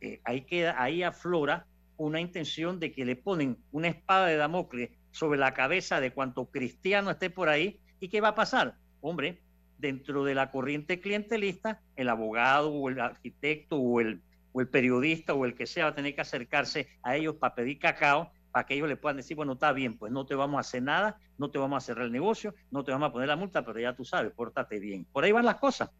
Eh, 0.00 0.20
ahí 0.24 0.42
queda, 0.42 0.82
ahí 0.82 1.02
aflora 1.02 1.66
una 1.96 2.20
intención 2.20 2.80
de 2.80 2.92
que 2.92 3.04
le 3.04 3.14
ponen 3.14 3.58
una 3.70 3.88
espada 3.88 4.26
de 4.26 4.36
Damocles 4.36 4.90
sobre 5.10 5.38
la 5.38 5.54
cabeza 5.54 6.00
de 6.00 6.12
cuanto 6.12 6.50
cristiano 6.50 7.10
esté 7.10 7.30
por 7.30 7.48
ahí. 7.48 7.80
¿Y 8.00 8.08
qué 8.08 8.20
va 8.20 8.28
a 8.28 8.34
pasar? 8.34 8.76
Hombre, 9.00 9.40
dentro 9.78 10.24
de 10.24 10.34
la 10.34 10.50
corriente 10.50 11.00
clientelista, 11.00 11.80
el 11.96 12.08
abogado 12.08 12.72
o 12.72 12.88
el 12.88 13.00
arquitecto 13.00 13.76
o 13.76 14.00
el, 14.00 14.22
o 14.52 14.60
el 14.60 14.68
periodista 14.68 15.34
o 15.34 15.44
el 15.44 15.54
que 15.54 15.66
sea 15.66 15.84
va 15.84 15.90
a 15.90 15.94
tener 15.94 16.14
que 16.14 16.20
acercarse 16.20 16.88
a 17.02 17.16
ellos 17.16 17.36
para 17.36 17.54
pedir 17.54 17.78
cacao, 17.78 18.30
para 18.52 18.66
que 18.66 18.74
ellos 18.74 18.88
le 18.88 18.96
puedan 18.96 19.16
decir, 19.16 19.36
bueno, 19.36 19.52
está 19.52 19.72
bien, 19.72 19.96
pues 19.96 20.12
no 20.12 20.26
te 20.26 20.34
vamos 20.34 20.58
a 20.58 20.60
hacer 20.60 20.82
nada, 20.82 21.18
no 21.38 21.50
te 21.50 21.58
vamos 21.58 21.82
a 21.82 21.86
cerrar 21.86 22.06
el 22.06 22.12
negocio, 22.12 22.54
no 22.70 22.84
te 22.84 22.92
vamos 22.92 23.08
a 23.08 23.12
poner 23.12 23.28
la 23.28 23.36
multa, 23.36 23.64
pero 23.64 23.80
ya 23.80 23.94
tú 23.94 24.04
sabes, 24.04 24.32
pórtate 24.32 24.78
bien. 24.78 25.06
Por 25.12 25.24
ahí 25.24 25.32
van 25.32 25.44
las 25.44 25.56
cosas. 25.56 25.90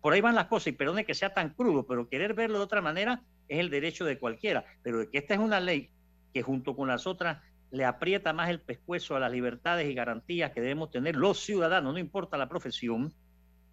Por 0.00 0.14
ahí 0.14 0.20
van 0.20 0.34
las 0.34 0.46
cosas, 0.46 0.68
y 0.68 0.72
perdone 0.72 1.04
que 1.04 1.14
sea 1.14 1.34
tan 1.34 1.50
crudo, 1.50 1.86
pero 1.86 2.08
querer 2.08 2.34
verlo 2.34 2.58
de 2.58 2.64
otra 2.64 2.80
manera 2.80 3.22
es 3.48 3.58
el 3.58 3.68
derecho 3.68 4.04
de 4.04 4.18
cualquiera. 4.18 4.64
Pero 4.82 4.98
de 5.00 5.10
que 5.10 5.18
esta 5.18 5.34
es 5.34 5.40
una 5.40 5.60
ley 5.60 5.90
que 6.32 6.42
junto 6.42 6.74
con 6.74 6.88
las 6.88 7.06
otras 7.06 7.42
le 7.70 7.84
aprieta 7.84 8.32
más 8.32 8.50
el 8.50 8.60
pescuezo 8.60 9.16
a 9.16 9.20
las 9.20 9.32
libertades 9.32 9.88
y 9.88 9.94
garantías 9.94 10.52
que 10.52 10.60
debemos 10.60 10.90
tener 10.90 11.16
los 11.16 11.40
ciudadanos, 11.44 11.92
no 11.92 11.98
importa 11.98 12.36
la 12.36 12.48
profesión, 12.48 13.12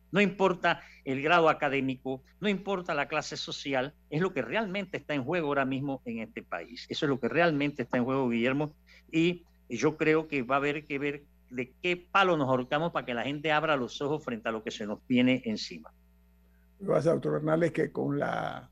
No 0.09 0.21
importa 0.21 0.81
el 1.03 1.21
grado 1.21 1.49
académico, 1.49 2.23
no 2.39 2.47
importa 2.47 2.93
la 2.93 3.09
clase 3.09 3.35
social, 3.35 3.93
es 4.09 4.21
lo 4.21 4.33
que 4.33 4.41
realmente 4.41 4.95
está 4.95 5.13
en 5.13 5.25
juego 5.25 5.47
ahora 5.47 5.65
mismo 5.65 6.01
en 6.05 6.19
este 6.19 6.43
país. 6.43 6.85
Eso 6.87 7.05
es 7.05 7.09
lo 7.09 7.19
que 7.19 7.27
realmente 7.27 7.83
está 7.83 7.97
en 7.97 8.05
juego, 8.05 8.29
Guillermo, 8.29 8.73
y 9.11 9.43
yo 9.67 9.97
creo 9.97 10.29
que 10.29 10.43
va 10.43 10.55
a 10.55 10.59
haber 10.59 10.85
que 10.85 10.97
ver 10.97 11.23
de 11.49 11.73
qué 11.81 11.97
palo 11.97 12.37
nos 12.37 12.47
ahorcamos 12.47 12.91
para 12.91 13.05
que 13.05 13.13
la 13.13 13.23
gente 13.23 13.51
abra 13.51 13.75
los 13.75 14.01
ojos 14.01 14.23
frente 14.23 14.47
a 14.47 14.51
lo 14.51 14.63
que 14.63 14.71
se 14.71 14.85
nos 14.85 15.05
viene 15.07 15.41
encima. 15.45 15.93
Lo 16.79 17.01
doctor 17.01 17.35
Hernández, 17.35 17.71
que 17.71 17.91
con 17.91 18.19
la 18.19 18.69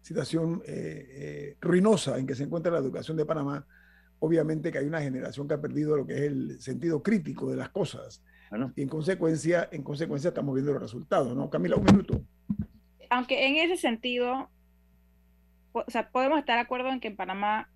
situación 0.00 0.62
eh, 0.64 1.06
eh, 1.10 1.56
ruinosa 1.60 2.18
en 2.18 2.26
que 2.26 2.34
se 2.34 2.44
encuentra 2.44 2.72
la 2.72 2.78
educación 2.78 3.16
de 3.16 3.26
Panamá, 3.26 3.66
obviamente 4.20 4.70
que 4.70 4.78
hay 4.78 4.86
una 4.86 5.00
generación 5.02 5.48
que 5.48 5.54
ha 5.54 5.60
perdido 5.60 5.96
lo 5.96 6.06
que 6.06 6.14
es 6.14 6.22
el 6.22 6.60
sentido 6.60 7.02
crítico 7.02 7.50
de 7.50 7.56
las 7.56 7.70
cosas. 7.70 8.22
Y 8.76 8.82
en 8.82 8.88
consecuencia, 8.88 9.68
en 9.70 9.82
consecuencia 9.82 10.28
estamos 10.28 10.54
viendo 10.54 10.72
los 10.72 10.82
resultados, 10.82 11.36
¿no? 11.36 11.50
Camila, 11.50 11.76
un 11.76 11.84
minuto. 11.84 12.20
Aunque 13.08 13.46
en 13.46 13.56
ese 13.56 13.76
sentido, 13.76 14.50
o 15.72 15.84
sea, 15.88 16.10
podemos 16.10 16.38
estar 16.38 16.56
de 16.56 16.62
acuerdo 16.62 16.90
en 16.90 17.00
que 17.00 17.08
en 17.08 17.16
Panamá 17.16 17.70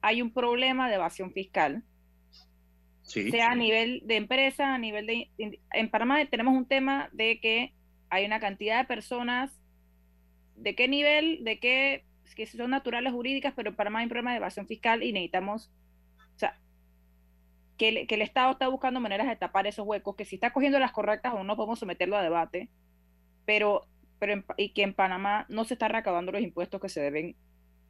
hay 0.00 0.22
un 0.22 0.32
problema 0.32 0.88
de 0.88 0.96
evasión 0.96 1.32
fiscal. 1.32 1.82
Sí. 3.02 3.30
Sea 3.30 3.50
a 3.50 3.54
nivel 3.54 4.02
de 4.06 4.16
empresa, 4.16 4.74
a 4.74 4.78
nivel 4.78 5.06
de... 5.06 5.30
En 5.72 5.90
Panamá 5.90 6.24
tenemos 6.24 6.54
un 6.56 6.66
tema 6.66 7.10
de 7.12 7.38
que 7.40 7.74
hay 8.08 8.24
una 8.24 8.40
cantidad 8.40 8.78
de 8.78 8.86
personas, 8.86 9.60
de 10.56 10.74
qué 10.74 10.88
nivel, 10.88 11.44
de 11.44 11.58
qué, 11.58 12.04
que 12.34 12.46
son 12.46 12.70
naturales 12.70 13.12
jurídicas, 13.12 13.52
pero 13.54 13.70
en 13.70 13.76
Panamá 13.76 13.98
hay 13.98 14.04
un 14.04 14.10
problema 14.10 14.30
de 14.30 14.38
evasión 14.38 14.66
fiscal 14.66 15.02
y 15.02 15.12
necesitamos, 15.12 15.70
que 17.76 18.06
el, 18.08 18.22
Estado 18.22 18.52
está 18.52 18.68
buscando 18.68 19.00
maneras 19.00 19.26
de 19.26 19.36
tapar 19.36 19.66
esos 19.66 19.86
huecos, 19.86 20.16
que 20.16 20.24
si 20.24 20.36
está 20.36 20.52
cogiendo 20.52 20.78
las 20.78 20.92
correctas 20.92 21.34
o 21.34 21.44
no 21.44 21.56
podemos 21.56 21.78
someterlo 21.78 22.16
a 22.16 22.22
debate, 22.22 22.68
pero, 23.44 23.86
pero 24.18 24.44
y 24.56 24.72
que 24.72 24.82
en 24.82 24.94
Panamá 24.94 25.46
no 25.48 25.64
se 25.64 25.74
está 25.74 25.88
recaudando 25.88 26.32
los 26.32 26.42
impuestos 26.42 26.80
que 26.80 26.88
se 26.88 27.00
deben 27.00 27.36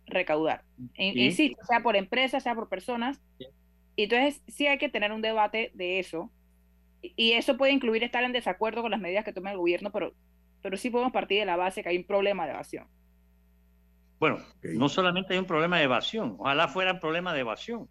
recaudar. 0.06 0.64
En, 0.94 1.32
sí. 1.32 1.54
sea 1.68 1.82
por 1.82 1.96
empresas, 1.96 2.42
sea 2.42 2.54
por 2.54 2.68
personas. 2.68 3.20
Y 3.96 4.04
entonces 4.04 4.42
sí 4.48 4.66
hay 4.66 4.78
que 4.78 4.88
tener 4.88 5.12
un 5.12 5.22
debate 5.22 5.70
de 5.74 5.98
eso. 5.98 6.30
Y, 7.02 7.32
eso 7.32 7.56
puede 7.58 7.72
incluir 7.72 8.02
estar 8.02 8.24
en 8.24 8.32
desacuerdo 8.32 8.80
con 8.80 8.90
las 8.90 9.00
medidas 9.00 9.24
que 9.24 9.32
tome 9.32 9.50
el 9.50 9.58
gobierno, 9.58 9.92
pero, 9.92 10.14
pero 10.62 10.76
sí 10.78 10.88
podemos 10.88 11.12
partir 11.12 11.40
de 11.40 11.44
la 11.44 11.56
base 11.56 11.82
que 11.82 11.90
hay 11.90 11.98
un 11.98 12.06
problema 12.06 12.46
de 12.46 12.52
evasión. 12.52 12.88
Bueno, 14.18 14.38
no 14.62 14.88
solamente 14.88 15.34
hay 15.34 15.38
un 15.38 15.44
problema 15.44 15.76
de 15.76 15.84
evasión, 15.84 16.36
ojalá 16.38 16.68
fuera 16.68 16.92
un 16.92 17.00
problema 17.00 17.34
de 17.34 17.40
evasión. 17.40 17.88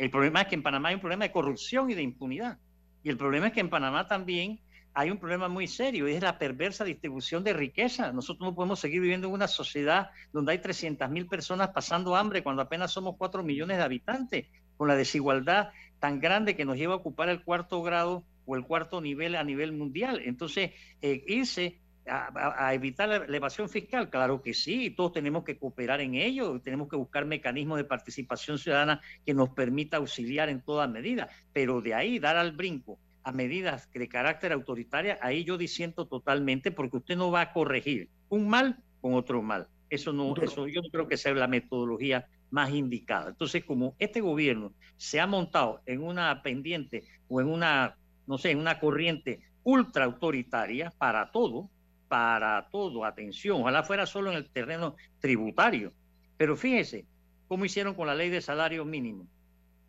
El 0.00 0.08
problema 0.10 0.40
es 0.40 0.48
que 0.48 0.54
en 0.54 0.62
Panamá 0.62 0.88
hay 0.88 0.94
un 0.94 1.02
problema 1.02 1.26
de 1.26 1.30
corrupción 1.30 1.90
y 1.90 1.94
de 1.94 2.00
impunidad. 2.00 2.56
Y 3.02 3.10
el 3.10 3.18
problema 3.18 3.48
es 3.48 3.52
que 3.52 3.60
en 3.60 3.68
Panamá 3.68 4.08
también 4.08 4.58
hay 4.94 5.10
un 5.10 5.18
problema 5.18 5.46
muy 5.50 5.66
serio, 5.66 6.06
es 6.06 6.22
la 6.22 6.38
perversa 6.38 6.84
distribución 6.84 7.44
de 7.44 7.52
riqueza. 7.52 8.10
Nosotros 8.10 8.48
no 8.48 8.54
podemos 8.54 8.80
seguir 8.80 9.02
viviendo 9.02 9.28
en 9.28 9.34
una 9.34 9.46
sociedad 9.46 10.08
donde 10.32 10.52
hay 10.52 10.58
300 10.58 11.10
mil 11.10 11.26
personas 11.26 11.68
pasando 11.74 12.16
hambre 12.16 12.42
cuando 12.42 12.62
apenas 12.62 12.92
somos 12.92 13.16
4 13.18 13.42
millones 13.42 13.76
de 13.76 13.82
habitantes, 13.82 14.46
con 14.78 14.88
la 14.88 14.96
desigualdad 14.96 15.68
tan 15.98 16.18
grande 16.18 16.56
que 16.56 16.64
nos 16.64 16.78
lleva 16.78 16.94
a 16.94 16.96
ocupar 16.96 17.28
el 17.28 17.44
cuarto 17.44 17.82
grado 17.82 18.24
o 18.46 18.56
el 18.56 18.64
cuarto 18.64 19.02
nivel 19.02 19.36
a 19.36 19.44
nivel 19.44 19.72
mundial. 19.72 20.22
Entonces, 20.24 20.70
eh, 21.02 21.22
irse 21.26 21.78
a, 22.06 22.74
evitar 22.74 23.08
la, 23.08 23.36
evasión 23.36 23.68
fiscal? 23.68 24.10
Claro 24.10 24.42
que 24.42 24.54
sí, 24.54 24.90
todos 24.90 25.12
tenemos 25.12 25.44
que 25.44 25.58
cooperar 25.58 26.00
en 26.00 26.14
ello, 26.14 26.60
tenemos 26.60 26.88
que 26.88 26.96
buscar 26.96 27.24
mecanismos 27.24 27.78
de 27.78 27.84
participación 27.84 28.58
ciudadana 28.58 29.00
que 29.24 29.34
nos 29.34 29.50
permita 29.50 29.98
auxiliar 29.98 30.48
en 30.48 30.62
toda 30.62 30.86
medida, 30.86 31.28
pero 31.52 31.80
de 31.80 31.94
ahí 31.94 32.18
dar 32.18 32.36
al 32.36 32.52
brinco 32.52 32.98
a 33.22 33.32
medidas 33.32 33.90
de 33.92 34.08
carácter 34.08 34.52
autoritaria, 34.52 35.18
ahí 35.20 35.44
yo 35.44 35.58
disiento 35.58 36.06
totalmente 36.06 36.70
porque 36.70 36.96
usted 36.96 37.16
no 37.16 37.30
va 37.30 37.42
a 37.42 37.52
corregir 37.52 38.08
un 38.28 38.48
mal 38.48 38.78
con 39.00 39.14
otro 39.14 39.42
mal. 39.42 39.68
Eso 39.90 40.12
no, 40.12 40.34
eso 40.36 40.68
yo 40.68 40.82
no 40.82 40.88
creo 40.88 41.08
que 41.08 41.16
sea 41.16 41.34
la 41.34 41.48
metodología 41.48 42.26
más 42.50 42.70
indicada. 42.70 43.30
Entonces, 43.30 43.64
como 43.64 43.94
este 43.98 44.20
gobierno 44.20 44.72
se 44.96 45.20
ha 45.20 45.26
montado 45.26 45.82
en 45.86 46.02
una 46.02 46.42
pendiente 46.42 47.04
o 47.28 47.40
en 47.40 47.48
una, 47.48 47.96
no 48.26 48.38
sé, 48.38 48.52
en 48.52 48.58
una 48.58 48.78
corriente 48.78 49.40
ultra 49.62 50.04
autoritaria 50.04 50.92
para 50.96 51.30
todo, 51.30 51.68
para 52.10 52.68
todo, 52.70 53.04
atención, 53.04 53.60
ojalá 53.60 53.84
fuera 53.84 54.04
solo 54.04 54.32
en 54.32 54.36
el 54.36 54.50
terreno 54.50 54.96
tributario. 55.20 55.92
Pero 56.36 56.56
fíjese 56.56 57.06
cómo 57.46 57.64
hicieron 57.64 57.94
con 57.94 58.08
la 58.08 58.16
ley 58.16 58.30
de 58.30 58.40
salario 58.40 58.84
mínimo. 58.84 59.28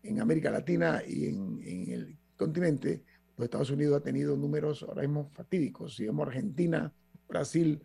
en 0.03 0.21
América 0.21 0.51
Latina 0.51 1.03
y 1.07 1.27
en, 1.27 1.61
en, 1.63 1.93
el 1.93 2.19
continente, 2.37 3.05
los 3.37 3.45
Estados 3.45 3.71
Unidos 3.71 4.01
ha 4.01 4.03
tenido 4.03 4.37
números 4.37 4.83
ahora 4.83 5.03
mismo 5.03 5.31
fatídicos. 5.33 5.95
Si 5.95 6.05
vemos 6.05 6.27
Argentina, 6.27 6.93
Brasil, 7.29 7.81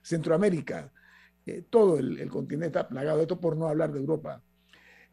Centroamérica, 0.00 0.90
eh, 1.44 1.66
todo 1.68 1.98
el, 1.98 2.18
el, 2.18 2.30
continente 2.30 2.78
está 2.78 2.88
plagado. 2.88 3.20
Esto 3.20 3.38
por 3.38 3.58
no 3.58 3.68
hablar 3.68 3.92
de 3.92 3.98
Europa. 4.00 4.42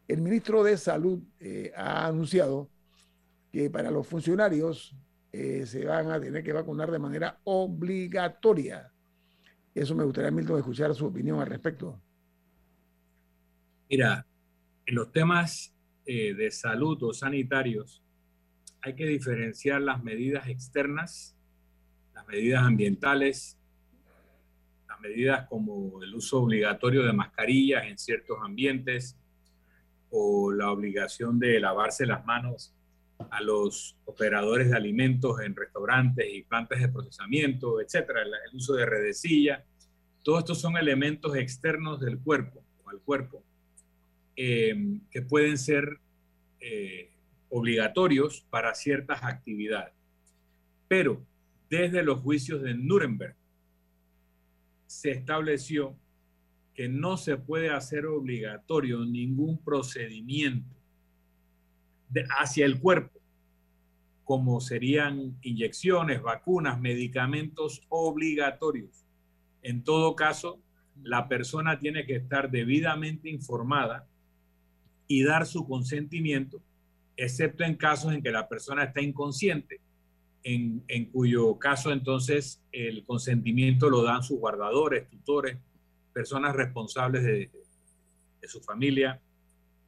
El 0.07 0.21
ministro 0.21 0.63
de 0.63 0.77
Salud 0.77 1.19
eh, 1.41 1.73
ha 1.75 2.07
anunciado 2.07 2.69
que 3.51 3.69
para 3.69 3.91
los 3.91 4.07
funcionarios 4.07 4.95
eh, 5.31 5.65
se 5.65 5.85
van 5.85 6.11
a 6.11 6.19
tener 6.19 6.43
que 6.43 6.53
vacunar 6.53 6.89
de 6.91 6.99
manera 6.99 7.39
obligatoria. 7.43 8.91
Eso 9.73 9.95
me 9.95 10.03
gustaría, 10.03 10.31
Milton, 10.31 10.59
escuchar 10.59 10.93
su 10.93 11.05
opinión 11.05 11.39
al 11.39 11.47
respecto. 11.47 12.01
Mira, 13.89 14.25
en 14.85 14.95
los 14.95 15.11
temas 15.11 15.73
eh, 16.05 16.33
de 16.33 16.51
salud 16.51 17.01
o 17.03 17.13
sanitarios 17.13 18.03
hay 18.81 18.95
que 18.95 19.05
diferenciar 19.05 19.81
las 19.81 20.03
medidas 20.03 20.47
externas, 20.47 21.35
las 22.13 22.25
medidas 22.27 22.63
ambientales, 22.63 23.57
las 24.87 24.99
medidas 24.99 25.47
como 25.47 26.01
el 26.01 26.15
uso 26.15 26.41
obligatorio 26.41 27.03
de 27.03 27.13
mascarillas 27.13 27.85
en 27.85 27.97
ciertos 27.97 28.37
ambientes 28.41 29.17
o 30.09 30.51
la 30.51 30.71
obligación 30.71 31.39
de 31.39 31.59
lavarse 31.59 32.05
las 32.05 32.25
manos 32.25 32.73
a 33.29 33.41
los 33.41 33.97
operadores 34.05 34.69
de 34.69 34.75
alimentos 34.75 35.39
en 35.41 35.55
restaurantes 35.55 36.25
y 36.31 36.43
plantas 36.43 36.79
de 36.79 36.89
procesamiento, 36.89 37.81
etcétera, 37.81 38.21
el, 38.21 38.55
uso 38.55 38.73
de 38.73 38.85
redecilla. 38.85 39.63
Todos 40.23 40.39
estos 40.39 40.59
son 40.59 40.77
elementos 40.77 41.35
externos 41.35 41.99
del 41.99 42.19
cuerpo 42.19 42.63
o 42.83 42.89
al 42.89 42.99
cuerpo. 42.99 43.43
eh, 44.35 44.75
que 45.11 45.21
pueden 45.21 45.57
ser 45.57 45.99
eh, 46.61 47.11
obligatorios 47.49 48.45
para 48.49 48.73
ciertas 48.73 49.23
actividades. 49.23 49.93
Pero 50.87 51.21
desde 51.69 52.01
los 52.01 52.21
juicios 52.21 52.61
de 52.61 52.73
Nuremberg 52.73 53.35
se 54.87 55.11
estableció 55.11 55.95
que 56.73 56.87
no 56.87 57.17
se 57.17 57.37
puede 57.37 57.69
hacer 57.69 58.05
obligatorio 58.05 59.05
ningún 59.05 59.57
procedimiento 59.63 60.80
hacia 62.37 62.65
el 62.65 62.79
cuerpo, 62.79 63.19
como 64.23 64.61
serían 64.61 65.37
inyecciones, 65.41 66.21
vacunas, 66.21 66.79
medicamentos 66.79 67.81
obligatorios. 67.89 69.05
En 69.61 69.83
todo 69.83 70.15
caso, 70.15 70.59
la 71.03 71.27
persona 71.27 71.79
tiene 71.79 72.05
que 72.05 72.15
estar 72.15 72.51
debidamente 72.51 73.29
informada 73.29 74.07
y 75.07 75.23
dar 75.23 75.45
su 75.45 75.67
consentimiento, 75.67 76.61
excepto 77.17 77.63
en 77.63 77.75
casos 77.75 78.13
en 78.13 78.23
que 78.23 78.31
la 78.31 78.47
persona 78.47 78.85
está 78.85 79.01
inconsciente, 79.01 79.81
en, 80.43 81.05
cuyo 81.11 81.59
caso 81.59 81.91
entonces 81.91 82.61
el 82.71 83.03
consentimiento 83.03 83.89
lo 83.89 84.03
dan 84.03 84.23
sus 84.23 84.39
guardadores, 84.39 85.09
tutores, 85.09 85.57
personas 86.13 86.55
responsables 86.55 87.23
de, 87.23 87.51
su 88.47 88.59
familia, 88.61 89.21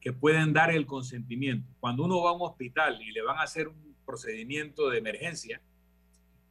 que 0.04 0.12
pueden 0.12 0.52
dar 0.52 0.70
el 0.70 0.84
consentimiento. 0.84 1.66
Cuando 1.80 2.04
uno 2.04 2.22
va 2.22 2.28
a 2.28 2.34
un 2.34 2.42
hospital 2.42 3.00
y 3.00 3.10
le 3.10 3.22
van 3.22 3.38
a 3.38 3.44
hacer 3.44 3.68
un 3.68 3.96
procedimiento 4.04 4.90
de 4.90 4.98
emergencia, 4.98 5.62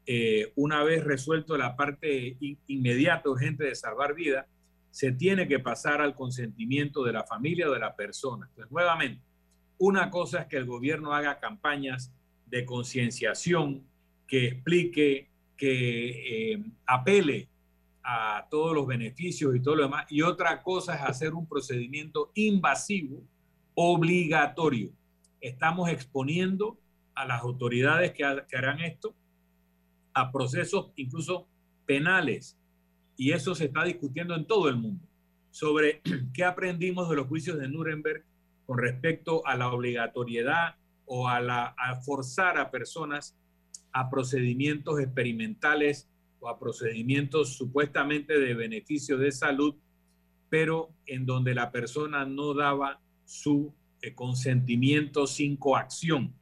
eh, 0.07 0.51
una 0.55 0.83
vez 0.83 1.03
resuelto 1.03 1.55
la 1.55 1.75
parte 1.75 2.35
inmediata, 2.65 3.29
urgente 3.29 3.65
de 3.65 3.75
salvar 3.75 4.15
vida, 4.15 4.47
se 4.89 5.11
tiene 5.11 5.47
que 5.47 5.59
pasar 5.59 6.01
al 6.01 6.15
consentimiento 6.15 7.03
de 7.03 7.13
la 7.13 7.25
familia 7.25 7.69
o 7.69 7.73
de 7.73 7.79
la 7.79 7.95
persona. 7.95 8.47
Entonces, 8.47 8.71
nuevamente, 8.71 9.21
una 9.77 10.09
cosa 10.09 10.41
es 10.41 10.47
que 10.47 10.57
el 10.57 10.65
gobierno 10.65 11.13
haga 11.13 11.39
campañas 11.39 12.11
de 12.47 12.65
concienciación, 12.65 13.83
que 14.27 14.47
explique, 14.47 15.29
que 15.55 16.53
eh, 16.53 16.63
apele 16.87 17.49
a 18.03 18.47
todos 18.49 18.73
los 18.73 18.87
beneficios 18.87 19.55
y 19.55 19.59
todo 19.61 19.75
lo 19.75 19.83
demás. 19.83 20.07
Y 20.09 20.23
otra 20.23 20.63
cosa 20.63 20.95
es 20.95 21.01
hacer 21.01 21.35
un 21.35 21.47
procedimiento 21.47 22.31
invasivo, 22.33 23.21
obligatorio. 23.76 24.91
Estamos 25.41 25.89
exponiendo 25.89 26.78
a 27.15 27.26
las 27.26 27.41
autoridades 27.41 28.11
que, 28.11 28.24
harán 28.24 28.80
esto 28.82 29.15
a 30.13 30.32
procesos 30.32 30.91
incluso 30.95 31.47
penales 31.86 32.57
y 33.17 33.32
eso 33.32 33.55
se 33.55 33.65
está 33.65 33.84
discutiendo 33.84 34.36
en 34.36 34.45
todo 34.45 34.69
el 34.69 34.78
mundo, 34.78 35.05
sobre 35.51 36.01
qué 36.34 36.43
aprendimos 36.43 37.09
de 37.09 37.15
los 37.15 37.28
juicios 37.28 37.59
de 37.59 37.67
Nuremberg 37.67 38.24
con 38.65 38.78
respecto 38.78 39.45
a 39.45 39.55
la 39.55 39.71
obligatoriedad 39.71 40.76
o 41.05 41.28
a, 41.28 41.39
la, 41.39 41.76
forzar 42.05 42.57
a 42.57 42.71
personas 42.71 43.38
a 43.91 44.09
procedimientos 44.09 44.99
experimentales 44.99 46.09
o 46.39 46.49
a 46.49 46.57
procedimientos 46.57 47.55
supuestamente 47.55 48.39
de 48.39 48.55
beneficio 48.55 49.19
de 49.19 49.32
salud, 49.32 49.76
pero 50.49 50.89
en 51.05 51.28
donde 51.28 51.53
la 51.53 51.71
persona 51.71 52.26
no 52.26 52.55
daba 52.55 53.02
su 53.26 53.74
eh, 54.01 54.13
consentimiento 54.13 55.28
sin 55.28 55.57
coacción. 55.57 56.34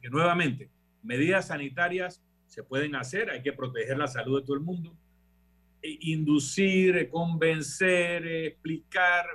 Que 0.00 0.10
nuevamente, 0.10 0.70
medidas 1.02 1.48
sanitarias 1.48 2.22
se 2.46 2.62
pueden 2.62 2.94
hacer, 2.94 3.30
hay 3.30 3.42
que 3.42 3.52
proteger 3.52 3.98
la 3.98 4.08
salud 4.08 4.40
de 4.40 4.46
todo 4.46 4.56
el 4.56 4.62
mundo, 4.62 4.96
eh, 5.80 5.96
inducir, 6.00 6.96
eh, 6.96 7.08
convencer, 7.08 8.26
eh, 8.26 8.46
explicar, 8.48 9.26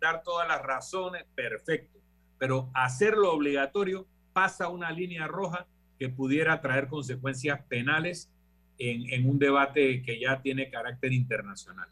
dar 0.00 0.22
todas 0.22 0.48
las 0.48 0.62
razones, 0.62 1.24
perfecto. 1.34 1.98
Pero 2.38 2.70
hacerlo 2.72 3.32
obligatorio 3.32 4.06
pasa 4.32 4.68
una 4.68 4.90
línea 4.90 5.26
roja 5.26 5.66
que 5.98 6.08
pudiera 6.08 6.60
traer 6.60 6.88
consecuencias 6.88 7.60
penales 7.68 8.30
en, 8.78 9.28
un 9.28 9.38
debate 9.38 10.02
que 10.02 10.18
ya 10.18 10.40
tiene 10.40 10.70
carácter 10.70 11.12
internacional. 11.12 11.88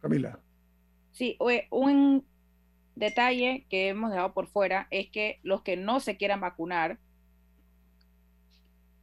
Camila. 0.00 0.40
Sí, 1.12 1.36
un 1.70 2.24
detalle 2.94 3.66
que 3.70 3.88
hemos 3.88 4.10
dejado 4.10 4.32
por 4.32 4.46
fuera 4.46 4.86
es 4.90 5.08
que 5.10 5.40
los 5.42 5.62
que 5.62 5.76
no 5.76 6.00
se 6.00 6.16
quieran 6.16 6.40
vacunar 6.40 6.98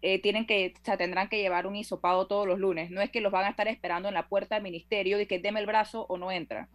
eh, 0.02 0.22
tienen 0.22 0.46
que, 0.46 0.74
o 0.82 0.86
sea, 0.86 0.98
tendrán 0.98 1.28
que 1.28 1.42
llevar 1.42 1.68
un 1.68 1.76
hisopado 1.76 2.28
todos 2.28 2.48
los 2.48 2.60
lunes. 2.60 2.90
No 2.90 3.02
es 3.02 3.10
que 3.10 3.22
los 3.22 3.32
van 3.32 3.46
a 3.46 3.50
estar 3.50 3.68
esperando 3.68 4.08
en 4.08 4.14
la 4.14 4.28
puerta 4.28 4.56
del 4.56 4.64
ministerio 4.64 5.20
y 5.20 5.26
que 5.26 5.40
deme 5.40 5.60
el 5.60 5.66
brazo 5.66 6.06
o 6.08 6.18
no 6.18 6.32
entra. 6.32 6.70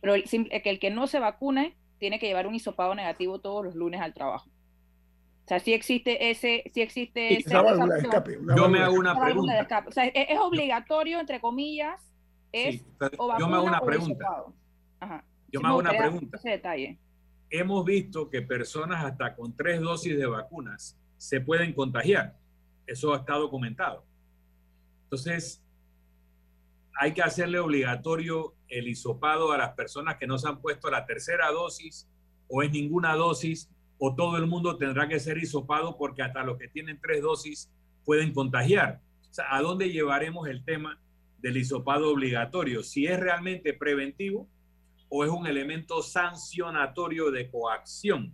Pero 0.00 0.14
el, 0.14 0.24
que 0.24 0.70
el 0.70 0.78
que 0.78 0.90
no 0.90 1.06
se 1.06 1.18
vacune 1.18 1.76
tiene 1.98 2.18
que 2.18 2.26
llevar 2.26 2.46
un 2.46 2.54
hisopado 2.54 2.94
negativo 2.94 3.40
todos 3.40 3.64
los 3.64 3.74
lunes 3.74 4.00
al 4.00 4.14
trabajo. 4.14 4.48
O 5.44 5.48
sea, 5.48 5.60
sí 5.60 5.74
existe 5.74 6.30
ese, 6.30 6.64
sí 6.72 6.80
existe 6.80 7.38
ese, 7.38 7.50
Yo 8.56 8.68
me 8.68 8.78
hago 8.78 8.94
una 8.94 9.14
pregunta. 9.14 9.84
O 9.86 9.92
sea, 9.92 10.06
es, 10.06 10.38
obligatorio, 10.38 11.20
entre 11.20 11.38
comillas, 11.40 12.00
es 12.50 12.82
yo 13.38 13.48
me 13.48 13.56
hago 13.56 13.64
una 13.64 13.80
pregunta. 13.82 14.26
Yo 15.54 15.60
me 15.60 15.68
hago 15.68 15.78
una 15.78 15.96
pregunta. 15.96 16.36
Ese 16.36 16.50
detalle. 16.50 16.98
Hemos 17.48 17.84
visto 17.84 18.28
que 18.28 18.42
personas 18.42 19.04
hasta 19.04 19.36
con 19.36 19.54
tres 19.54 19.80
dosis 19.80 20.18
de 20.18 20.26
vacunas 20.26 20.98
se 21.16 21.40
pueden 21.40 21.72
contagiar. 21.72 22.36
Eso 22.88 23.14
está 23.14 23.34
documentado. 23.34 24.04
Entonces, 25.04 25.62
hay 26.98 27.14
que 27.14 27.22
hacerle 27.22 27.60
obligatorio 27.60 28.56
el 28.66 28.88
hisopado 28.88 29.52
a 29.52 29.58
las 29.58 29.74
personas 29.74 30.16
que 30.16 30.26
no 30.26 30.38
se 30.38 30.48
han 30.48 30.60
puesto 30.60 30.90
la 30.90 31.06
tercera 31.06 31.52
dosis 31.52 32.08
o 32.48 32.64
es 32.64 32.72
ninguna 32.72 33.14
dosis 33.14 33.70
o 33.98 34.12
todo 34.12 34.36
el 34.38 34.48
mundo 34.48 34.76
tendrá 34.76 35.06
que 35.06 35.20
ser 35.20 35.38
hisopado 35.38 35.96
porque 35.96 36.22
hasta 36.22 36.42
los 36.42 36.58
que 36.58 36.66
tienen 36.66 36.98
tres 37.00 37.22
dosis 37.22 37.70
pueden 38.04 38.32
contagiar. 38.32 39.00
O 39.30 39.32
sea, 39.32 39.54
¿a 39.54 39.62
dónde 39.62 39.92
llevaremos 39.92 40.48
el 40.48 40.64
tema 40.64 41.00
del 41.38 41.58
hisopado 41.58 42.10
obligatorio? 42.10 42.82
Si 42.82 43.06
es 43.06 43.20
realmente 43.20 43.72
preventivo 43.72 44.48
o 45.16 45.24
es 45.24 45.30
un 45.30 45.46
elemento 45.46 46.02
sancionatorio 46.02 47.30
de 47.30 47.48
coacción. 47.48 48.32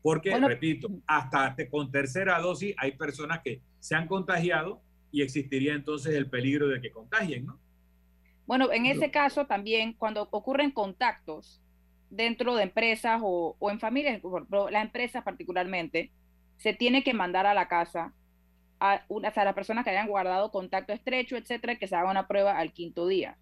Porque, 0.00 0.34
repito, 0.40 0.88
hasta 1.06 1.54
con 1.68 1.90
tercera 1.90 2.38
dosis 2.40 2.74
hay 2.78 2.92
personas 2.92 3.40
que 3.44 3.60
se 3.78 3.94
han 3.94 4.06
contagiado 4.06 4.80
y 5.12 5.20
existiría 5.20 5.74
entonces 5.74 6.14
el 6.14 6.30
peligro 6.30 6.66
de 6.68 6.80
que 6.80 6.90
contagien, 6.90 7.44
¿no? 7.44 7.60
Bueno, 8.46 8.72
en 8.72 8.86
ese 8.86 9.10
caso 9.10 9.46
también, 9.46 9.92
cuando 9.92 10.26
ocurren 10.30 10.70
contactos 10.70 11.60
dentro 12.08 12.54
de 12.54 12.62
empresas 12.62 13.20
o, 13.22 13.58
en 13.70 13.78
familias, 13.78 14.22
las 14.70 14.82
empresas 14.82 15.22
particularmente, 15.22 16.10
se 16.56 16.72
tiene 16.72 17.04
que 17.04 17.12
mandar 17.12 17.44
a 17.44 17.52
la 17.52 17.68
casa 17.68 18.14
a, 18.80 19.04
una, 19.08 19.28
a 19.28 19.44
las 19.44 19.54
personas 19.54 19.84
que 19.84 19.90
hayan 19.90 20.08
guardado 20.08 20.50
contacto 20.50 20.94
estrecho, 20.94 21.36
etcétera, 21.36 21.76
que 21.76 21.86
se 21.86 21.96
haga 21.96 22.10
una 22.10 22.26
prueba 22.26 22.56
al 22.56 22.72
quinto 22.72 23.06
día. 23.06 23.36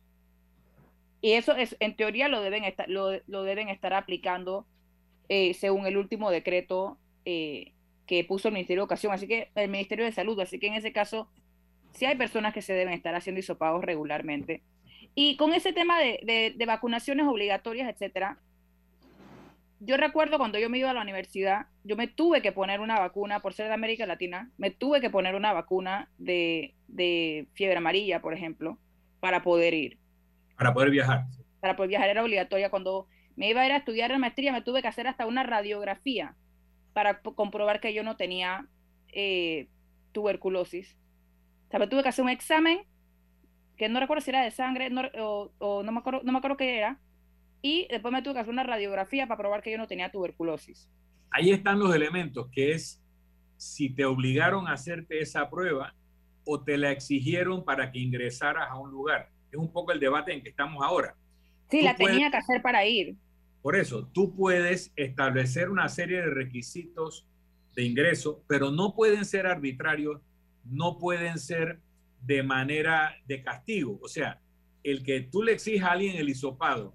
Y 1.21 1.33
eso 1.33 1.57
es, 1.57 1.77
en 1.81 1.97
teoría, 1.97 2.29
lo 2.29 2.41
deben 2.41 2.65
estar, 2.65 2.89
lo, 2.89 3.11
deben 3.43 3.69
estar 3.69 3.95
aplicando 3.95 4.67
eh, 5.29 5.55
según 5.55 5.87
el 5.87 5.97
último 5.97 6.31
decreto 6.31 6.99
eh, 7.25 7.73
que 8.07 8.25
puso 8.25 8.49
el 8.49 8.55
Ministerio 8.55 8.83
de 8.83 8.85
Educación, 8.85 9.13
así 9.13 9.27
que 9.27 9.51
el 9.55 9.71
Ministerio 9.71 10.05
de 10.05 10.13
Salud, 10.13 10.39
así 10.41 10.59
que 10.59 10.69
en 10.69 10.75
ese 10.75 10.93
caso 10.93 11.29
sí 11.93 12.05
hay 12.05 12.17
personas 12.17 12.55
que 12.55 12.63
se 12.63 12.75
deben 12.75 12.95
estar 12.95 13.15
haciendo 13.15 13.41
hisopados 13.41 13.85
regularmente. 13.85 14.63
Y 15.15 15.37
con 15.37 15.55
ese 15.55 15.73
tema 15.73 15.99
de, 15.99 16.55
de, 16.57 16.67
vacunaciones 16.67 17.27
obligatorias, 17.27 17.89
etcétera, 17.89 18.39
yo 19.81 19.97
recuerdo 19.97 20.39
cuando 20.39 20.59
yo 20.59 20.69
me 20.71 20.79
iba 20.79 20.91
a 20.91 20.95
la 20.95 21.03
universidad, 21.03 21.67
yo 21.85 21.97
me 21.97 22.07
tuve 22.07 22.43
que 22.43 22.53
poner 22.53 22.81
una 22.81 22.99
vacuna, 22.99 23.41
por 23.41 23.55
ser 23.55 23.69
de 23.69 23.75
América 23.75 24.07
Latina, 24.07 24.51
me 24.59 24.71
tuve 24.71 25.01
que 25.01 25.11
poner 25.11 25.35
una 25.35 25.53
vacuna 25.53 26.11
de, 26.19 26.75
de 26.89 27.49
fiebre 27.55 27.79
amarilla, 27.79 28.21
por 28.21 28.35
ejemplo, 28.35 28.79
para 29.21 29.43
poder 29.43 29.75
ir. 29.75 29.99
Para 30.57 30.73
poder 30.73 30.91
viajar. 30.91 31.27
Para 31.61 31.77
poder 31.77 31.91
viajar 31.91 32.09
era 32.09 32.23
obligatoria. 32.23 32.71
Cuando 32.71 33.09
me 33.37 33.51
iba 33.51 33.61
a 33.61 33.67
ir 33.67 33.73
a 33.73 33.79
estudiar 33.79 34.11
la 34.11 34.19
maestría, 34.19 34.53
me 34.53 34.63
tuve 34.63 34.83
que 34.83 34.89
hacer 34.89 35.07
hasta 35.07 35.27
una 35.27 35.43
radiografía 35.43 36.35
para 36.93 37.21
comprobar 37.21 37.81
que 37.81 37.93
yo 37.93 38.03
no 38.03 38.17
tenía 38.17 38.67
eh, 39.13 39.69
tuberculosis. 40.13 40.97
O 41.69 41.71
sea, 41.71 41.89
tuve 41.89 42.03
que 42.03 42.09
hacer 42.09 42.25
un 42.25 42.31
examen, 42.31 42.81
que 43.77 43.89
no 43.89 44.01
recuerdo 44.01 44.23
si 44.23 44.31
era 44.31 44.43
de 44.43 44.51
sangre 44.51 44.91
o, 45.19 45.83
no, 45.85 45.93
me 45.93 45.99
acuerdo, 45.99 46.23
no 46.25 46.33
me 46.33 46.39
acuerdo 46.39 46.57
qué 46.57 46.79
era, 46.79 46.99
y 47.61 47.87
después 47.91 48.13
me 48.13 48.23
tuve 48.23 48.35
que 48.35 48.41
hacer 48.41 48.53
una 48.53 48.63
radiografía 48.63 49.27
para 49.27 49.39
probar 49.39 49.63
que 49.63 49.73
yo 49.73 49.79
no 49.79 49.87
tenía 49.87 50.11
tuberculosis. 50.11 50.89
Ahí 51.31 51.51
están 51.51 51.79
los 51.79 51.95
elementos, 51.95 52.49
que 52.51 52.73
es 52.73 53.03
si 53.57 53.91
te 53.91 54.05
obligaron 54.05 54.69
a 54.69 54.73
hacerte 54.73 55.21
esa 55.21 55.51
prueba 55.51 55.95
o 56.47 56.63
te 56.63 56.79
la 56.79 56.93
exigieron 56.93 57.65
para 57.65 57.91
que 57.91 57.99
ingresaras 57.99 58.71
a 58.71 58.79
un 58.79 58.91
lugar. 58.91 59.29
Es 59.51 59.59
un 59.59 59.73
poco 59.73 59.93
el 59.93 60.01
debate 60.01 60.33
en 60.33 60.43
que 60.43 60.51
estamos 60.51 60.85
ahora. 60.85 61.15
Sí, 61.71 61.83
la 61.83 61.97
tenía 61.97 62.31
que 62.31 62.37
hacer 62.37 62.63
para 62.63 62.87
ir. 62.87 63.17
Por 63.63 63.77
eso, 63.77 64.07
tú 64.13 64.35
puedes 64.35 64.93
establecer 64.97 65.71
una 65.71 65.89
serie 65.89 66.19
de 66.19 66.31
requisitos 66.31 67.27
de 67.75 67.85
ingreso, 67.85 68.43
pero 68.47 68.71
no 68.71 68.95
pueden 68.95 69.25
ser 69.25 69.47
arbitrarios, 69.47 70.21
no 70.65 70.99
pueden 70.99 71.39
ser 71.39 71.81
de 72.23 72.43
manera 72.43 73.17
de 73.27 73.43
castigo. 73.43 73.99
O 74.03 74.09
sea, 74.09 74.41
el 74.83 75.03
que 75.03 75.21
tú 75.21 75.43
le 75.43 75.53
exijas 75.53 75.89
a 75.89 75.93
alguien 75.93 76.17
el 76.17 76.29
hisopado 76.29 76.95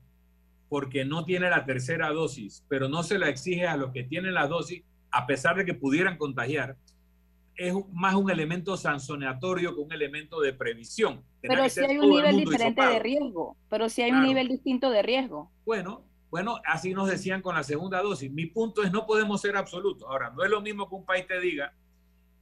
porque 0.69 1.03
no 1.03 1.25
tiene 1.25 1.49
la 1.49 1.65
tercera 1.65 2.09
dosis, 2.11 2.63
pero 2.69 2.87
no 2.87 3.03
se 3.03 3.19
la 3.19 3.27
exige 3.27 3.67
a 3.67 3.75
los 3.75 3.91
que 3.91 4.05
tienen 4.05 4.33
la 4.33 4.47
dosis, 4.47 4.83
a 5.11 5.27
pesar 5.27 5.57
de 5.57 5.65
que 5.65 5.73
pudieran 5.73 6.17
contagiar, 6.17 6.77
es 7.67 7.73
más 7.93 8.15
un 8.15 8.31
elemento 8.31 8.75
sancionatorio 8.75 9.75
que 9.75 9.81
un 9.81 9.91
elemento 9.91 10.41
de 10.41 10.53
previsión. 10.53 11.23
pero 11.41 11.67
si 11.69 11.79
hay 11.81 11.97
un 11.97 12.09
nivel 12.09 12.37
diferente 12.37 12.81
de 12.81 12.99
riesgo, 12.99 13.57
pero 13.69 13.89
si 13.89 14.01
hay 14.01 14.11
un 14.11 14.23
nivel 14.23 14.47
distinto 14.47 14.89
de 14.89 15.01
riesgo. 15.01 15.51
Bueno, 15.65 16.05
bueno, 16.31 16.59
así 16.65 16.93
nos 16.93 17.09
decían 17.09 17.41
con 17.41 17.55
la 17.55 17.63
segunda 17.63 18.01
dosis. 18.01 18.31
Mi 18.31 18.45
punto 18.45 18.83
es 18.83 18.91
no 18.91 19.05
podemos 19.05 19.41
ser 19.41 19.57
absolutos. 19.57 20.07
Ahora, 20.09 20.31
no 20.31 20.43
es 20.43 20.49
lo 20.49 20.61
mismo 20.61 20.87
que 20.89 20.95
un 20.95 21.05
país 21.05 21.27
te 21.27 21.39
diga, 21.39 21.73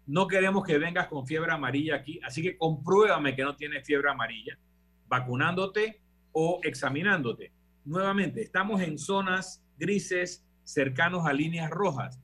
no 0.05 0.28
queremos 0.28 0.63
que 0.63 0.78
vengas 0.78 1.07
con 1.07 1.28
fiebre 1.28 1.51
amarilla 1.51 1.95
aquí, 1.95 2.20
así 2.24 2.41
que 2.41 2.57
compruébame 2.57 3.36
que 3.36 3.43
no 3.43 3.55
tienes 3.55 3.86
fiebre 3.86 4.09
amarilla, 4.09 4.57
vacunándote 5.07 6.01
o 6.32 6.59
examinándote. 6.63 7.51
Nuevamente, 7.84 8.41
estamos 8.41 8.82
en 8.82 8.97
zonas 8.97 9.63
grises 9.78 10.45
cercanos 10.63 11.26
a 11.26 11.34
líneas 11.34 11.70
rojas 11.70 12.20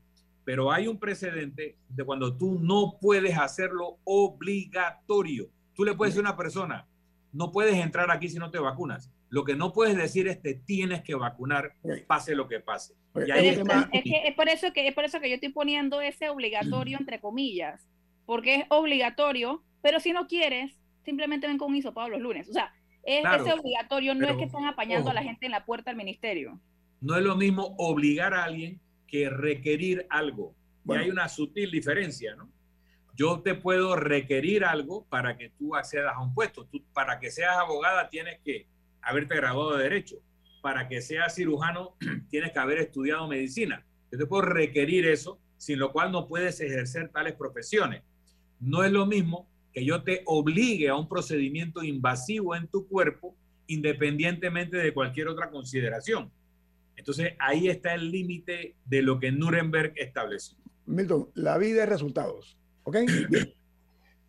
pero 0.46 0.72
hay 0.72 0.88
un 0.88 1.00
precedente 1.00 1.76
de 1.90 2.04
cuando 2.06 2.38
tú 2.38 2.60
no 2.62 2.98
puedes 3.02 3.38
hacerlo 3.38 3.98
obligatorio. 4.04 5.50
Tú 5.74 5.84
le 5.84 5.96
puedes 5.96 6.14
decir 6.14 6.26
a 6.26 6.30
una 6.30 6.38
persona, 6.38 6.88
no 7.34 7.52
puedes 7.52 7.76
entrar 7.76 8.10
aquí 8.12 8.30
si 8.30 8.38
no 8.38 8.52
te 8.52 8.60
vacunas. 8.60 9.12
Lo 9.30 9.44
que 9.44 9.56
no 9.56 9.74
puedes 9.74 9.98
decir 9.98 10.28
es 10.28 10.42
te 10.42 10.54
tienes 10.54 11.02
que 11.02 11.16
vacunar, 11.16 11.74
pase 12.08 12.36
lo 12.36 12.48
que 12.48 12.60
pase. 12.60 12.94
es, 13.16 14.36
por 14.36 14.48
eso 14.48 14.72
que, 14.72 14.88
es 14.88 14.94
por 14.94 15.04
eso 15.04 15.20
que 15.20 15.30
yo 15.30 15.36
estoy 15.36 15.50
poniendo 15.50 16.00
ese 16.00 16.30
obligatorio 16.30 16.98
entre 17.00 17.20
comillas, 17.20 17.86
porque 18.26 18.56
es 18.56 18.66
obligatorio, 18.70 19.64
pero 19.82 20.00
si 20.00 20.14
no 20.14 20.28
quieres, 20.28 20.80
simplemente 21.04 21.48
ven 21.48 21.58
con 21.58 21.72
un 21.72 21.76
hisopado 21.76 22.08
los 22.08 22.22
lunes. 22.22 22.48
O 22.50 22.54
sea, 22.54 22.72
es, 23.04 23.26
ese 23.26 23.52
obligatorio 23.52 24.14
no 24.14 24.28
es 24.28 24.38
que 24.38 24.44
están 24.44 24.66
apañando 24.66 25.10
a 25.10 25.14
la 25.14 25.24
gente 25.24 25.48
en 25.48 25.52
la 25.52 25.66
puerta 25.66 25.90
del 25.90 25.98
ministerio. 25.98 26.60
No 27.02 27.18
es 27.18 27.24
lo 27.24 27.36
mismo 27.36 27.76
obligar 27.78 28.34
a 28.34 28.44
alguien 28.44 28.80
que 29.16 29.30
requerir 29.30 30.06
algo. 30.10 30.54
Y 30.88 30.94
hay 30.94 31.10
una 31.10 31.30
sutil 31.30 31.72
diferencia, 31.72 32.36
¿no? 32.36 32.52
Yo 33.16 33.40
te 33.40 33.56
puedo 33.56 33.96
requerir 33.96 34.66
algo 34.66 35.06
para 35.06 35.38
que 35.38 35.50
tú 35.50 35.74
accedas 35.76 36.14
a 36.16 36.22
un 36.22 36.34
puesto. 36.34 36.66
Tú, 36.66 36.84
para 36.94 37.18
que 37.20 37.32
seas 37.32 37.56
abogada 37.58 38.10
tienes 38.10 38.40
que 38.44 38.68
haberte 39.02 39.36
graduado 39.36 39.78
de 39.78 39.84
derecho. 39.84 40.18
Para 40.62 40.90
que 40.90 41.02
seas 41.02 41.34
cirujano 41.34 41.96
tienes 42.30 42.52
que 42.52 42.60
haber 42.60 42.80
estudiado 42.80 43.28
medicina. 43.28 43.86
Yo 44.12 44.18
te 44.18 44.26
puedo 44.26 44.42
requerir 44.42 45.08
eso, 45.08 45.40
sin 45.58 45.80
lo 45.80 45.94
cual 45.94 46.12
no 46.12 46.28
puedes 46.28 46.60
ejercer 46.60 47.10
tales 47.10 47.36
profesiones. 47.36 48.04
No 48.60 48.84
es 48.84 48.92
lo 48.92 49.06
mismo 49.06 49.48
que 49.74 49.86
yo 49.86 50.04
te 50.04 50.24
obligue 50.26 50.90
a 50.90 50.96
un 50.96 51.08
procedimiento 51.08 51.84
invasivo 51.84 52.56
en 52.56 52.68
tu 52.68 52.88
cuerpo, 52.88 53.36
independientemente 53.68 54.78
de 54.78 54.94
cualquier 54.94 55.30
otra 55.30 55.50
consideración. 55.50 56.32
Entonces 56.96 57.34
ahí 57.40 57.68
está 57.68 57.94
el 57.94 58.12
límite 58.12 58.76
de 58.86 59.02
lo 59.02 59.20
que 59.20 59.32
Nuremberg 59.32 59.94
estableció. 59.96 60.58
Milton, 60.86 61.30
la 61.34 61.58
vida 61.58 61.84
es 61.84 61.90
resultados. 61.90 62.58
¿Ok? 62.84 62.98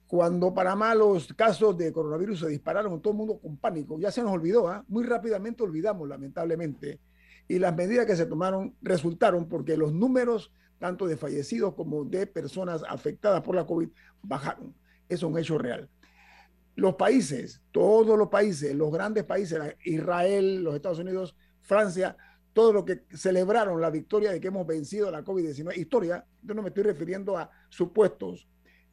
Cuando 0.06 0.54
Panamá 0.54 0.94
los 0.94 1.32
casos 1.34 1.76
de 1.76 1.92
coronavirus 1.92 2.40
se 2.40 2.48
dispararon, 2.48 3.02
todo 3.02 3.12
el 3.12 3.18
mundo 3.18 3.38
con 3.40 3.56
pánico, 3.56 3.98
ya 3.98 4.12
se 4.12 4.22
nos 4.22 4.32
olvidó, 4.32 4.68
¿ah? 4.68 4.84
muy 4.86 5.04
rápidamente 5.04 5.64
olvidamos, 5.64 6.08
lamentablemente, 6.08 7.00
y 7.48 7.58
las 7.58 7.74
medidas 7.74 8.06
que 8.06 8.14
se 8.14 8.26
tomaron 8.26 8.74
resultaron 8.82 9.48
porque 9.48 9.76
los 9.76 9.92
números, 9.92 10.52
tanto 10.78 11.06
de 11.06 11.16
fallecidos 11.16 11.74
como 11.74 12.04
de 12.04 12.26
personas 12.26 12.82
afectadas 12.88 13.42
por 13.42 13.56
la 13.56 13.66
COVID, 13.66 13.88
bajaron. 14.22 14.74
Es 15.08 15.22
un 15.22 15.36
hecho 15.38 15.58
real. 15.58 15.88
Los 16.76 16.94
países, 16.94 17.62
todos 17.72 18.18
los 18.18 18.28
países, 18.28 18.74
los 18.74 18.92
grandes 18.92 19.24
países, 19.24 19.58
Israel, 19.84 20.62
los 20.62 20.74
Estados 20.74 20.98
Unidos, 20.98 21.36
Francia, 21.62 22.16
todo 22.56 22.72
lo 22.72 22.86
que 22.86 23.02
celebraron 23.12 23.82
la 23.82 23.90
victoria 23.90 24.32
de 24.32 24.40
que 24.40 24.48
hemos 24.48 24.66
vencido 24.66 25.10
la 25.10 25.22
COVID-19, 25.22 25.76
historia, 25.76 26.24
yo 26.40 26.54
no 26.54 26.62
me 26.62 26.68
estoy 26.68 26.84
refiriendo 26.84 27.36
a 27.36 27.50
supuestos, 27.68 28.48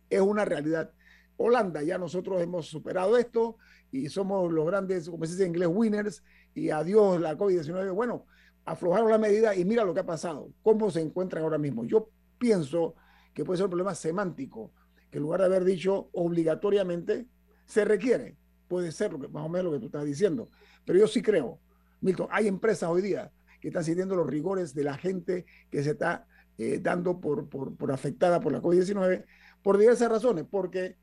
es 0.09 0.19
una 0.19 0.43
realidad. 0.43 0.91
Holanda, 1.37 1.81
ya 1.81 1.97
nosotros 1.97 2.41
hemos 2.41 2.65
superado 2.65 3.15
esto 3.17 3.55
y 3.89 4.09
somos 4.09 4.51
los 4.51 4.65
grandes, 4.65 5.09
como 5.09 5.23
se 5.23 5.31
dice 5.31 5.43
en 5.43 5.51
inglés, 5.51 5.69
winners 5.71 6.23
y 6.53 6.71
adiós 6.71 7.21
la 7.21 7.37
COVID-19. 7.37 7.93
Bueno, 7.93 8.25
aflojaron 8.65 9.09
la 9.09 9.17
medida 9.17 9.55
y 9.55 9.63
mira 9.63 9.85
lo 9.85 9.93
que 9.93 10.01
ha 10.01 10.05
pasado, 10.05 10.49
cómo 10.61 10.91
se 10.91 10.99
encuentran 10.99 11.41
ahora 11.41 11.57
mismo. 11.57 11.85
Yo 11.85 12.09
pienso 12.37 12.95
que 13.33 13.45
puede 13.45 13.59
ser 13.59 13.67
un 13.67 13.71
problema 13.71 13.95
semántico, 13.95 14.73
que 15.09 15.19
en 15.19 15.23
lugar 15.23 15.39
de 15.39 15.45
haber 15.45 15.63
dicho 15.63 16.09
obligatoriamente, 16.11 17.27
se 17.65 17.85
requiere. 17.85 18.35
Puede 18.67 18.91
ser 18.91 19.13
lo 19.13 19.21
que, 19.21 19.29
más 19.29 19.45
o 19.45 19.47
menos 19.47 19.67
lo 19.67 19.71
que 19.71 19.79
tú 19.79 19.85
estás 19.85 20.03
diciendo. 20.03 20.49
Pero 20.83 20.99
yo 20.99 21.07
sí 21.07 21.21
creo, 21.21 21.61
Milton, 22.01 22.27
hay 22.29 22.49
empresas 22.49 22.89
hoy 22.89 23.01
día 23.01 23.31
que 23.63 23.69
están 23.69 23.85
siguiendo 23.85 24.17
los 24.17 24.27
rigores 24.27 24.75
de 24.75 24.83
la 24.83 24.97
gente 24.97 25.45
que 25.71 25.81
se 25.83 25.91
está 25.91 26.27
eh, 26.57 26.79
dando 26.81 27.21
por, 27.21 27.47
por, 27.47 27.91
afectada 27.93 28.41
por 28.41 28.51
la 28.51 28.61
COVID-19 28.61 29.23
por 29.61 29.77
diversas 29.77 30.09
razones, 30.11 30.43
porque 30.51 30.97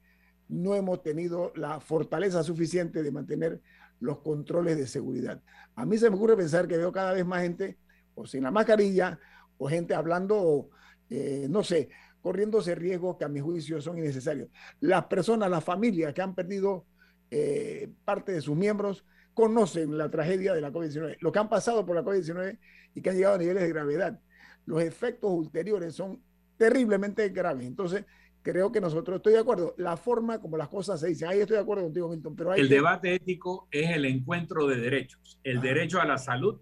no 0.46 0.74
hemos 0.74 1.02
tenido 1.02 1.54
la 1.56 1.80
fortaleza 1.80 2.42
suficiente 2.42 3.02
de 3.02 3.10
mantener 3.10 3.62
los 3.98 4.18
controles 4.18 4.76
de 4.76 4.86
seguridad. 4.86 5.42
A 5.74 5.86
mí 5.86 5.96
se 5.96 6.10
me 6.10 6.16
ocurre 6.16 6.36
pensar 6.36 6.68
que 6.68 6.76
veo 6.76 6.92
cada 6.92 7.14
vez 7.14 7.24
más 7.24 7.40
gente 7.40 7.78
o 8.14 8.26
sin 8.26 8.42
la 8.42 8.50
mascarilla 8.50 9.18
o 9.56 9.66
gente 9.66 9.94
hablando, 9.94 10.68
eh, 11.08 11.46
no 11.48 11.64
sé, 11.64 11.88
corriéndose 12.20 12.74
riesgos 12.74 13.16
que 13.16 13.24
a 13.24 13.28
mi 13.28 13.40
juicio 13.40 13.80
son 13.80 13.96
innecesarios. 13.96 14.50
Las 14.80 15.06
personas, 15.06 15.48
las 15.48 15.64
familias 15.64 16.12
que 16.12 16.20
han 16.20 16.34
perdido 16.34 16.84
eh, 17.30 17.90
parte 18.04 18.32
de 18.32 18.42
sus 18.42 18.54
miembros, 18.54 19.06
conocen 19.40 19.96
la 19.96 20.10
tragedia 20.10 20.52
de 20.52 20.60
la 20.60 20.70
COVID-19, 20.70 21.16
lo 21.20 21.32
que 21.32 21.38
han 21.38 21.48
pasado 21.48 21.86
por 21.86 21.96
la 21.96 22.04
COVID-19 22.04 22.58
y 22.94 23.00
que 23.00 23.08
han 23.08 23.16
llegado 23.16 23.36
a 23.36 23.38
niveles 23.38 23.62
de 23.62 23.70
gravedad. 23.70 24.20
Los 24.66 24.82
efectos 24.82 25.30
ulteriores 25.30 25.94
son 25.94 26.22
terriblemente 26.58 27.26
graves. 27.30 27.66
Entonces, 27.66 28.04
creo 28.42 28.70
que 28.70 28.82
nosotros, 28.82 29.16
estoy 29.16 29.32
de 29.32 29.38
acuerdo, 29.38 29.74
la 29.78 29.96
forma 29.96 30.42
como 30.42 30.58
las 30.58 30.68
cosas 30.68 31.00
se 31.00 31.08
dicen, 31.08 31.28
ahí 31.28 31.40
estoy 31.40 31.56
de 31.56 31.62
acuerdo 31.62 31.84
contigo, 31.84 32.10
Milton, 32.10 32.36
pero 32.36 32.52
El 32.54 32.68
debate 32.68 33.14
ético 33.14 33.66
es 33.70 33.88
el 33.88 34.04
encuentro 34.04 34.66
de 34.66 34.76
derechos, 34.76 35.40
el 35.42 35.62
derecho 35.62 36.02
a 36.02 36.04
la 36.04 36.18
salud 36.18 36.60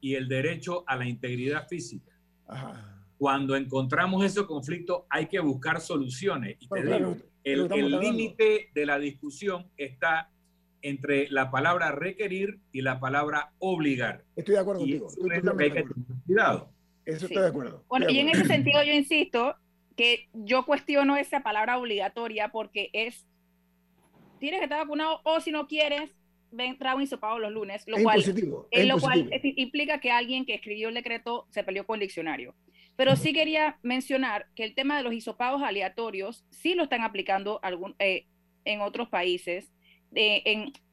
y 0.00 0.16
el 0.16 0.26
derecho 0.26 0.82
a 0.88 0.96
la 0.96 1.08
integridad 1.08 1.68
física. 1.68 2.10
Cuando 3.18 3.54
encontramos 3.54 4.24
ese 4.24 4.44
conflicto 4.46 5.06
hay 5.08 5.26
que 5.26 5.38
buscar 5.38 5.80
soluciones. 5.80 6.56
Y 6.58 6.68
te 6.68 6.82
digo, 6.82 7.16
el 7.44 7.68
límite 8.00 8.70
de 8.74 8.84
la 8.84 8.98
discusión 8.98 9.70
está 9.76 10.28
entre 10.82 11.28
la 11.30 11.50
palabra 11.50 11.92
requerir 11.92 12.60
y 12.72 12.82
la 12.82 13.00
palabra 13.00 13.52
obligar. 13.58 14.24
Estoy 14.36 14.54
de 14.54 14.60
acuerdo 14.60 14.80
contigo. 14.80 15.08
cuidado. 16.26 16.72
Eso 17.04 17.26
estoy 17.26 17.42
de 17.42 17.48
acuerdo. 17.48 17.84
Bueno, 17.88 18.08
y 18.08 18.18
en 18.18 18.28
ese 18.28 18.44
sentido 18.44 18.82
yo 18.82 18.92
insisto 18.92 19.56
que 19.96 20.28
yo 20.32 20.64
cuestiono 20.64 21.16
esa 21.16 21.40
palabra 21.40 21.78
obligatoria 21.78 22.48
porque 22.48 22.90
es, 22.92 23.26
tienes 24.38 24.60
que 24.60 24.64
estar 24.64 24.78
vacunado 24.78 25.20
o 25.24 25.40
si 25.40 25.50
no 25.50 25.66
quieres, 25.66 26.10
ven, 26.50 26.78
trae 26.78 26.94
un 26.94 27.02
hisopado 27.02 27.38
los 27.38 27.52
lunes, 27.52 27.84
lo 27.86 28.02
cual, 28.02 28.22
lo 28.86 28.98
cual 28.98 29.30
implica 29.42 30.00
que 30.00 30.10
alguien 30.10 30.46
que 30.46 30.54
escribió 30.54 30.88
el 30.88 30.94
decreto 30.94 31.46
se 31.50 31.64
peleó 31.64 31.86
con 31.86 31.96
el 31.96 32.06
diccionario. 32.06 32.54
Pero 32.96 33.16
sí 33.16 33.32
quería 33.32 33.78
mencionar 33.82 34.46
que 34.54 34.64
el 34.64 34.74
tema 34.74 34.96
de 34.96 35.02
los 35.02 35.14
hisopados 35.14 35.62
aleatorios 35.62 36.44
sí 36.50 36.74
lo 36.74 36.82
están 36.84 37.02
aplicando 37.02 37.58
algún, 37.62 37.94
eh, 37.98 38.26
en 38.64 38.80
otros 38.82 39.08
países 39.08 39.72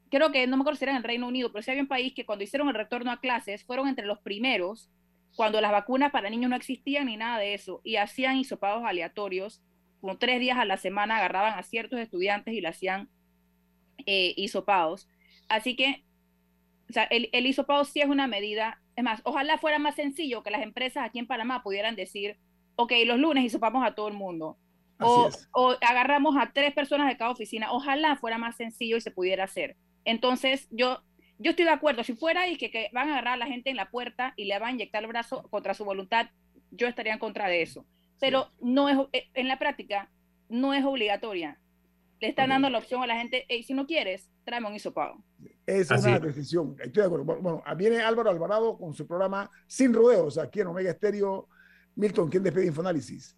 creo 0.10 0.32
que 0.32 0.48
no 0.48 0.58
me 0.58 0.62
acuerdo 0.62 0.78
si 0.78 0.86
era 0.86 0.92
en 0.92 0.98
el 0.98 1.04
Reino 1.04 1.28
Unido, 1.28 1.52
pero 1.52 1.64
sí 1.64 1.72
había 1.72 1.84
un 1.84 1.88
país 1.88 2.14
que 2.14 2.26
cuando 2.26 2.44
hicieron 2.44 2.68
el 2.68 2.76
retorno 2.76 3.12
a 3.12 3.20
clases 3.20 3.64
fueron 3.64 3.88
entre 3.88 4.06
los 4.06 4.20
primeros, 4.20 4.90
cuando 5.36 5.62
las 5.62 5.72
vacunas 5.72 6.12
para 6.12 6.30
niños 6.30 6.50
no 6.50 6.56
existían 6.56 7.08
ni 7.08 7.18
nada 7.18 7.40
de 7.40 7.54
eso, 7.54 7.82
y 7.84 7.98
hacían 7.98 8.38
hisopados 8.38 8.84
aleatorios, 8.84 9.62
como 10.02 10.18
tres 10.18 10.40
días 10.40 10.58
a 10.58 10.66
la 10.66 10.78
semana 10.78 11.18
agarraban 11.18 11.58
a 11.58 11.64
ciertos 11.64 12.00
estudiantes 12.00 12.54
y 12.54 12.62
le 12.62 12.68
hacían 12.68 13.10
eh, 14.06 14.34
hisopados. 14.38 15.08
Así 15.50 15.76
que, 15.76 16.06
el, 17.10 17.30
el 17.34 17.46
hisopado 17.46 17.84
sí 17.84 18.00
es 18.00 18.08
una 18.08 18.28
medida, 18.28 18.82
es 18.96 19.04
más, 19.04 19.22
ojalá 19.26 19.58
fuera 19.58 19.80
más 19.80 19.96
sencillo 19.96 20.44
que 20.44 20.52
las 20.52 20.62
empresas 20.62 21.06
aquí 21.06 21.20
en 21.20 21.28
Panamá 21.28 21.64
pudieran 21.64 21.96
decir, 21.96 22.38
ok, 22.76 22.94
los 23.06 23.20
lunes 23.20 23.44
hisopamos 23.44 23.86
a 23.86 23.94
todo 23.94 24.08
el 24.08 24.14
mundo 24.14 24.58
o, 25.00 25.76
agarramos 25.82 26.36
a 26.38 26.52
tres 26.54 26.74
personas 26.74 27.08
de 27.08 27.18
cada 27.18 27.32
oficina. 27.32 27.72
Ojalá 27.72 28.16
fuera 28.16 28.38
más 28.38 28.56
sencillo 28.56 28.98
y 28.98 29.02
se 29.02 29.12
pudiera 29.12 29.44
hacer. 29.44 29.76
Entonces, 30.06 30.68
yo, 30.72 31.02
yo 31.38 31.52
estoy 31.52 31.66
de 31.66 31.72
acuerdo. 31.72 32.04
Si 32.04 32.14
fuera 32.14 32.48
y 32.48 32.58
que, 32.58 32.72
que, 32.72 32.90
van 32.94 33.10
a 33.10 33.14
agarrar 33.14 33.34
a 33.34 33.38
la 33.38 33.48
gente 33.48 33.70
en 33.70 33.76
la 33.76 33.90
puerta 33.90 34.34
y 34.36 34.46
le 34.46 34.58
van 34.60 34.70
a 34.70 34.74
inyectar 34.74 35.04
el 35.04 35.10
brazo 35.10 35.44
contra 35.50 35.74
su 35.74 35.86
voluntad, 35.86 36.28
yo 36.72 36.88
estaría 36.88 37.14
en 37.14 37.20
contra 37.20 37.48
de 37.48 37.62
eso. 37.62 37.86
Pero 38.20 38.52
no 38.62 38.90
es, 38.90 38.98
eh, 39.14 39.30
en 39.34 39.48
la 39.48 39.60
práctica 39.60 40.10
no 40.50 40.74
es 40.74 40.84
obligatoria. 40.84 41.60
Le 42.20 42.30
están 42.30 42.50
dando 42.50 42.70
la 42.70 42.80
opción 42.80 43.04
a 43.04 43.08
la 43.08 43.16
gente, 43.16 43.46
y 43.48 43.62
si 43.62 43.76
no 43.76 43.86
quieres, 43.86 44.32
tráeme 44.44 44.68
un 44.68 44.76
hisopado. 44.76 45.24
Es 45.68 45.92
una 45.92 46.20
decisión, 46.20 46.76
estoy 46.80 47.02
de 47.02 47.06
acuerdo. 47.06 47.26
Bueno, 47.26 47.64
viene 47.76 48.00
Álvaro 48.00 48.32
Alvarado 48.32 48.78
con 48.78 48.94
su 48.96 49.06
programa 49.06 49.52
Sin 49.68 49.94
Rodeos 49.94 50.38
aquí 50.40 50.62
en 50.62 50.68
Omega 50.68 50.90
Estéreo. 50.90 51.48
Milton, 51.96 52.30
¿quién 52.30 52.42
despide 52.42 52.66
Infoanálisis? 52.68 53.38